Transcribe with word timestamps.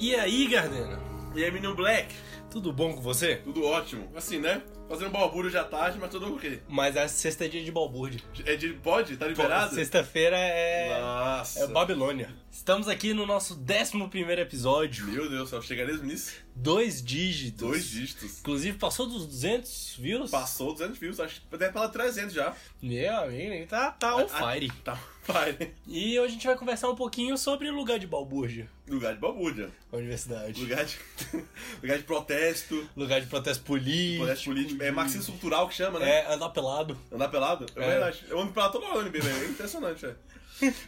E 0.00 0.14
aí, 0.14 0.46
Gardena? 0.46 0.98
E 1.34 1.44
aí, 1.44 1.50
menino 1.50 1.74
Black? 1.74 2.14
Tudo 2.50 2.72
bom 2.72 2.94
com 2.94 3.02
você? 3.02 3.36
Tudo 3.36 3.62
ótimo. 3.66 4.10
Assim, 4.16 4.38
né? 4.38 4.62
Fazendo 4.88 5.10
balbúrdio 5.10 5.50
já 5.50 5.62
tarde, 5.62 5.98
mas 6.00 6.10
tudo 6.10 6.34
ok. 6.34 6.62
Mas 6.66 6.96
a 6.96 7.06
sexta 7.06 7.44
é 7.44 7.48
dia 7.48 7.62
de 7.62 7.70
balbúrdio. 7.70 8.18
É 8.46 8.56
de... 8.56 8.70
Pode? 8.70 9.18
Tá 9.18 9.28
liberado? 9.28 9.74
Sexta-feira 9.74 10.38
é... 10.38 10.98
Nossa. 10.98 11.64
É 11.64 11.66
Babilônia. 11.66 12.34
Estamos 12.50 12.88
aqui 12.88 13.12
no 13.12 13.26
nosso 13.26 13.54
11 13.54 14.08
primeiro 14.08 14.40
episódio. 14.40 15.04
Meu 15.04 15.28
Deus, 15.28 15.50
só 15.50 15.60
chegaria 15.60 15.94
nisso? 15.98 16.32
Dois 16.54 17.02
dígitos. 17.02 17.60
Dois 17.68 17.84
dígitos. 17.88 18.40
Inclusive, 18.40 18.76
passou 18.78 19.06
dos 19.06 19.26
200 19.26 19.96
views? 19.98 20.30
Passou 20.30 20.72
200 20.72 20.98
views, 20.98 21.20
acho 21.20 21.40
que 21.40 21.56
deve 21.56 21.72
falar 21.72 21.88
300 21.88 22.34
já. 22.34 22.54
Meu 22.82 23.16
amigo, 23.16 23.66
tá, 23.66 23.90
tá 23.92 24.16
on 24.16 24.26
Ah, 24.32 24.52
fire. 24.52 24.70
Tá, 24.84 24.96
fire. 25.22 25.72
E 25.86 26.18
hoje 26.18 26.28
a 26.28 26.34
gente 26.34 26.46
vai 26.46 26.56
conversar 26.56 26.90
um 26.90 26.94
pouquinho 26.96 27.36
sobre 27.38 27.70
lugar 27.70 27.98
de 27.98 28.06
balbúrdia. 28.06 28.68
Lugar 28.86 29.14
de 29.14 29.20
balbúrdia. 29.20 29.70
A 29.92 29.96
universidade. 29.96 30.60
Lugar 30.60 30.84
de... 30.84 30.98
Lugar 31.82 31.98
de 31.98 32.04
protesto. 32.04 32.88
Lugar 32.96 33.20
de 33.20 33.26
protesto 33.26 33.64
político. 33.64 34.24
Protesto 34.24 34.44
político. 34.44 34.82
É 34.82 34.90
marxismo 34.90 35.32
cultural 35.32 35.68
que 35.68 35.74
chama, 35.74 35.98
né? 35.98 36.10
É, 36.26 36.32
andar 36.34 36.50
pelado. 36.50 36.98
Andar 37.10 37.28
pelado? 37.28 37.66
É, 37.76 37.82
É. 37.82 37.86
verdade. 37.88 38.24
Eu 38.28 38.38
ando 38.40 38.52
pelado 38.52 38.72
toda 38.72 38.86
hora 38.86 39.02
no 39.02 39.10
BB, 39.10 39.26
é 39.28 39.44
impressionante. 39.46 40.06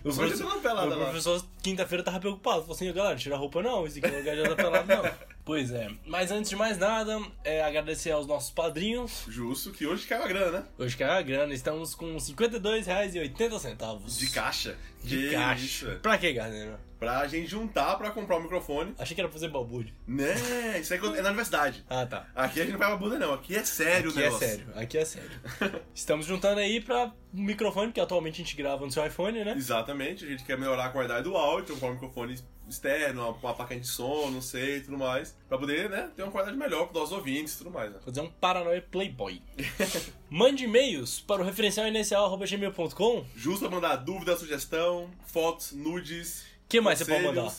O 0.04 0.12
Só 0.12 0.26
de 0.26 0.34
andar 0.34 0.58
pelado 0.60 0.92
o 0.92 0.98
professor 1.04 1.42
quinta-feira 1.62 2.04
tava 2.04 2.20
preocupado. 2.20 2.60
Falou 2.60 2.76
assim, 2.76 2.92
galera, 2.92 3.16
tira 3.16 3.36
a 3.36 3.38
roupa 3.38 3.62
não, 3.62 3.86
esse 3.86 4.00
aqui 4.00 4.14
é 4.14 4.18
lugar 4.18 4.34
de 4.36 4.42
andar 4.42 4.56
pelado 4.56 4.86
não. 4.86 5.02
pois 5.44 5.70
é. 5.70 5.90
Mas 6.06 6.30
antes 6.30 6.50
de 6.50 6.56
mais 6.56 6.78
nada, 6.78 7.20
é 7.44 7.62
agradecer 7.62 8.10
aos 8.10 8.26
nossos 8.26 8.50
padrinhos. 8.50 9.24
Justo 9.28 9.70
que 9.70 9.86
hoje 9.86 10.06
caiu 10.06 10.24
a 10.24 10.28
grana, 10.28 10.58
né? 10.60 10.64
Hoje 10.78 10.96
é 11.02 11.06
a 11.06 11.22
grana, 11.22 11.54
estamos 11.54 11.94
com 11.94 12.12
R$ 12.14 12.18
52,80. 12.18 14.18
De 14.18 14.30
caixa. 14.30 14.76
De 15.02 15.16
Que 15.16 15.30
caixa. 15.32 15.64
Isso, 15.64 15.90
é. 15.90 15.94
Pra 15.96 16.18
que, 16.18 16.32
Gardner? 16.32 16.76
Pra 16.98 17.26
gente 17.26 17.48
juntar 17.48 17.96
pra 17.96 18.12
comprar 18.12 18.36
o 18.36 18.42
microfone. 18.42 18.94
Achei 18.96 19.12
que 19.12 19.20
era 19.20 19.28
pra 19.28 19.34
fazer 19.34 19.48
balbúrdio. 19.48 19.92
Né? 20.06 20.78
Isso 20.78 20.94
aí 20.94 21.00
é 21.00 21.20
na 21.22 21.30
universidade. 21.30 21.84
Ah, 21.90 22.06
tá. 22.06 22.28
Aqui 22.32 22.60
a 22.60 22.62
gente 22.62 22.72
não 22.72 22.78
pra 22.78 22.96
bunda, 22.96 23.18
não. 23.18 23.34
Aqui 23.34 23.56
é 23.56 23.64
sério 23.64 24.10
Aqui 24.10 24.18
o 24.18 24.20
é 24.20 24.24
negócio. 24.26 24.46
sério, 24.46 24.66
aqui 24.76 24.98
é 24.98 25.04
sério. 25.04 25.30
Estamos 25.92 26.26
juntando 26.26 26.60
aí 26.60 26.80
pra 26.80 27.12
um 27.34 27.42
microfone, 27.42 27.90
que 27.90 28.00
atualmente 28.00 28.40
a 28.40 28.44
gente 28.44 28.54
grava 28.54 28.86
no 28.86 28.92
seu 28.92 29.04
iPhone, 29.04 29.44
né? 29.44 29.52
Exatamente. 29.56 30.24
A 30.24 30.28
gente 30.28 30.44
quer 30.44 30.56
melhorar 30.56 30.86
a 30.86 30.88
qualidade 30.90 31.24
do 31.24 31.36
áudio, 31.36 31.74
comprar 31.74 31.88
um 31.88 31.94
microfone 31.94 32.38
externo, 32.72 33.22
uma, 33.22 33.30
uma 33.30 33.54
placa 33.54 33.78
de 33.78 33.86
som, 33.86 34.30
não 34.30 34.42
sei, 34.42 34.80
tudo 34.80 34.98
mais. 34.98 35.36
Pra 35.48 35.58
poder, 35.58 35.88
né, 35.90 36.10
ter 36.14 36.22
uma 36.22 36.32
qualidade 36.32 36.58
melhor 36.58 36.86
pros 36.86 37.00
nossos 37.00 37.16
ouvintes 37.16 37.54
e 37.54 37.58
tudo 37.58 37.70
mais, 37.70 37.92
né? 37.92 37.98
Fazer 38.04 38.20
um 38.20 38.30
paranoia 38.30 38.82
playboy. 38.82 39.42
Mande 40.28 40.64
e-mails 40.64 41.20
para 41.20 41.42
o 41.42 41.44
referencial 41.44 41.86
inicial.gmail.com. 41.86 43.24
Justo 43.36 43.60
pra 43.60 43.70
mandar 43.70 43.96
dúvida, 43.96 44.36
sugestão, 44.36 45.10
fotos, 45.26 45.72
nudes. 45.72 46.42
O 46.64 46.68
que 46.68 46.80
mais 46.80 46.98
você 46.98 47.04
pode 47.04 47.24
mandar? 47.24 47.52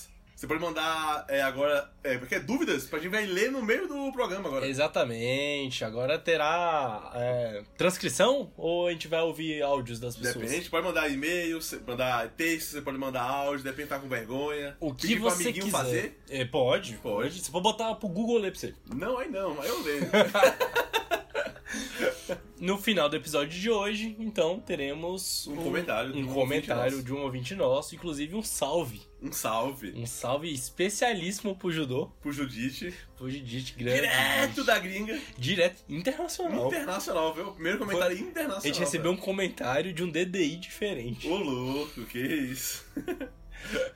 Você 0.44 0.48
pode 0.48 0.60
mandar 0.60 1.26
é, 1.30 1.42
agora. 1.42 1.90
É, 2.04 2.18
porque 2.18 2.36
é 2.36 2.40
dúvidas 2.42 2.84
pra 2.84 3.00
gente 3.00 3.12
vai 3.12 3.26
ler 3.26 3.50
no 3.50 3.62
meio 3.62 3.88
do 3.88 4.12
programa 4.12 4.50
agora. 4.50 4.68
Exatamente. 4.68 5.86
Agora 5.86 6.20
terá 6.20 7.14
é, 7.16 7.64
transcrição 7.78 8.52
ou 8.58 8.88
a 8.88 8.92
gente 8.92 9.08
vai 9.08 9.22
ouvir 9.22 9.62
áudios 9.62 10.02
das 10.02 10.18
pessoas? 10.18 10.50
Depende, 10.50 10.70
pode 10.70 10.86
mandar 10.86 11.10
e-mail, 11.10 11.60
mandar 11.88 12.28
texto, 12.32 12.72
você 12.72 12.82
pode 12.82 12.98
mandar 12.98 13.22
áudio, 13.22 13.64
depende 13.64 13.88
tá 13.88 13.98
com 13.98 14.10
vergonha. 14.10 14.76
O 14.82 14.94
que 14.94 15.16
você 15.16 15.44
amiguinho 15.44 15.64
quiser. 15.64 15.78
fazer. 15.78 16.20
É, 16.30 16.44
pode, 16.44 16.96
Pode. 16.96 16.98
pode. 16.98 17.42
Você 17.42 17.50
pode 17.50 17.64
botar 17.64 17.96
pro 17.96 18.09
Google 18.09 18.40
ler 18.40 18.52
pra 18.52 18.59
você. 18.59 18.74
Não, 18.94 19.18
aí 19.18 19.32
não, 19.32 19.62
aí 19.62 19.70
eu 19.70 19.82
leio. 19.82 20.09
No 22.63 22.78
final 22.78 23.09
do 23.09 23.18
episódio 23.18 23.59
de 23.59 23.69
hoje, 23.69 24.16
então, 24.18 24.57
teremos 24.57 25.47
Um 25.47 25.57
comentário 25.57 26.13
de 26.13 26.19
um 26.19 26.29
um 26.29 26.34
comentário 26.34 26.94
ouvinte 26.94 27.03
de 27.06 27.13
um 27.13 27.22
ouvinte 27.22 27.56
nosso, 27.56 27.94
inclusive 27.94 28.34
um 28.38 28.41
salve. 28.41 29.01
um 29.22 29.34
salve 29.34 29.91
Um 29.94 30.06
salve 30.06 30.53
especialíssimo 30.53 31.57
pro 31.57 31.69
judô, 31.69 32.06
pro 32.22 32.31
Judite. 32.31 32.94
pro 33.18 33.29
Judite 33.29 33.73
grande. 33.73 34.03
Direto 34.03 34.63
da 34.63 34.79
gringa. 34.79 35.19
Direto, 35.38 35.84
internacional. 35.90 36.68
Internacional, 36.68 37.34
viu? 37.34 37.50
O 37.50 37.53
primeiro 37.53 37.79
comentário 37.79 38.18
internacional. 38.18 38.59
A 38.59 38.62
gente 38.66 38.79
recebeu 38.79 39.12
um 39.12 39.18
comentário 39.18 39.91
de 39.91 40.02
um 40.02 40.09
DDI 40.09 40.56
diferente. 40.56 41.28
Ô 41.28 41.35
louco, 41.35 42.06
que 42.06 42.18
isso? 42.18 42.85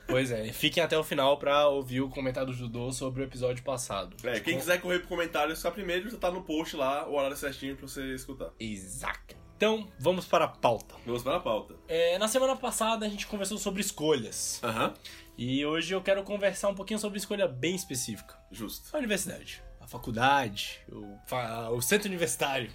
Pois 0.06 0.30
é, 0.30 0.50
fiquem 0.52 0.82
até 0.82 0.96
o 0.98 1.04
final 1.04 1.36
pra 1.38 1.68
ouvir 1.68 2.00
o 2.00 2.08
comentário 2.08 2.50
do 2.50 2.56
judô 2.56 2.90
sobre 2.92 3.22
o 3.22 3.24
episódio 3.24 3.62
passado. 3.62 4.16
É, 4.24 4.40
quem 4.40 4.58
quiser 4.58 4.80
correr 4.80 5.00
pro 5.00 5.08
comentário, 5.08 5.54
só 5.56 5.70
primeiro 5.70 6.08
já 6.10 6.16
tá 6.16 6.30
no 6.30 6.42
post 6.42 6.76
lá, 6.76 7.06
o 7.08 7.14
horário 7.14 7.36
certinho 7.36 7.76
pra 7.76 7.86
você 7.86 8.14
escutar. 8.14 8.50
Exato. 8.58 9.36
Então, 9.56 9.88
vamos 9.98 10.24
para 10.24 10.44
a 10.44 10.48
pauta. 10.48 10.94
Vamos 11.04 11.22
para 11.22 11.36
a 11.36 11.40
pauta. 11.40 11.74
É, 11.88 12.16
na 12.18 12.28
semana 12.28 12.54
passada 12.56 13.04
a 13.04 13.08
gente 13.08 13.26
conversou 13.26 13.58
sobre 13.58 13.80
escolhas. 13.80 14.60
Aham. 14.62 14.94
E 15.36 15.64
hoje 15.66 15.92
eu 15.94 16.00
quero 16.00 16.22
conversar 16.22 16.68
um 16.68 16.74
pouquinho 16.74 16.98
sobre 17.00 17.18
escolha 17.18 17.46
bem 17.48 17.74
específica. 17.74 18.36
Justo. 18.52 18.88
A 18.94 18.98
universidade, 18.98 19.62
a 19.80 19.86
faculdade, 19.86 20.80
o, 20.90 21.16
fa- 21.26 21.70
o 21.70 21.80
centro 21.82 22.08
universitário. 22.08 22.70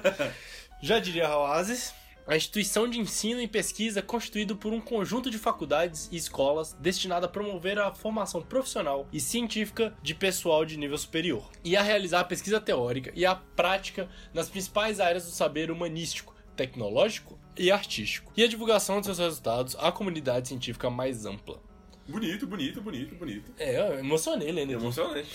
Já 0.82 0.98
diria 0.98 1.28
Oasis, 1.36 1.94
a 2.26 2.36
instituição 2.36 2.88
de 2.88 2.98
ensino 2.98 3.40
e 3.40 3.46
pesquisa 3.46 4.02
constituído 4.02 4.56
por 4.56 4.72
um 4.72 4.80
conjunto 4.80 5.30
de 5.30 5.38
faculdades 5.38 6.08
e 6.10 6.16
escolas 6.16 6.72
destinada 6.80 7.26
a 7.26 7.28
promover 7.28 7.78
a 7.78 7.94
formação 7.94 8.42
profissional 8.42 9.06
e 9.12 9.20
científica 9.20 9.96
de 10.02 10.14
pessoal 10.14 10.64
de 10.64 10.76
nível 10.76 10.98
superior 10.98 11.48
e 11.64 11.76
a 11.76 11.82
realizar 11.82 12.20
a 12.20 12.24
pesquisa 12.24 12.60
teórica 12.60 13.12
e 13.14 13.24
a 13.24 13.34
prática 13.34 14.08
nas 14.34 14.48
principais 14.48 14.98
áreas 14.98 15.24
do 15.24 15.30
saber 15.30 15.70
humanístico, 15.70 16.34
tecnológico 16.56 17.38
e 17.56 17.70
artístico, 17.70 18.32
e 18.36 18.42
a 18.42 18.48
divulgação 18.48 19.00
de 19.00 19.06
seus 19.06 19.18
resultados 19.18 19.76
à 19.78 19.92
comunidade 19.92 20.48
científica 20.48 20.90
mais 20.90 21.24
ampla. 21.24 21.60
Bonito, 22.08 22.46
bonito, 22.46 22.80
bonito, 22.80 23.14
bonito. 23.16 23.52
É, 23.58 23.78
eu 23.80 23.98
emocionei 23.98 24.52
lendo. 24.52 24.72
Emocionante. 24.72 25.28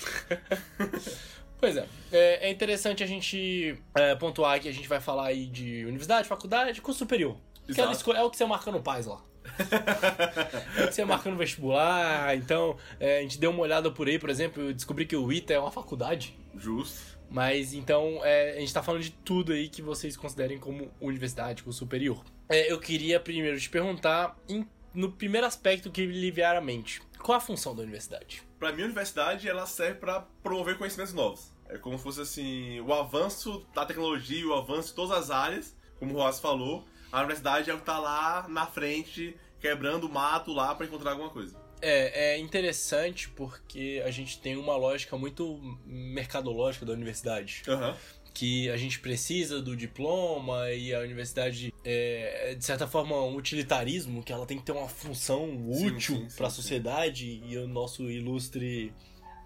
Pois 1.61 1.77
é, 1.77 1.85
é, 2.11 2.47
é 2.47 2.51
interessante 2.51 3.03
a 3.03 3.07
gente 3.07 3.77
é, 3.95 4.15
pontuar 4.15 4.59
que 4.59 4.67
a 4.67 4.73
gente 4.73 4.87
vai 4.87 4.99
falar 4.99 5.27
aí 5.27 5.45
de 5.45 5.85
universidade, 5.85 6.27
faculdade, 6.27 6.81
curso 6.81 6.97
superior. 6.97 7.37
Aquela 7.69 7.91
Exato. 7.91 8.13
é 8.13 8.23
o 8.23 8.31
que 8.31 8.37
você 8.37 8.45
marca 8.45 8.71
no 8.71 8.81
PAIS 8.81 9.05
lá. 9.05 9.21
é 10.75 10.83
o 10.83 10.87
que 10.87 10.95
você 10.95 11.05
marca 11.05 11.29
no 11.29 11.37
vestibular. 11.37 12.35
Então, 12.35 12.75
é, 12.99 13.19
a 13.19 13.21
gente 13.21 13.39
deu 13.39 13.51
uma 13.51 13.61
olhada 13.61 13.91
por 13.91 14.07
aí, 14.07 14.17
por 14.17 14.29
exemplo, 14.31 14.63
eu 14.63 14.73
descobri 14.73 15.05
que 15.05 15.15
o 15.15 15.31
ITA 15.31 15.53
é 15.53 15.59
uma 15.59 15.71
faculdade. 15.71 16.35
Justo. 16.57 17.19
Mas 17.29 17.73
então, 17.73 18.19
é, 18.23 18.57
a 18.57 18.59
gente 18.59 18.73
tá 18.73 18.83
falando 18.83 19.03
de 19.03 19.11
tudo 19.11 19.53
aí 19.53 19.69
que 19.69 19.81
vocês 19.81 20.17
considerem 20.17 20.57
como 20.57 20.91
universidade, 20.99 21.63
curso 21.63 21.79
superior. 21.79 22.23
É, 22.49 22.69
eu 22.69 22.79
queria 22.79 23.19
primeiro 23.19 23.57
te 23.59 23.69
perguntar, 23.69 24.35
em- 24.49 24.67
no 24.93 25.11
primeiro 25.11 25.47
aspecto 25.47 25.91
que 25.91 26.05
vier 26.05 26.55
à 26.55 26.61
mente, 26.61 27.01
qual 27.19 27.37
a 27.37 27.41
função 27.41 27.75
da 27.75 27.81
universidade? 27.81 28.43
Pra 28.59 28.71
mim, 28.71 28.83
a 28.83 28.85
universidade, 28.85 29.47
ela 29.47 29.65
serve 29.65 29.99
pra 29.99 30.21
promover 30.43 30.77
conhecimentos 30.77 31.13
novos. 31.13 31.51
É 31.67 31.77
como 31.77 31.97
se 31.97 32.03
fosse, 32.03 32.21
assim, 32.21 32.79
o 32.81 32.93
avanço 32.93 33.65
da 33.73 33.85
tecnologia, 33.85 34.45
o 34.47 34.53
avanço 34.53 34.89
de 34.89 34.95
todas 34.95 35.17
as 35.17 35.31
áreas, 35.31 35.75
como 35.97 36.13
o 36.13 36.17
Ross 36.17 36.39
falou. 36.39 36.85
A 37.11 37.19
universidade 37.19 37.69
é 37.69 37.73
o 37.73 37.77
que 37.77 37.85
tá 37.85 37.97
lá 37.97 38.45
na 38.49 38.65
frente, 38.65 39.35
quebrando 39.59 40.05
o 40.05 40.09
mato 40.09 40.51
lá 40.51 40.75
pra 40.75 40.85
encontrar 40.85 41.11
alguma 41.11 41.29
coisa. 41.29 41.59
É, 41.81 42.33
é 42.33 42.37
interessante 42.37 43.29
porque 43.29 44.01
a 44.05 44.11
gente 44.11 44.39
tem 44.39 44.55
uma 44.55 44.75
lógica 44.75 45.17
muito 45.17 45.59
mercadológica 45.85 46.85
da 46.85 46.93
universidade. 46.93 47.63
Aham. 47.67 47.95
Que 48.33 48.69
a 48.69 48.77
gente 48.77 48.99
precisa 48.99 49.61
do 49.61 49.75
diploma 49.75 50.71
e 50.71 50.93
a 50.93 50.99
universidade 50.99 51.73
é, 51.83 52.55
de 52.57 52.63
certa 52.63 52.87
forma, 52.87 53.15
um 53.23 53.35
utilitarismo, 53.35 54.23
que 54.23 54.31
ela 54.31 54.45
tem 54.45 54.57
que 54.57 54.63
ter 54.63 54.71
uma 54.71 54.87
função 54.87 55.47
Sim, 55.47 55.87
útil 55.87 56.17
sim, 56.17 56.29
sim, 56.29 56.37
para 56.37 56.47
a 56.47 56.49
sim. 56.49 56.55
sociedade 56.55 57.43
e 57.45 57.57
o 57.57 57.67
nosso 57.67 58.09
ilustre, 58.09 58.93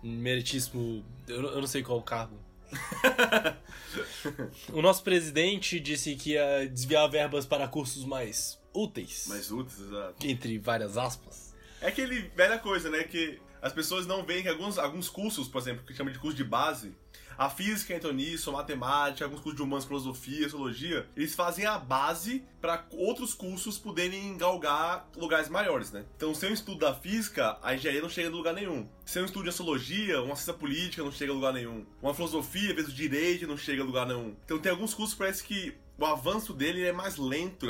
meritíssimo. 0.04 1.04
Eu, 1.28 1.44
eu 1.44 1.62
não 1.62 1.68
sei 1.68 1.82
qual 1.82 1.98
o 1.98 2.04
cargo. 2.04 2.38
o 4.74 4.82
nosso 4.82 5.04
presidente 5.04 5.80
disse 5.80 6.16
que 6.16 6.32
ia 6.32 6.68
desviar 6.68 7.10
verbas 7.10 7.46
para 7.46 7.68
cursos 7.68 8.04
mais 8.04 8.60
úteis. 8.74 9.28
Mais 9.28 9.52
úteis, 9.52 9.80
exato. 9.80 10.28
Entre 10.28 10.58
várias 10.60 10.98
aspas. 10.98 11.56
É 11.82 11.88
aquele 11.88 12.22
velha 12.36 12.60
coisa, 12.60 12.90
né? 12.90 13.04
Que 13.04 13.40
as 13.62 13.72
pessoas 13.72 14.06
não 14.06 14.26
veem 14.26 14.44
que 14.44 14.50
alguns, 14.50 14.78
alguns 14.78 15.10
cursos, 15.10 15.48
por 15.48 15.62
exemplo, 15.62 15.86
que 15.86 15.94
chama 15.94 16.12
de 16.12 16.20
curso 16.20 16.36
de 16.36 16.44
base, 16.44 16.94
a 17.38 17.50
física 17.50 17.94
entra 17.94 18.12
nisso, 18.12 18.50
a 18.50 18.54
matemática, 18.54 19.26
alguns 19.26 19.40
cursos 19.40 19.56
de 19.56 19.64
humanos, 19.64 19.86
filosofia, 19.86 20.44
sociologia, 20.44 21.08
eles 21.16 21.36
fazem 21.36 21.66
a 21.66 21.78
base 21.78 22.44
para 22.62 22.86
outros 22.92 23.34
cursos 23.34 23.78
poderem 23.78 24.38
galgar 24.38 25.08
lugares 25.16 25.50
maiores, 25.50 25.92
né? 25.92 26.06
Então, 26.16 26.34
sem 26.34 26.50
o 26.50 26.54
estudo 26.54 26.80
da 26.80 26.94
física, 26.94 27.58
a 27.62 27.76
engenharia 27.76 28.02
não 28.02 28.10
chega 28.10 28.30
em 28.30 28.32
lugar 28.32 28.54
nenhum. 28.54 28.88
Sem 29.06 29.22
o 29.22 29.26
estudo 29.26 29.46
de 29.46 29.52
sociologia, 29.52 30.22
uma 30.22 30.36
ciência 30.36 30.54
política 30.54 31.04
não 31.04 31.12
chega 31.12 31.32
a 31.32 31.36
lugar 31.36 31.54
nenhum. 31.54 31.86
Uma 32.02 32.14
filosofia, 32.14 32.74
vezes 32.74 32.92
o 32.92 32.96
direito 32.96 33.48
não 33.48 33.58
chega 33.58 33.84
a 33.84 33.86
lugar 33.86 34.08
nenhum. 34.08 34.36
Então, 34.46 34.58
tem 34.58 34.72
alguns 34.72 34.94
cursos 34.94 35.14
que 35.14 35.20
parece 35.20 35.44
que 35.44 35.76
o 35.98 36.06
avanço 36.06 36.54
dele 36.54 36.84
é 36.84 36.92
mais 36.92 37.18
lento, 37.18 37.66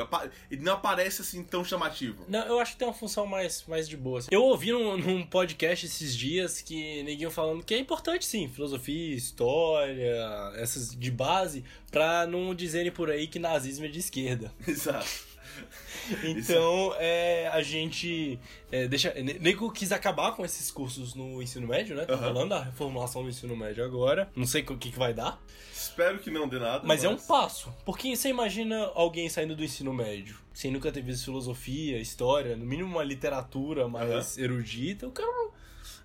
ele 0.50 0.62
não 0.62 0.74
aparece 0.74 1.22
assim 1.22 1.44
tão 1.44 1.63
chamativo. 1.63 2.25
Não, 2.27 2.45
eu 2.45 2.60
acho 2.60 2.74
que 2.74 2.77
tem 2.77 2.88
uma 2.88 2.94
função 2.94 3.25
mais, 3.25 3.63
mais 3.68 3.88
de 3.88 3.95
boa. 3.95 4.19
assim. 4.19 4.30
Eu 4.31 4.44
ouvi 4.44 4.72
num, 4.72 4.98
num 4.98 5.25
podcast 5.25 5.86
esses 5.86 6.16
dias 6.16 6.62
que 6.62 7.04
ninguém 7.04 7.30
falando 7.30 7.63
que 7.63 7.74
é 7.74 7.80
importante 7.80 8.25
sim, 8.25 8.48
filosofia, 8.48 9.16
história, 9.16 10.51
essas 10.56 10.95
de 10.95 11.12
base, 11.12 11.63
pra 11.92 12.25
não 12.25 12.54
dizerem 12.56 12.92
por 12.92 13.10
aí 13.10 13.27
que 13.27 13.39
nazismo 13.39 13.86
é 13.86 13.89
de 13.89 14.00
esquerda. 14.00 14.51
Exato. 14.68 15.34
Então, 16.23 16.93
é, 16.99 17.47
a 17.47 17.61
gente 17.63 18.39
é, 18.71 18.87
deixa. 18.87 19.13
Nego 19.39 19.71
quis 19.71 19.91
acabar 19.91 20.35
com 20.35 20.45
esses 20.45 20.69
cursos 20.69 21.15
no 21.15 21.41
ensino 21.41 21.67
médio, 21.67 21.95
né? 21.95 22.05
Tá 22.05 22.13
Aham. 22.13 22.27
rolando 22.27 22.53
a 22.53 22.63
reformulação 22.63 23.23
do 23.23 23.29
ensino 23.29 23.55
médio 23.55 23.83
agora. 23.83 24.29
Não 24.35 24.45
sei 24.45 24.61
o 24.61 24.77
que, 24.77 24.91
que 24.91 24.99
vai 24.99 25.13
dar. 25.13 25.41
Espero 25.73 26.19
que 26.19 26.29
não 26.29 26.47
dê 26.47 26.59
nada. 26.59 26.85
Mas 26.85 27.03
é 27.03 27.09
um 27.09 27.17
passo. 27.17 27.73
Porque 27.83 28.15
você 28.15 28.29
imagina 28.29 28.91
alguém 28.93 29.29
saindo 29.29 29.55
do 29.55 29.63
ensino 29.63 29.93
médio, 29.93 30.37
sem 30.53 30.71
nunca 30.71 30.91
ter 30.91 31.01
visto 31.01 31.25
filosofia, 31.25 31.99
história, 31.99 32.55
no 32.55 32.65
mínimo 32.65 32.89
uma 32.89 33.03
literatura 33.03 33.87
mais 33.87 34.37
erudita, 34.37 35.07
o 35.07 35.11
cara 35.11 35.27
não. 35.27 35.51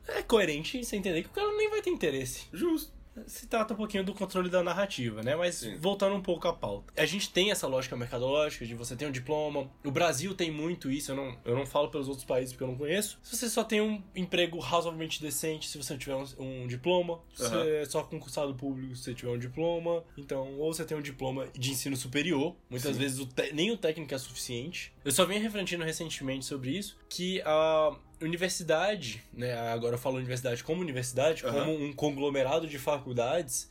É 0.08 0.23
coerente 0.23 0.82
você 0.82 0.97
entender 0.97 1.23
que 1.23 1.29
o 1.29 1.32
cara 1.32 1.50
nem 1.56 1.70
vai 1.70 1.82
ter 1.82 1.91
interesse. 1.91 2.47
Justo. 2.52 3.00
Se 3.27 3.47
trata 3.47 3.75
um 3.75 3.77
pouquinho 3.77 4.05
do 4.05 4.15
controle 4.15 4.49
da 4.49 4.63
narrativa, 4.63 5.23
né? 5.23 5.35
Mas 5.37 5.57
Sim. 5.57 5.77
voltando 5.79 6.15
um 6.15 6.23
pouco 6.23 6.47
à 6.49 6.53
pauta. 6.53 6.93
A 6.97 7.07
gente 7.07 7.31
tem 7.31 7.51
essa 7.51 7.67
lógica 7.67 7.97
mercadológica 7.97 8.65
de 8.67 8.75
você 8.75 8.97
ter 8.97 9.07
um 9.07 9.11
diploma. 9.13 9.71
O 9.85 9.91
Brasil 9.91 10.35
tem 10.35 10.51
muito 10.51 10.91
isso, 10.91 11.13
eu 11.13 11.17
não, 11.17 11.37
eu 11.45 11.55
não 11.55 11.67
falo 11.67 11.89
pelos 11.89 12.09
outros 12.09 12.25
países 12.25 12.53
porque 12.53 12.65
eu 12.65 12.69
não 12.69 12.77
conheço. 12.77 13.19
Se 13.23 13.37
você 13.37 13.49
só 13.49 13.63
tem 13.65 13.81
um 13.81 14.03
emprego 14.15 14.59
razoavelmente 14.59 15.21
decente, 15.23 15.69
se 15.69 15.77
você 15.79 15.97
tiver 15.97 16.15
um, 16.17 16.25
um 16.39 16.67
diploma, 16.67 17.15
Aham. 17.15 17.49
você 17.65 17.71
é 17.77 17.85
só 17.85 18.03
concursado 18.03 18.55
público, 18.55 18.95
se 18.97 19.05
você 19.05 19.15
tiver 19.15 19.31
um 19.33 19.39
diploma. 19.39 20.05
Então, 20.17 20.59
ou 20.59 20.73
você 20.73 20.85
tem 20.85 20.97
um 20.97 21.03
diploma 21.03 21.47
de 21.57 21.71
ensino 21.71 21.97
superior. 21.97 22.55
Muitas 22.69 22.93
Sim. 22.95 23.03
vezes 23.03 23.19
o 23.19 23.27
te- 23.27 23.53
nem 23.53 23.71
o 23.71 23.77
técnico 23.77 24.15
é 24.15 24.19
suficiente. 24.19 24.93
Eu 25.05 25.13
só 25.13 25.25
venho 25.25 25.41
refletindo 25.43 25.85
recentemente 25.85 26.45
sobre 26.45 26.71
isso, 26.71 26.97
que 27.09 27.41
a 27.43 27.97
universidade, 28.21 29.23
né, 29.33 29.55
agora 29.71 29.95
eu 29.95 29.99
falo 29.99 30.17
universidade 30.17 30.63
como 30.63 30.81
universidade, 30.81 31.45
Aham. 31.45 31.65
como 31.65 31.85
um 31.85 31.93
conglomerado 31.93 32.67
de 32.67 32.79
faculdades, 32.79 33.71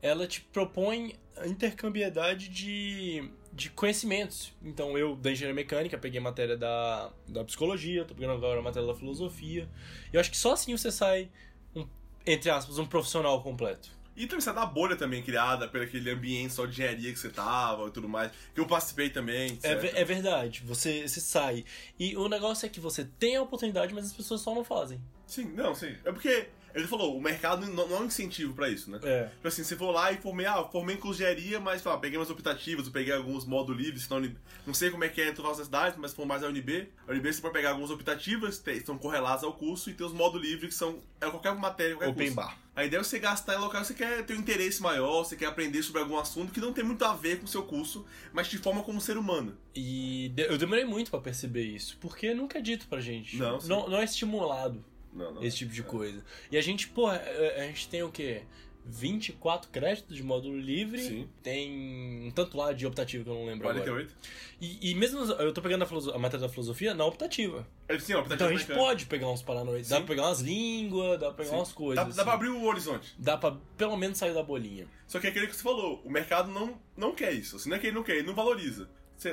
ela 0.00 0.26
te 0.26 0.40
propõe 0.40 1.14
a 1.36 1.46
intercambiabilidade 1.46 2.48
de, 2.48 3.30
de 3.52 3.70
conhecimentos. 3.70 4.52
Então, 4.62 4.98
eu, 4.98 5.14
da 5.16 5.30
engenharia 5.30 5.54
mecânica, 5.54 5.96
peguei 5.96 6.20
matéria 6.20 6.56
da, 6.56 7.12
da 7.28 7.44
psicologia, 7.44 8.04
tô 8.04 8.14
pegando 8.14 8.32
agora 8.32 8.60
a 8.60 8.62
matéria 8.62 8.86
da 8.86 8.94
filosofia. 8.94 9.68
Eu 10.12 10.20
acho 10.20 10.30
que 10.30 10.36
só 10.36 10.52
assim 10.52 10.76
você 10.76 10.90
sai, 10.90 11.30
um, 11.74 11.86
entre 12.26 12.50
aspas, 12.50 12.78
um 12.78 12.86
profissional 12.86 13.42
completo. 13.42 13.90
E 14.16 14.26
também 14.26 14.42
sai 14.42 14.54
da 14.54 14.66
bolha 14.66 14.94
também 14.94 15.22
criada 15.22 15.66
pelo 15.66 15.84
aquele 15.84 16.10
ambiente 16.10 16.52
só 16.52 16.66
de 16.66 16.72
engenharia 16.72 17.12
que 17.12 17.18
você 17.18 17.30
tava 17.30 17.88
e 17.88 17.90
tudo 17.90 18.08
mais. 18.08 18.30
Que 18.54 18.60
eu 18.60 18.66
participei 18.66 19.08
também. 19.08 19.58
É, 19.62 19.72
é 19.72 20.04
verdade, 20.04 20.62
você, 20.64 21.08
você 21.08 21.20
sai. 21.20 21.64
E 21.98 22.16
o 22.16 22.28
negócio 22.28 22.66
é 22.66 22.68
que 22.68 22.80
você 22.80 23.04
tem 23.18 23.36
a 23.36 23.42
oportunidade, 23.42 23.94
mas 23.94 24.06
as 24.06 24.12
pessoas 24.12 24.40
só 24.40 24.54
não 24.54 24.64
fazem. 24.64 25.00
Sim, 25.26 25.46
não, 25.52 25.74
sim. 25.74 25.96
É 26.04 26.12
porque, 26.12 26.48
ele 26.74 26.86
falou, 26.86 27.16
o 27.16 27.20
mercado 27.20 27.66
não, 27.66 27.88
não 27.88 27.96
é 27.96 28.00
um 28.00 28.04
incentivo 28.06 28.54
pra 28.54 28.68
isso, 28.68 28.90
né? 28.90 28.98
É. 29.02 29.24
Tipo 29.26 29.48
assim, 29.48 29.64
você 29.64 29.76
for 29.76 29.90
lá 29.90 30.12
e 30.12 30.16
formei, 30.18 30.46
ah, 30.46 30.64
formei 30.64 30.96
em 31.02 31.08
engenharia, 31.08 31.60
mas 31.60 31.82
pá, 31.82 31.96
peguei 31.98 32.18
umas 32.18 32.30
optativas, 32.30 32.86
eu 32.86 32.92
peguei 32.92 33.12
alguns 33.12 33.44
módulos 33.44 33.80
livres, 33.82 34.04
senão, 34.04 34.32
não 34.66 34.74
sei 34.74 34.90
como 34.90 35.04
é 35.04 35.08
que 35.08 35.20
é 35.20 35.28
em 35.30 35.34
todas 35.34 35.58
as 35.60 35.66
cidades, 35.66 35.98
mas 35.98 36.12
for 36.12 36.24
mais 36.26 36.42
a 36.42 36.48
UNB. 36.48 36.88
A 37.06 37.12
UNB 37.12 37.32
você 37.32 37.40
pode 37.40 37.54
pegar 37.54 37.70
algumas 37.70 37.90
optativas, 37.90 38.58
tem- 38.58 38.84
são 38.84 38.96
correlatas 38.98 39.44
ao 39.44 39.52
curso, 39.52 39.90
e 39.90 39.94
tem 39.94 40.06
os 40.06 40.12
módulos 40.12 40.46
livres 40.46 40.70
que 40.70 40.74
são 40.78 41.00
é 41.20 41.28
qualquer 41.30 41.54
matéria, 41.54 41.94
qualquer 41.94 42.10
Open 42.10 42.26
curso. 42.34 42.36
bar. 42.36 42.58
A 42.74 42.84
ideia 42.86 43.00
é 43.00 43.04
você 43.04 43.18
gastar 43.18 43.54
em 43.54 43.58
local 43.58 43.82
que 43.82 43.88
você 43.88 43.94
quer 43.94 44.24
ter 44.24 44.34
um 44.34 44.38
interesse 44.38 44.80
maior, 44.80 45.24
você 45.24 45.36
quer 45.36 45.44
aprender 45.46 45.82
sobre 45.82 46.00
algum 46.00 46.16
assunto 46.18 46.52
que 46.52 46.58
não 46.60 46.72
tem 46.72 46.82
muito 46.82 47.04
a 47.04 47.14
ver 47.14 47.38
com 47.38 47.44
o 47.44 47.48
seu 47.48 47.62
curso, 47.64 48.06
mas 48.32 48.48
te 48.48 48.56
forma 48.56 48.82
como 48.82 48.98
ser 48.98 49.18
humano. 49.18 49.56
E 49.74 50.32
eu 50.36 50.56
demorei 50.56 50.84
muito 50.84 51.10
pra 51.10 51.20
perceber 51.20 51.64
isso, 51.64 51.98
porque 52.00 52.32
nunca 52.32 52.58
é 52.58 52.62
dito 52.62 52.86
pra 52.88 52.98
gente. 53.00 53.36
Não, 53.36 53.58
não, 53.58 53.88
não 53.90 53.98
é 53.98 54.04
estimulado 54.04 54.82
Não, 55.12 55.34
não. 55.34 55.42
esse 55.42 55.58
tipo 55.58 55.72
de 55.72 55.82
coisa. 55.82 56.24
E 56.50 56.56
a 56.56 56.62
gente, 56.62 56.88
pô, 56.88 57.06
a, 57.06 57.14
a 57.14 57.66
gente 57.66 57.88
tem 57.88 58.02
o 58.02 58.10
quê? 58.10 58.42
24 58.84 59.70
créditos 59.70 60.16
de 60.16 60.22
módulo 60.22 60.58
livre. 60.58 61.00
Sim. 61.00 61.28
Tem 61.42 62.26
um 62.26 62.30
tanto 62.30 62.56
lá 62.56 62.72
de 62.72 62.86
optativo 62.86 63.24
que 63.24 63.30
eu 63.30 63.34
não 63.34 63.46
lembro 63.46 63.68
agora. 63.68 63.84
48? 63.84 64.16
E, 64.60 64.90
e 64.90 64.94
mesmo 64.94 65.20
eu 65.20 65.52
tô 65.52 65.62
pegando 65.62 65.84
a, 65.84 66.14
a 66.14 66.18
matéria 66.18 66.46
da 66.46 66.48
filosofia 66.48 66.94
na 66.94 67.04
optativa. 67.04 67.66
É, 67.88 67.98
sim, 67.98 68.14
ó, 68.14 68.24
Então 68.28 68.48
a 68.48 68.52
gente 68.52 68.66
pode 68.66 69.06
pegar 69.06 69.28
uns 69.30 69.42
paranoides. 69.42 69.88
Dá 69.88 69.98
pra 69.98 70.06
pegar 70.06 70.22
umas 70.22 70.40
línguas, 70.40 71.20
dá 71.20 71.26
pra 71.26 71.34
pegar 71.34 71.50
Sim. 71.50 71.56
umas 71.56 71.72
coisas. 71.72 71.96
Dá, 71.96 72.02
dá 72.04 72.10
assim. 72.10 72.24
pra 72.24 72.32
abrir 72.32 72.48
o 72.48 72.64
horizonte. 72.64 73.14
Dá 73.18 73.36
pra 73.36 73.56
pelo 73.76 73.96
menos 73.96 74.18
sair 74.18 74.34
da 74.34 74.42
bolinha. 74.42 74.86
Só 75.06 75.20
que 75.20 75.26
é 75.26 75.30
aquele 75.30 75.46
que 75.46 75.54
você 75.54 75.62
falou, 75.62 76.00
o 76.04 76.10
mercado 76.10 76.50
não, 76.50 76.80
não 76.96 77.14
quer 77.14 77.32
isso. 77.32 77.56
Assim, 77.56 77.68
não 77.68 77.76
é 77.76 77.78
que 77.80 77.86
ele 77.86 77.96
não 77.96 78.02
quer, 78.02 78.16
ele 78.16 78.26
não 78.26 78.34
valoriza. 78.34 78.88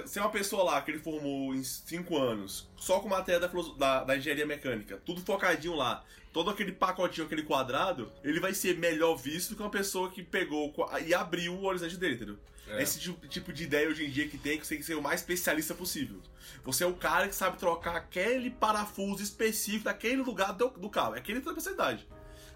Se, 0.06 0.20
é 0.20 0.22
uma 0.22 0.30
pessoa 0.30 0.64
lá 0.64 0.82
que 0.84 0.92
ele 0.92 1.00
formou 1.00 1.56
em 1.56 1.64
5 1.64 2.16
anos, 2.16 2.70
só 2.78 3.00
com 3.00 3.10
matéria 3.10 3.40
da, 3.40 3.48
da, 3.76 4.04
da 4.04 4.18
engenharia 4.18 4.46
mecânica, 4.46 5.02
tudo 5.04 5.20
focadinho 5.22 5.76
lá, 5.76 6.06
todo 6.32 6.52
aquele 6.52 6.72
pacotinho, 6.72 7.26
aquele 7.26 7.42
quadrado, 7.42 8.12
ele 8.24 8.40
vai 8.40 8.54
ser 8.54 8.78
melhor 8.78 9.16
visto 9.16 9.50
do 9.50 9.56
que 9.56 9.64
uma 9.64 9.72
pessoa 9.72 10.12
que 10.12 10.22
pegou 10.22 10.72
e 11.04 11.12
abriu 11.12 11.56
o 11.56 11.66
horizonte 11.66 11.98
dele, 11.98 12.16
entendeu? 12.16 12.38
É. 12.68 12.84
Esse 12.84 13.00
tipo, 13.00 13.28
tipo 13.28 13.52
de 13.52 13.64
ideia 13.64 13.90
hoje 13.90 14.06
em 14.06 14.12
dia 14.12 14.28
que 14.28 14.38
tem, 14.38 14.60
que 14.60 14.68
você 14.68 14.76
tem 14.76 14.78
que 14.78 14.86
ser 14.86 14.94
o 14.94 15.02
mais 15.02 15.22
especialista 15.22 15.74
possível. 15.74 16.22
Você 16.64 16.84
é 16.84 16.88
o 16.88 16.94
cara 16.94 17.28
que 17.28 17.34
sabe 17.34 17.58
trocar 17.58 17.96
aquele 17.96 18.52
parafuso 18.52 19.24
específico 19.24 19.86
daquele 19.86 20.22
lugar 20.22 20.54
do, 20.54 20.70
do 20.70 20.88
carro. 20.88 21.16
É 21.16 21.18
aquele 21.18 21.40
que 21.40 21.46
tem 21.46 21.58
especialidade. 21.58 22.08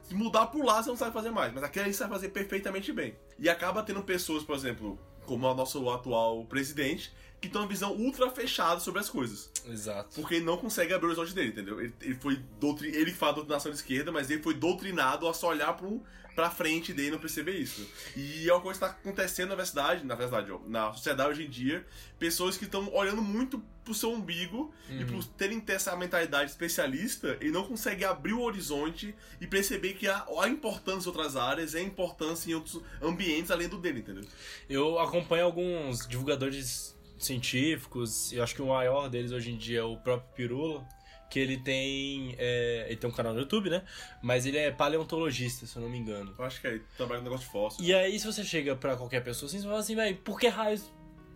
Se 0.04 0.14
mudar 0.14 0.48
por 0.48 0.64
lá, 0.64 0.84
você 0.84 0.90
não 0.90 0.98
sabe 0.98 1.14
fazer 1.14 1.32
mais. 1.32 1.52
Mas 1.52 1.64
aquele 1.64 1.92
você 1.92 1.98
sabe 1.98 2.14
fazer 2.14 2.30
perfeitamente 2.30 2.94
bem. 2.94 3.16
E 3.40 3.50
acaba 3.50 3.82
tendo 3.82 4.04
pessoas, 4.04 4.44
por 4.44 4.56
exemplo, 4.56 5.00
como 5.26 5.48
o 5.48 5.54
nosso 5.54 5.90
atual 5.90 6.46
presidente, 6.46 7.12
que 7.44 7.50
tem 7.50 7.60
uma 7.60 7.68
visão 7.68 7.92
ultra 7.92 8.30
fechada 8.32 8.80
sobre 8.80 9.02
as 9.02 9.10
coisas. 9.10 9.52
Exato. 9.68 10.16
Porque 10.16 10.36
ele 10.36 10.46
não 10.46 10.56
consegue 10.56 10.94
abrir 10.94 11.08
o 11.08 11.10
horizonte 11.10 11.36
dele, 11.36 11.50
entendeu? 11.50 11.82
Ele, 11.82 11.94
ele 12.02 12.16
foi 12.16 12.40
doutri... 12.58 12.88
ele 12.96 13.12
fala 13.12 13.34
doutrinação 13.34 13.70
de 13.70 13.78
esquerda, 13.78 14.14
mas 14.14 14.32
ele 14.32 14.42
foi 14.42 14.54
doutrinado 14.54 15.28
a 15.28 15.34
só 15.34 15.50
olhar 15.50 15.74
pro, 15.74 16.02
pra 16.34 16.50
frente 16.50 16.94
dele 16.94 17.10
e 17.10 17.12
não 17.12 17.20
perceber 17.20 17.58
isso. 17.58 17.86
E 18.16 18.50
é 18.50 18.54
uma 18.54 18.62
coisa 18.62 18.80
que 18.80 18.86
tá 18.86 18.92
acontecendo 18.92 19.50
na 19.50 19.56
verdade, 19.56 20.06
na 20.06 20.16
verdade, 20.16 20.54
na 20.68 20.94
sociedade 20.94 21.32
hoje 21.32 21.44
em 21.44 21.50
dia, 21.50 21.86
pessoas 22.18 22.56
que 22.56 22.64
estão 22.64 22.90
olhando 22.94 23.22
muito 23.22 23.62
pro 23.84 23.94
seu 23.94 24.14
umbigo 24.14 24.74
e 24.90 25.04
por 25.04 25.22
terem 25.26 25.60
ter 25.60 25.74
essa 25.74 25.94
mentalidade 25.98 26.50
especialista, 26.50 27.38
ele 27.42 27.52
não 27.52 27.66
consegue 27.66 28.06
abrir 28.06 28.32
o 28.32 28.42
horizonte 28.42 29.14
e 29.42 29.48
perceber 29.48 29.96
que 29.96 30.08
há 30.08 30.26
a 30.40 30.48
importância 30.48 31.10
em 31.10 31.12
outras 31.12 31.36
áreas, 31.36 31.74
e 31.74 31.80
a 31.80 31.82
importância 31.82 32.50
em 32.50 32.54
outros 32.54 32.82
ambientes 33.02 33.52
além 33.52 33.68
do 33.68 33.78
dele, 33.78 34.00
entendeu? 34.00 34.24
Eu 34.70 34.98
acompanho 34.98 35.44
alguns 35.44 36.08
divulgadores 36.08 36.93
científicos, 37.26 38.32
e 38.32 38.40
acho 38.40 38.56
que 38.56 38.62
o 38.62 38.68
maior 38.68 39.10
deles 39.10 39.32
hoje 39.32 39.52
em 39.52 39.58
dia 39.58 39.80
é 39.80 39.84
o 39.84 39.98
próprio 39.98 40.34
Pirula, 40.36 40.88
que 41.30 41.40
ele 41.40 41.58
tem. 41.58 42.36
é, 42.38 42.86
ele 42.88 42.98
tem 42.98 43.10
um 43.10 43.14
canal 43.14 43.34
no 43.34 43.40
YouTube, 43.40 43.70
né? 43.70 43.82
Mas 44.22 44.46
ele 44.46 44.58
é 44.58 44.72
paleontologista, 44.72 45.66
se 45.66 45.76
eu 45.76 45.82
não 45.82 45.90
me 45.90 45.98
engano. 45.98 46.34
Eu 46.38 46.46
acho 46.46 46.62
que 46.62 46.68
aí 46.68 46.80
trabalha 46.96 47.20
com 47.20 47.24
negócio 47.24 47.46
de 47.48 47.52
fóssil. 47.52 47.84
E 47.84 47.94
aí, 47.94 48.20
se 48.20 48.26
você 48.26 48.44
chega 48.44 48.76
pra 48.76 48.96
qualquer 48.96 49.24
pessoa 49.24 49.48
assim, 49.48 49.60
você 49.60 49.66
fala 49.66 49.80
assim, 49.80 49.96
velho, 49.96 50.16
por 50.18 50.40
que 50.40 50.48
raios 50.48 50.94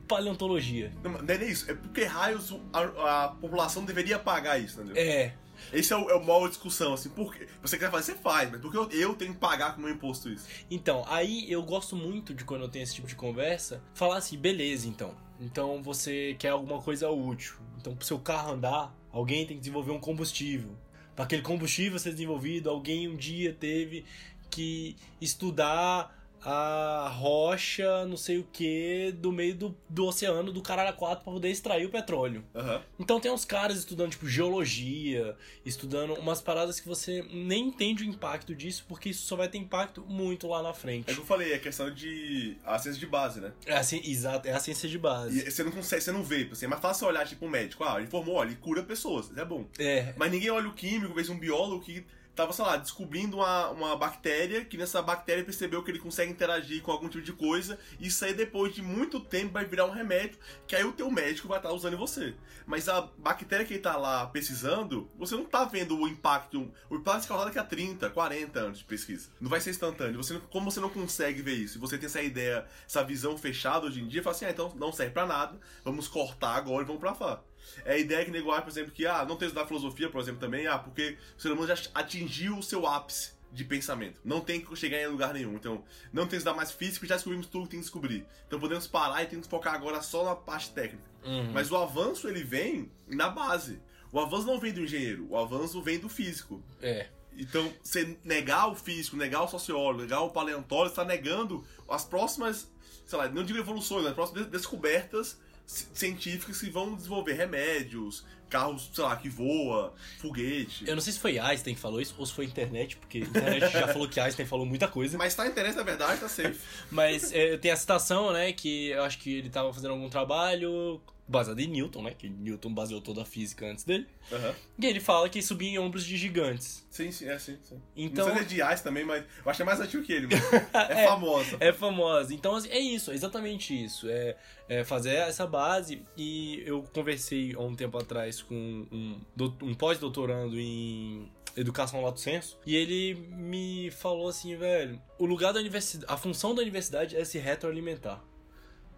paleontologia? 0.08 0.92
Não, 1.04 1.12
não 1.12 1.34
é 1.34 1.38
nem 1.38 1.50
isso, 1.50 1.70
é 1.70 1.74
porque 1.74 2.04
raios 2.04 2.56
a, 2.72 3.26
a 3.26 3.28
população 3.30 3.84
deveria 3.86 4.20
pagar 4.20 4.60
isso, 4.60 4.82
entendeu? 4.82 5.02
É. 5.02 5.34
Esse 5.72 5.94
é 5.94 5.98
o, 5.98 6.10
é 6.10 6.16
o 6.16 6.24
maior 6.24 6.48
discussão, 6.48 6.94
assim, 6.94 7.10
porque 7.10 7.48
você 7.62 7.78
quer 7.78 7.92
fazer, 7.92 8.14
você 8.14 8.20
faz, 8.20 8.50
mas 8.50 8.62
porque 8.62 8.78
eu, 8.78 8.90
eu 8.92 9.16
tenho 9.16 9.34
que 9.34 9.40
pagar 9.40 9.74
com 9.74 9.82
o 9.82 9.84
meu 9.84 9.94
imposto 9.94 10.30
isso? 10.30 10.48
Então, 10.70 11.04
aí 11.08 11.52
eu 11.52 11.62
gosto 11.64 11.96
muito 11.96 12.34
de 12.34 12.44
quando 12.44 12.62
eu 12.62 12.70
tenho 12.70 12.84
esse 12.84 12.96
tipo 12.96 13.08
de 13.08 13.16
conversa, 13.16 13.82
falar 13.94 14.18
assim, 14.18 14.38
beleza, 14.38 14.88
então. 14.88 15.14
Então 15.40 15.82
você 15.84 16.36
quer 16.40 16.50
alguma 16.50 16.82
coisa 16.82 17.10
útil. 17.10 17.56
Então, 17.80 17.96
pro 17.96 18.06
seu 18.06 18.20
carro 18.20 18.54
andar, 18.54 18.96
alguém 19.12 19.46
tem 19.46 19.56
que 19.58 19.62
desenvolver 19.62 19.92
um 19.92 20.00
combustível. 20.00 20.72
Para 21.16 21.26
aquele 21.26 21.42
combustível 21.42 21.98
ser 22.00 22.12
desenvolvido, 22.12 22.70
alguém 22.70 23.08
um 23.08 23.16
dia 23.16 23.54
teve 23.54 24.06
que 24.50 24.96
estudar 25.20 26.17
a 26.44 27.10
rocha, 27.14 28.06
não 28.06 28.18
sei 28.18 28.38
o 28.38 28.44
que, 28.52 29.12
do 29.18 29.32
meio 29.32 29.56
do, 29.56 29.78
do 29.90 30.06
oceano 30.06 30.52
do 30.52 30.62
caralho 30.62 30.90
a 30.90 30.94
quatro 30.94 31.24
pra 31.24 31.34
poder 31.34 31.50
extrair 31.50 31.86
o 31.86 31.90
petróleo. 31.90 32.44
Aham. 32.56 32.82
Então 33.00 33.20
tem 33.20 33.32
uns 33.32 33.44
caras 33.46 33.78
estudando, 33.80 34.12
tipo, 34.12 34.28
geologia, 34.28 35.36
estudando 35.66 36.14
umas 36.16 36.42
paradas 36.42 36.80
que 36.80 36.88
você 36.88 37.26
nem 37.32 37.68
entende 37.68 38.04
o 38.04 38.06
impacto 38.06 38.56
disso, 38.56 38.86
porque 38.88 39.10
isso 39.10 39.26
só 39.26 39.36
vai 39.36 39.48
ter 39.50 39.58
impacto 39.58 40.06
muito 40.08 40.48
lá 40.48 40.62
na 40.62 40.70
É 40.70 40.72
o 40.72 40.76
frente. 40.76 41.14
que 41.14 41.20
eu 41.20 41.26
falei, 41.26 41.54
é 41.54 41.58
questão 41.58 41.92
de. 41.94 42.58
a 42.66 42.78
ciência 42.80 43.00
de 43.00 43.08
base, 43.08 43.40
né? 43.42 43.52
É 43.66 43.76
assim, 43.78 44.02
exato, 44.04 44.48
é 44.48 44.52
a 44.52 44.60
ciência 44.60 44.88
de 44.88 44.98
base. 44.98 45.40
E 45.48 45.52
você 45.52 45.64
não 45.64 45.72
consegue, 45.72 46.02
você 46.04 46.12
não 46.12 46.24
vê, 46.24 46.48
assim, 46.52 46.66
é 46.66 46.70
mais 46.70 46.82
fácil 46.82 47.08
olhar, 47.08 47.26
tipo, 47.28 47.46
um 47.46 47.50
médico, 47.50 47.84
ah, 47.84 47.98
ele 47.98 48.08
formou, 48.08 48.36
olha, 48.36 48.50
ele 48.50 48.58
cura 48.58 48.84
pessoas, 48.84 49.26
isso 49.30 49.40
é 49.40 49.46
bom. 49.46 49.66
É, 49.80 50.14
Mas 50.18 50.32
ninguém 50.32 50.50
olha 50.50 50.68
o 50.70 50.74
químico, 50.74 51.14
vê 51.14 51.30
um 51.32 51.38
biólogo 51.40 51.84
que 51.84 52.06
tava, 52.38 52.54
sei 52.54 52.64
lá, 52.64 52.78
descobrindo 52.78 53.38
uma, 53.38 53.70
uma 53.70 53.96
bactéria, 53.98 54.64
que 54.64 54.78
nessa 54.78 55.02
bactéria 55.02 55.44
percebeu 55.44 55.84
que 55.84 55.90
ele 55.90 55.98
consegue 55.98 56.32
interagir 56.32 56.84
com 56.84 56.92
algum 56.92 57.10
tipo 57.10 57.24
de 57.24 57.34
coisa, 57.34 57.80
e 58.00 58.08
isso 58.08 58.24
aí 58.24 58.34
depois 58.34 58.76
de 58.76 58.82
muito 58.84 59.20
tempo 59.20 59.54
vai 59.54 59.66
virar 59.66 59.86
um 59.86 59.92
remédio, 59.92 60.38
que 60.68 60.76
aí 60.76 60.84
o 60.84 60.94
teu 60.94 61.10
médico 61.10 61.48
vai 61.48 61.58
estar 61.58 61.72
usando 61.72 61.96
em 61.96 61.98
você. 61.98 62.36
Mas 62.68 62.88
a 62.88 63.02
bactéria 63.18 63.66
que 63.66 63.74
ele 63.74 63.82
tá 63.82 63.98
lá 63.98 64.28
pesquisando, 64.28 65.10
você 65.18 65.36
não 65.36 65.46
tá 65.46 65.66
vendo 65.66 65.98
o 65.98 66.08
impacto, 66.08 66.72
o 66.88 66.96
impacto 66.96 67.26
é 67.26 67.28
causado 67.28 67.48
daqui 67.48 67.60
a 67.60 67.64
30, 67.64 68.08
40 68.12 68.60
anos 68.60 68.78
de 68.78 68.86
pesquisa. 68.86 69.30
Não 69.42 69.50
vai 69.50 69.60
ser 69.60 69.72
instantâneo. 69.72 70.22
Você, 70.22 70.40
como 70.52 70.70
você 70.70 70.80
não 70.80 70.90
consegue 70.90 71.42
ver 71.42 71.56
isso, 71.56 71.80
você 71.80 71.98
tem 71.98 72.06
essa 72.06 72.22
ideia, 72.22 72.68
essa 72.86 73.04
visão 73.04 73.36
fechada 73.36 73.88
hoje 73.88 74.00
em 74.00 74.08
dia, 74.08 74.22
fala 74.22 74.36
assim, 74.36 74.46
ah, 74.46 74.52
então 74.52 74.72
não 74.76 74.94
serve 74.94 75.12
pra 75.12 75.26
nada, 75.26 75.60
vamos 75.84 76.08
cortar 76.08 76.56
agora 76.56 76.84
e 76.84 76.86
vamos 76.86 77.00
pra 77.00 77.18
lá. 77.20 77.44
É 77.86 77.94
a 77.94 77.98
ideia 77.98 78.26
que 78.26 78.32
nego 78.32 78.52
acha, 78.52 78.62
por 78.64 78.70
exemplo, 78.70 78.92
que 78.92 79.06
ah, 79.06 79.26
não 79.26 79.36
tem 79.36 79.48
estudar 79.48 79.68
filosofia, 79.68 80.10
por 80.10 80.22
exemplo, 80.22 80.40
também, 80.40 80.68
ah, 80.68 80.78
porque 80.78 81.18
o 81.38 81.42
ser 81.42 81.52
humano 81.52 81.68
já 81.68 81.76
atingiu 81.94 82.58
o 82.58 82.64
seu 82.64 82.86
ápice. 82.86 83.36
de 83.50 83.64
pensamento. 83.64 84.20
Não 84.26 84.42
tem 84.42 84.60
que 84.60 84.76
chegar 84.76 85.02
em 85.02 85.08
lugar 85.08 85.34
nenhum. 85.34 85.56
Então, 85.56 85.82
não 86.12 86.24
tem 86.24 86.32
que 86.32 86.36
estudar 86.36 86.54
mais 86.54 86.72
físico, 86.72 87.06
já 87.06 87.16
descobrimos 87.16 87.48
tudo 87.48 87.64
que 87.64 87.72
tem 87.72 87.80
que 87.80 87.86
descobrir. 87.86 88.26
Então 88.46 88.60
podemos 88.60 88.86
parar 88.88 89.24
e 89.24 89.26
temos 89.26 89.48
que 89.48 89.50
focar 89.50 89.74
agora 89.74 90.02
só 90.02 90.26
na 90.26 90.36
parte 90.36 90.72
técnica. 90.72 91.10
Uhum. 91.24 91.52
Mas 91.54 91.72
o 91.72 91.78
avanço, 91.78 92.28
ele 92.28 92.44
vem 92.44 92.92
na 93.08 93.30
base. 93.30 93.80
O 94.12 94.20
avanço 94.20 94.46
não 94.46 94.60
vem 94.60 94.74
do 94.74 94.82
engenheiro, 94.82 95.28
o 95.30 95.38
avanço 95.38 95.82
vem 95.82 95.98
do 95.98 96.10
físico. 96.10 96.62
É. 96.82 97.08
Então, 97.38 97.72
você 97.82 98.18
negar 98.24 98.68
o 98.68 98.76
físico, 98.76 99.16
negar 99.16 99.44
o 99.44 99.48
sociólogo, 99.48 100.02
negar 100.02 100.22
o 100.22 100.30
paleontólogo, 100.30 100.90
está 100.90 101.06
negando 101.06 101.66
as 101.88 102.04
próximas, 102.04 102.70
sei 103.06 103.18
lá, 103.18 103.30
não 103.30 103.44
digo 103.44 103.60
evoluções, 103.60 104.06
as 104.06 104.14
próximas 104.14 104.48
descobertas 104.48 105.40
científicas 105.68 106.60
que 106.60 106.70
vão 106.70 106.96
desenvolver 106.96 107.34
remédios, 107.34 108.24
carros, 108.50 108.90
sei 108.94 109.04
lá, 109.04 109.16
que 109.18 109.28
voa, 109.28 109.94
foguete. 110.20 110.88
Eu 110.88 110.96
não 110.96 111.02
sei 111.02 111.12
se 111.14 111.20
foi 111.20 111.38
Einstein 111.38 111.76
que 111.76 111.82
falou 111.82 112.00
isso 112.00 112.16
ou 112.18 112.26
se 112.26 112.34
foi 112.34 112.46
internet, 112.46 112.96
porque 112.96 113.20
a 113.20 113.22
internet 113.22 113.72
já 113.72 113.88
falou 113.90 114.08
que 114.08 114.20
Einstein 114.20 114.46
falou 114.46 114.66
muita 114.66 114.88
coisa. 114.88 115.18
Mas 115.18 115.36
tá 115.36 115.44
na 115.44 115.50
internet, 115.50 115.76
na 115.76 115.84
verdade, 115.84 116.22
tá 116.22 116.30
safe. 116.30 116.58
Mas 116.90 117.32
é, 117.34 117.58
tem 117.58 117.72
a 117.72 117.76
citação, 117.76 118.32
né, 118.32 118.54
que 118.54 118.88
eu 118.90 119.04
acho 119.04 119.20
que 119.20 119.38
ele 119.38 119.50
tava 119.50 119.74
fazendo 119.74 119.92
algum 119.92 120.10
trabalho 120.10 121.02
baseado 121.28 121.60
em 121.60 121.68
Newton, 121.68 122.04
né, 122.04 122.14
que 122.18 122.30
Newton 122.30 122.74
baseou 122.74 123.02
toda 123.02 123.22
a 123.22 123.26
física 123.26 123.70
antes 123.70 123.84
dele. 123.84 124.08
Uhum. 124.32 124.54
E 124.80 124.86
ele 124.86 125.00
fala 125.00 125.28
que 125.28 125.42
subia 125.42 125.70
em 125.70 125.78
ombros 125.78 126.06
de 126.06 126.16
gigantes. 126.16 126.86
Sim, 126.90 127.12
sim, 127.12 127.28
é 127.28 127.38
sim. 127.38 127.58
sim. 127.64 127.82
Então- 127.96 128.26
Não 128.28 128.36
sei 128.36 128.46
se 128.46 128.62
é 128.62 128.66
de 128.68 128.74
Ice 128.74 128.84
também, 128.84 129.04
mas 129.04 129.24
eu 129.24 129.50
acho 129.52 129.58
que 129.58 129.62
é 129.62 129.66
mais 129.66 129.80
antigo 129.80 130.04
que 130.04 130.14
ele, 130.14 130.28
mano. 130.28 130.42
É, 130.90 131.06
famosa. 131.06 131.58
É 131.60 131.74
famosa. 131.74 132.34
Então, 132.34 132.56
assim, 132.56 132.70
é 132.70 132.80
isso, 132.80 133.12
é 133.12 133.14
exatamente 133.16 133.74
isso. 133.86 134.08
É, 134.10 134.36
é 134.70 134.84
fazer 134.84 135.16
essa 135.16 135.46
base. 135.46 136.02
E 136.16 136.64
eu 136.66 136.84
conversei 136.94 137.54
há 137.56 137.60
um 137.62 137.76
tempo 137.76 137.98
atrás 137.98 138.42
com 138.42 138.56
um, 138.92 139.20
um 139.62 139.74
pós-doutorando 139.74 140.60
em 140.60 141.30
educação 141.56 142.02
lato 142.02 142.20
senso. 142.20 142.58
E 142.66 142.76
ele 142.76 143.16
me 143.32 143.92
falou 143.92 144.30
assim, 144.30 144.56
velho, 144.56 145.02
o 145.18 145.26
lugar 145.26 145.52
da 145.52 145.60
universidade, 145.60 146.06
a 146.12 146.16
função 146.16 146.54
da 146.56 146.62
universidade 146.62 147.16
é 147.16 147.26
se 147.26 147.38
retroalimentar. 147.38 148.24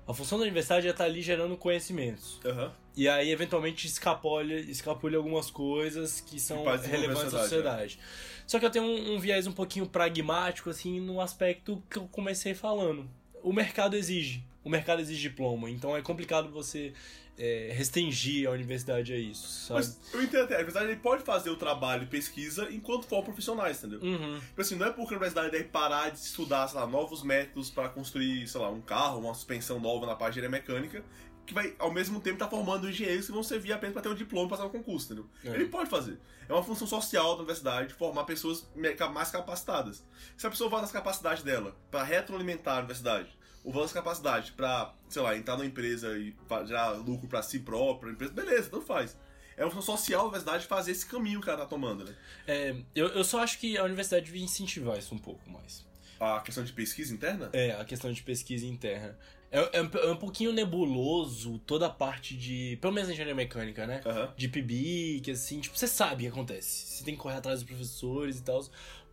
A 0.10 0.14
função 0.16 0.40
da 0.40 0.42
universidade 0.42 0.88
é 0.88 0.90
estar 0.90 1.04
ali 1.04 1.22
gerando 1.22 1.56
conhecimentos. 1.56 2.40
Aham. 2.44 2.74
E 2.98 3.08
aí, 3.08 3.30
eventualmente, 3.30 3.86
escapolha, 3.86 4.56
escapulha 4.56 5.18
algumas 5.18 5.52
coisas 5.52 6.20
que 6.20 6.40
são 6.40 6.64
Que 6.64 6.88
relevantes 6.88 7.32
à 7.32 7.42
sociedade, 7.42 7.92
sociedade. 7.94 8.00
Só 8.48 8.58
que 8.58 8.66
eu 8.66 8.72
tenho 8.72 8.86
um, 8.86 9.14
um 9.14 9.20
viés 9.20 9.46
um 9.46 9.52
pouquinho 9.52 9.86
pragmático, 9.86 10.72
assim, 10.72 11.00
no 11.00 11.22
aspecto 11.22 11.84
que 11.88 12.00
eu 12.00 12.08
comecei 12.08 12.56
falando. 12.56 13.08
O 13.44 13.54
mercado 13.54 13.96
exige. 13.96 14.44
O 14.64 14.70
mercado 14.70 15.02
exige 15.02 15.22
diploma. 15.22 15.70
Então 15.70 15.96
é 15.96 16.02
complicado 16.02 16.50
você 16.50 16.94
é, 17.40 17.72
restringir 17.74 18.50
a 18.50 18.52
universidade 18.52 19.14
a 19.14 19.18
isso, 19.18 19.48
sabe? 19.48 19.80
Mas 19.80 19.98
eu 20.14 20.22
entendo 20.22 20.44
até, 20.44 20.56
a 20.56 20.58
universidade 20.58 20.94
pode 20.98 21.24
fazer 21.24 21.50
o 21.50 21.56
trabalho 21.56 22.04
e 22.04 22.06
pesquisa 22.06 22.68
enquanto 22.70 23.06
for 23.08 23.24
profissionais, 23.24 23.78
entendeu? 23.78 24.02
Uhum. 24.02 24.40
Tipo 24.40 24.62
assim, 24.62 24.76
não 24.76 24.88
é 24.88 24.92
porque 24.92 25.14
a 25.14 25.18
universidade 25.18 25.50
deve 25.50 25.64
parar 25.64 26.10
de 26.10 26.20
estudar, 26.20 26.68
sei 26.68 26.78
lá, 26.78 26.86
novos 26.86 27.24
métodos 27.24 27.70
para 27.70 27.88
construir, 27.88 28.46
sei 28.46 28.60
lá, 28.60 28.70
um 28.70 28.82
carro, 28.82 29.20
uma 29.20 29.34
suspensão 29.34 29.80
nova 29.80 30.06
na 30.06 30.16
parte 30.16 30.42
de 30.42 30.50
mecânica, 30.50 31.02
que 31.50 31.54
vai, 31.54 31.76
ao 31.80 31.92
mesmo 31.92 32.22
tempo, 32.22 32.36
estar 32.36 32.48
formando 32.48 32.88
engenheiros 32.88 33.26
que 33.26 33.32
vão 33.32 33.42
servir 33.42 33.74
apenas 33.74 33.94
para 33.94 34.04
ter 34.04 34.10
um 34.10 34.14
diploma 34.14 34.46
e 34.46 34.50
passar 34.52 34.66
no 34.66 34.70
concurso, 34.70 35.08
entendeu? 35.08 35.28
É. 35.44 35.56
Ele 35.56 35.66
pode 35.66 35.90
fazer. 35.90 36.20
É 36.48 36.54
uma 36.54 36.64
função 36.64 36.88
social 36.88 37.32
da 37.32 37.40
universidade 37.40 37.94
formar 37.96 38.24
pessoas 38.26 38.68
mais 39.12 39.32
capacitadas. 39.32 40.06
Se 40.38 40.46
a 40.46 40.50
pessoa 40.52 40.70
vai 40.70 40.82
das 40.82 40.92
capacidades 40.92 41.44
dela 41.44 41.76
para 41.90 42.04
retroalimentar 42.04 42.76
a 42.76 42.80
universidade, 42.80 43.36
ou 43.64 43.74
vai 43.74 43.82
das 43.82 43.92
capacidades 43.92 44.52
para, 44.52 44.94
sei 45.10 45.24
lá, 45.24 45.36
entrar 45.36 45.58
numa 45.58 45.66
empresa 45.66 46.16
e 46.20 46.36
gerar 46.68 46.92
lucro 46.92 47.28
para 47.28 47.42
si 47.42 47.60
próprio, 47.60 48.12
a 48.12 48.14
empresa, 48.14 48.32
beleza, 48.32 48.70
não 48.72 48.82
faz. 48.82 49.18
É 49.58 49.66
uma 49.66 49.72
função 49.72 49.98
social 49.98 50.22
da 50.22 50.28
universidade 50.28 50.68
fazer 50.68 50.92
esse 50.92 51.06
caminho 51.08 51.42
que 51.42 51.50
ela 51.50 51.58
tá 51.58 51.66
tomando, 51.66 52.06
né? 52.06 52.16
É, 52.48 52.76
eu, 52.94 53.08
eu 53.08 53.24
só 53.24 53.40
acho 53.42 53.58
que 53.58 53.76
a 53.76 53.84
universidade 53.84 54.28
devia 54.28 54.44
incentivar 54.44 55.00
isso 55.00 55.16
um 55.16 55.20
pouco 55.20 55.50
mais. 55.50 55.84
A 56.20 56.42
questão 56.42 56.64
de 56.64 56.72
pesquisa 56.74 57.14
interna? 57.14 57.50
É, 57.54 57.72
a 57.72 57.86
questão 57.86 58.12
de 58.12 58.22
pesquisa 58.22 58.66
interna. 58.66 59.18
É, 59.52 59.78
é 59.80 59.82
um- 59.82 59.90
é 60.10 60.12
um 60.12 60.16
pouquinho 60.16 60.52
nebuloso 60.54 61.58
toda 61.66 61.88
a 61.88 61.90
parte 61.90 62.36
de. 62.38 62.78
Pelo 62.82 62.94
menos 62.94 63.08
na 63.08 63.14
engenharia 63.14 63.34
mecânica, 63.36 63.88
né? 63.88 64.02
Aham. 64.06 64.34
de 64.38 64.48
PIBIC, 64.48 65.32
assim, 65.32 65.60
tipo, 65.60 65.78
você 65.78 65.88
sabe 65.88 66.16
o 66.16 66.28
que 66.28 66.28
acontece. 66.28 66.86
Você 66.98 67.04
tem 67.04 67.16
que 67.16 67.20
correr 67.22 67.38
atrás 67.38 67.60
dos 67.60 67.68
professores 67.68 68.38
e 68.38 68.44
tal. 68.44 68.64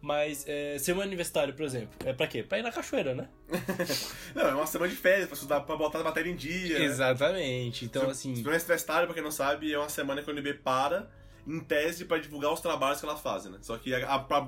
Mas 0.00 0.44
é, 0.46 0.76
ser 0.78 0.92
um 0.94 1.00
universitário, 1.00 1.54
por 1.54 1.64
exemplo, 1.64 1.88
é 2.04 2.12
pra 2.12 2.26
quê? 2.26 2.42
Pra 2.42 2.58
ir 2.58 2.62
na 2.62 2.70
cachoeira, 2.70 3.14
né? 3.14 3.28
Não, 4.34 4.42
é 4.46 4.54
uma 4.54 4.66
semana 4.66 4.90
de 4.90 4.96
férias 4.96 5.26
pra 5.26 5.34
estudar, 5.34 5.60
pra 5.60 5.74
botar 5.74 6.00
a 6.00 6.04
matéria 6.04 6.30
em 6.30 6.36
dia. 6.36 6.78
né? 6.78 6.84
Exatamente. 6.84 7.86
Então, 7.86 8.10
assim. 8.10 8.34
Semestre 8.36 8.50
universitário, 8.52 9.06
pra 9.06 9.14
quem 9.14 9.22
não 9.24 9.30
sabe, 9.30 9.72
é 9.72 9.78
uma 9.78 9.88
semana 9.88 10.22
que 10.22 10.30
a 10.30 10.32
UNB 10.34 10.52
para, 10.62 11.10
em 11.46 11.58
tese, 11.60 12.04
pra 12.04 12.18
divulgar 12.18 12.52
os 12.52 12.60
trabalhos 12.60 13.00
que 13.00 13.06
ela 13.06 13.16
faz, 13.16 13.46
né? 13.46 13.58
Só 13.62 13.78
que 13.78 13.92
a, 13.94 14.06
a, 14.14 14.18
pra, 14.18 14.46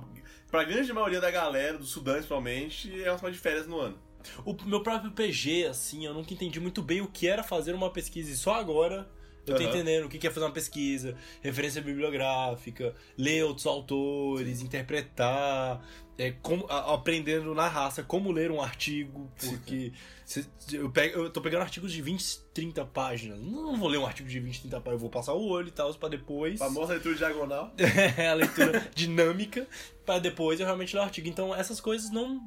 pra 0.50 0.64
grande 0.64 0.92
maioria 0.92 1.20
da 1.20 1.30
galera, 1.30 1.78
dos 1.78 1.88
estudantes, 1.88 2.26
provavelmente, 2.26 3.02
é 3.02 3.10
uma 3.10 3.16
semana 3.18 3.34
de 3.34 3.40
férias 3.40 3.66
no 3.66 3.80
ano. 3.80 3.98
O 4.44 4.56
meu 4.64 4.82
próprio 4.82 5.10
PG, 5.12 5.66
assim, 5.66 6.04
eu 6.06 6.14
nunca 6.14 6.32
entendi 6.34 6.58
muito 6.60 6.82
bem 6.82 7.00
o 7.00 7.06
que 7.08 7.26
era 7.26 7.42
fazer 7.42 7.74
uma 7.74 7.90
pesquisa 7.90 8.30
e 8.30 8.36
só 8.36 8.54
agora 8.54 9.08
eu 9.46 9.54
tô 9.56 9.62
Aham. 9.62 9.70
entendendo 9.70 10.04
o 10.04 10.08
que 10.10 10.18
que 10.18 10.26
é 10.26 10.30
fazer 10.30 10.44
uma 10.44 10.52
pesquisa, 10.52 11.16
referência 11.40 11.80
bibliográfica, 11.80 12.94
ler 13.16 13.44
outros 13.44 13.66
autores, 13.66 14.60
interpretar, 14.60 15.80
é, 16.18 16.32
como, 16.42 16.66
a- 16.68 16.92
aprendendo 16.92 17.54
na 17.54 17.66
raça 17.66 18.02
como 18.02 18.30
ler 18.30 18.50
um 18.50 18.60
artigo, 18.60 19.30
porque 19.40 19.90
cê- 20.26 20.44
eu, 20.72 20.90
pego, 20.90 21.20
eu 21.20 21.30
tô 21.30 21.40
pegando 21.40 21.62
artigos 21.62 21.92
de 21.92 22.02
20, 22.02 22.40
30 22.52 22.84
páginas. 22.84 23.38
Não 23.40 23.76
vou 23.78 23.88
ler 23.88 23.96
um 23.98 24.04
artigo 24.04 24.28
de 24.28 24.38
20, 24.38 24.60
30 24.62 24.76
páginas, 24.80 24.94
eu 24.94 24.98
vou 25.00 25.08
passar 25.10 25.32
o 25.32 25.46
olho 25.48 25.68
e 25.68 25.70
tal, 25.70 25.94
pra 25.94 26.08
depois. 26.10 26.58
Famosa 26.58 26.92
leitura 26.92 27.14
diagonal. 27.14 27.72
É 28.18 28.28
a 28.28 28.34
leitura 28.34 28.90
dinâmica 28.94 29.66
para 30.04 30.18
depois 30.18 30.58
eu 30.60 30.66
realmente 30.66 30.94
ler 30.94 31.00
o 31.00 31.04
artigo. 31.04 31.26
Então 31.28 31.54
essas 31.54 31.80
coisas 31.80 32.10
não 32.10 32.38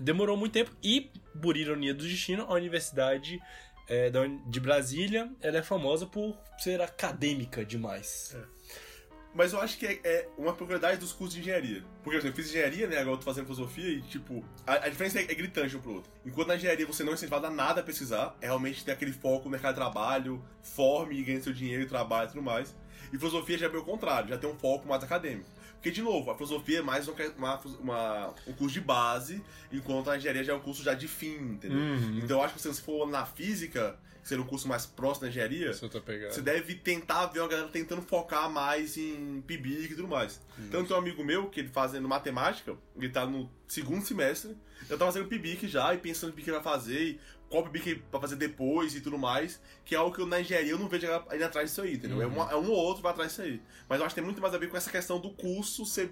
demorou 0.00 0.36
muito 0.36 0.52
tempo 0.52 0.70
e 0.82 1.10
por 1.40 1.56
ironia 1.56 1.94
do 1.94 2.04
destino 2.04 2.44
a 2.44 2.54
universidade 2.54 3.40
é, 3.88 4.10
de 4.46 4.60
Brasília 4.60 5.30
ela 5.40 5.58
é 5.58 5.62
famosa 5.62 6.06
por 6.06 6.38
ser 6.58 6.80
acadêmica 6.80 7.64
demais. 7.64 8.36
Mas 9.34 9.52
eu 9.52 9.60
acho 9.60 9.76
que 9.76 9.84
é, 9.84 10.00
é 10.04 10.28
uma 10.38 10.52
peculiaridade 10.52 10.98
dos 10.98 11.12
cursos 11.12 11.34
de 11.34 11.40
engenharia. 11.40 11.82
Porque 12.04 12.24
eu 12.24 12.32
fiz 12.32 12.48
engenharia, 12.48 12.86
né? 12.86 12.98
Agora 12.98 13.16
eu 13.16 13.18
tô 13.18 13.24
fazendo 13.24 13.46
filosofia 13.46 13.88
e, 13.88 14.00
tipo, 14.02 14.44
a, 14.64 14.74
a 14.74 14.88
diferença 14.88 15.18
é, 15.18 15.22
é 15.22 15.34
gritante 15.34 15.76
um 15.76 15.80
pro 15.80 15.94
outro. 15.94 16.12
Enquanto 16.24 16.48
na 16.48 16.54
engenharia 16.54 16.86
você 16.86 17.02
não 17.02 17.10
é 17.10 17.14
incentivado 17.14 17.46
a 17.46 17.50
nada 17.50 17.80
a 17.80 17.84
pesquisar, 17.84 18.36
é 18.40 18.46
realmente 18.46 18.84
ter 18.84 18.92
aquele 18.92 19.12
foco 19.12 19.46
no 19.46 19.50
mercado 19.50 19.74
de 19.74 19.80
trabalho, 19.80 20.42
forme 20.62 21.18
e 21.18 21.24
ganhe 21.24 21.42
seu 21.42 21.52
dinheiro 21.52 21.82
e 21.82 21.86
trabalho 21.86 22.28
e 22.28 22.32
tudo 22.32 22.42
mais. 22.42 22.76
E 23.12 23.18
filosofia 23.18 23.58
já 23.58 23.66
é 23.66 23.68
o 23.70 23.84
contrário, 23.84 24.28
já 24.28 24.38
tem 24.38 24.48
um 24.48 24.56
foco 24.56 24.86
mais 24.86 25.02
acadêmico. 25.02 25.50
Porque, 25.84 25.96
de 25.96 26.00
novo, 26.00 26.30
a 26.30 26.34
filosofia 26.34 26.78
é 26.78 26.82
mais 26.82 27.06
uma, 27.08 27.60
uma- 27.78 28.34
um 28.46 28.54
curso 28.54 28.72
de 28.72 28.80
base, 28.80 29.42
enquanto 29.70 30.08
a 30.08 30.16
engenharia 30.16 30.42
já 30.42 30.54
é 30.54 30.56
um 30.56 30.60
curso 30.60 30.82
já 30.82 30.94
de 30.94 31.06
fim, 31.06 31.34
entendeu? 31.36 31.76
Uhum. 31.76 32.20
Então 32.24 32.38
eu 32.38 32.42
acho 32.42 32.54
que 32.54 32.62
se 32.62 32.68
você 32.72 32.80
for 32.80 33.06
na 33.06 33.26
física, 33.26 33.94
seria 34.24 34.42
um 34.42 34.46
curso 34.46 34.66
mais 34.66 34.84
próximo 34.86 35.22
da 35.26 35.28
engenharia, 35.28 35.72
você 36.32 36.40
deve 36.42 36.74
tentar 36.74 37.26
ver 37.26 37.40
uma 37.40 37.48
galera 37.48 37.68
tentando 37.68 38.02
focar 38.02 38.50
mais 38.50 38.96
em 38.96 39.40
PIBIC 39.46 39.92
e 39.92 39.96
tudo 39.96 40.08
mais. 40.08 40.40
Tanto 40.70 40.88
tem 40.88 40.96
um 40.96 40.98
amigo 40.98 41.22
meu 41.22 41.48
que 41.48 41.60
ele 41.60 41.68
fazendo 41.68 42.08
matemática, 42.08 42.74
ele 42.96 43.08
tá 43.10 43.26
no 43.26 43.48
segundo 43.68 44.04
semestre, 44.04 44.56
eu 44.88 44.98
tava 44.98 45.12
fazendo 45.12 45.28
PIBIC 45.28 45.68
já 45.68 45.94
e 45.94 45.98
pensando 45.98 46.30
no 46.30 46.36
que 46.36 46.42
ele 46.42 46.52
vai 46.52 46.62
fazer, 46.62 47.00
e 47.02 47.20
qual 47.48 47.62
PIBIC 47.64 48.02
vai 48.10 48.20
fazer 48.20 48.36
depois 48.36 48.94
e 48.96 49.00
tudo 49.00 49.16
mais, 49.18 49.60
que 49.84 49.94
é 49.94 49.98
algo 49.98 50.14
que 50.14 50.20
eu, 50.20 50.26
na 50.26 50.40
engenharia 50.40 50.72
eu 50.72 50.78
não 50.78 50.88
vejo 50.88 51.06
a 51.06 51.36
indo 51.36 51.44
atrás 51.44 51.68
disso 51.68 51.82
aí, 51.82 51.94
entendeu? 51.94 52.20
É, 52.22 52.26
uma- 52.26 52.50
é 52.50 52.56
um 52.56 52.68
ou 52.70 52.76
outro 52.76 52.96
que 52.96 53.02
vai 53.02 53.12
atrás 53.12 53.30
disso 53.30 53.42
aí. 53.42 53.60
Mas 53.88 54.00
eu 54.00 54.06
acho 54.06 54.14
que 54.14 54.20
tem 54.20 54.24
muito 54.24 54.40
mais 54.40 54.54
a 54.54 54.58
ver 54.58 54.68
com 54.70 54.76
essa 54.76 54.90
questão 54.90 55.20
do 55.20 55.30
curso 55.30 55.84
ser 55.84 56.10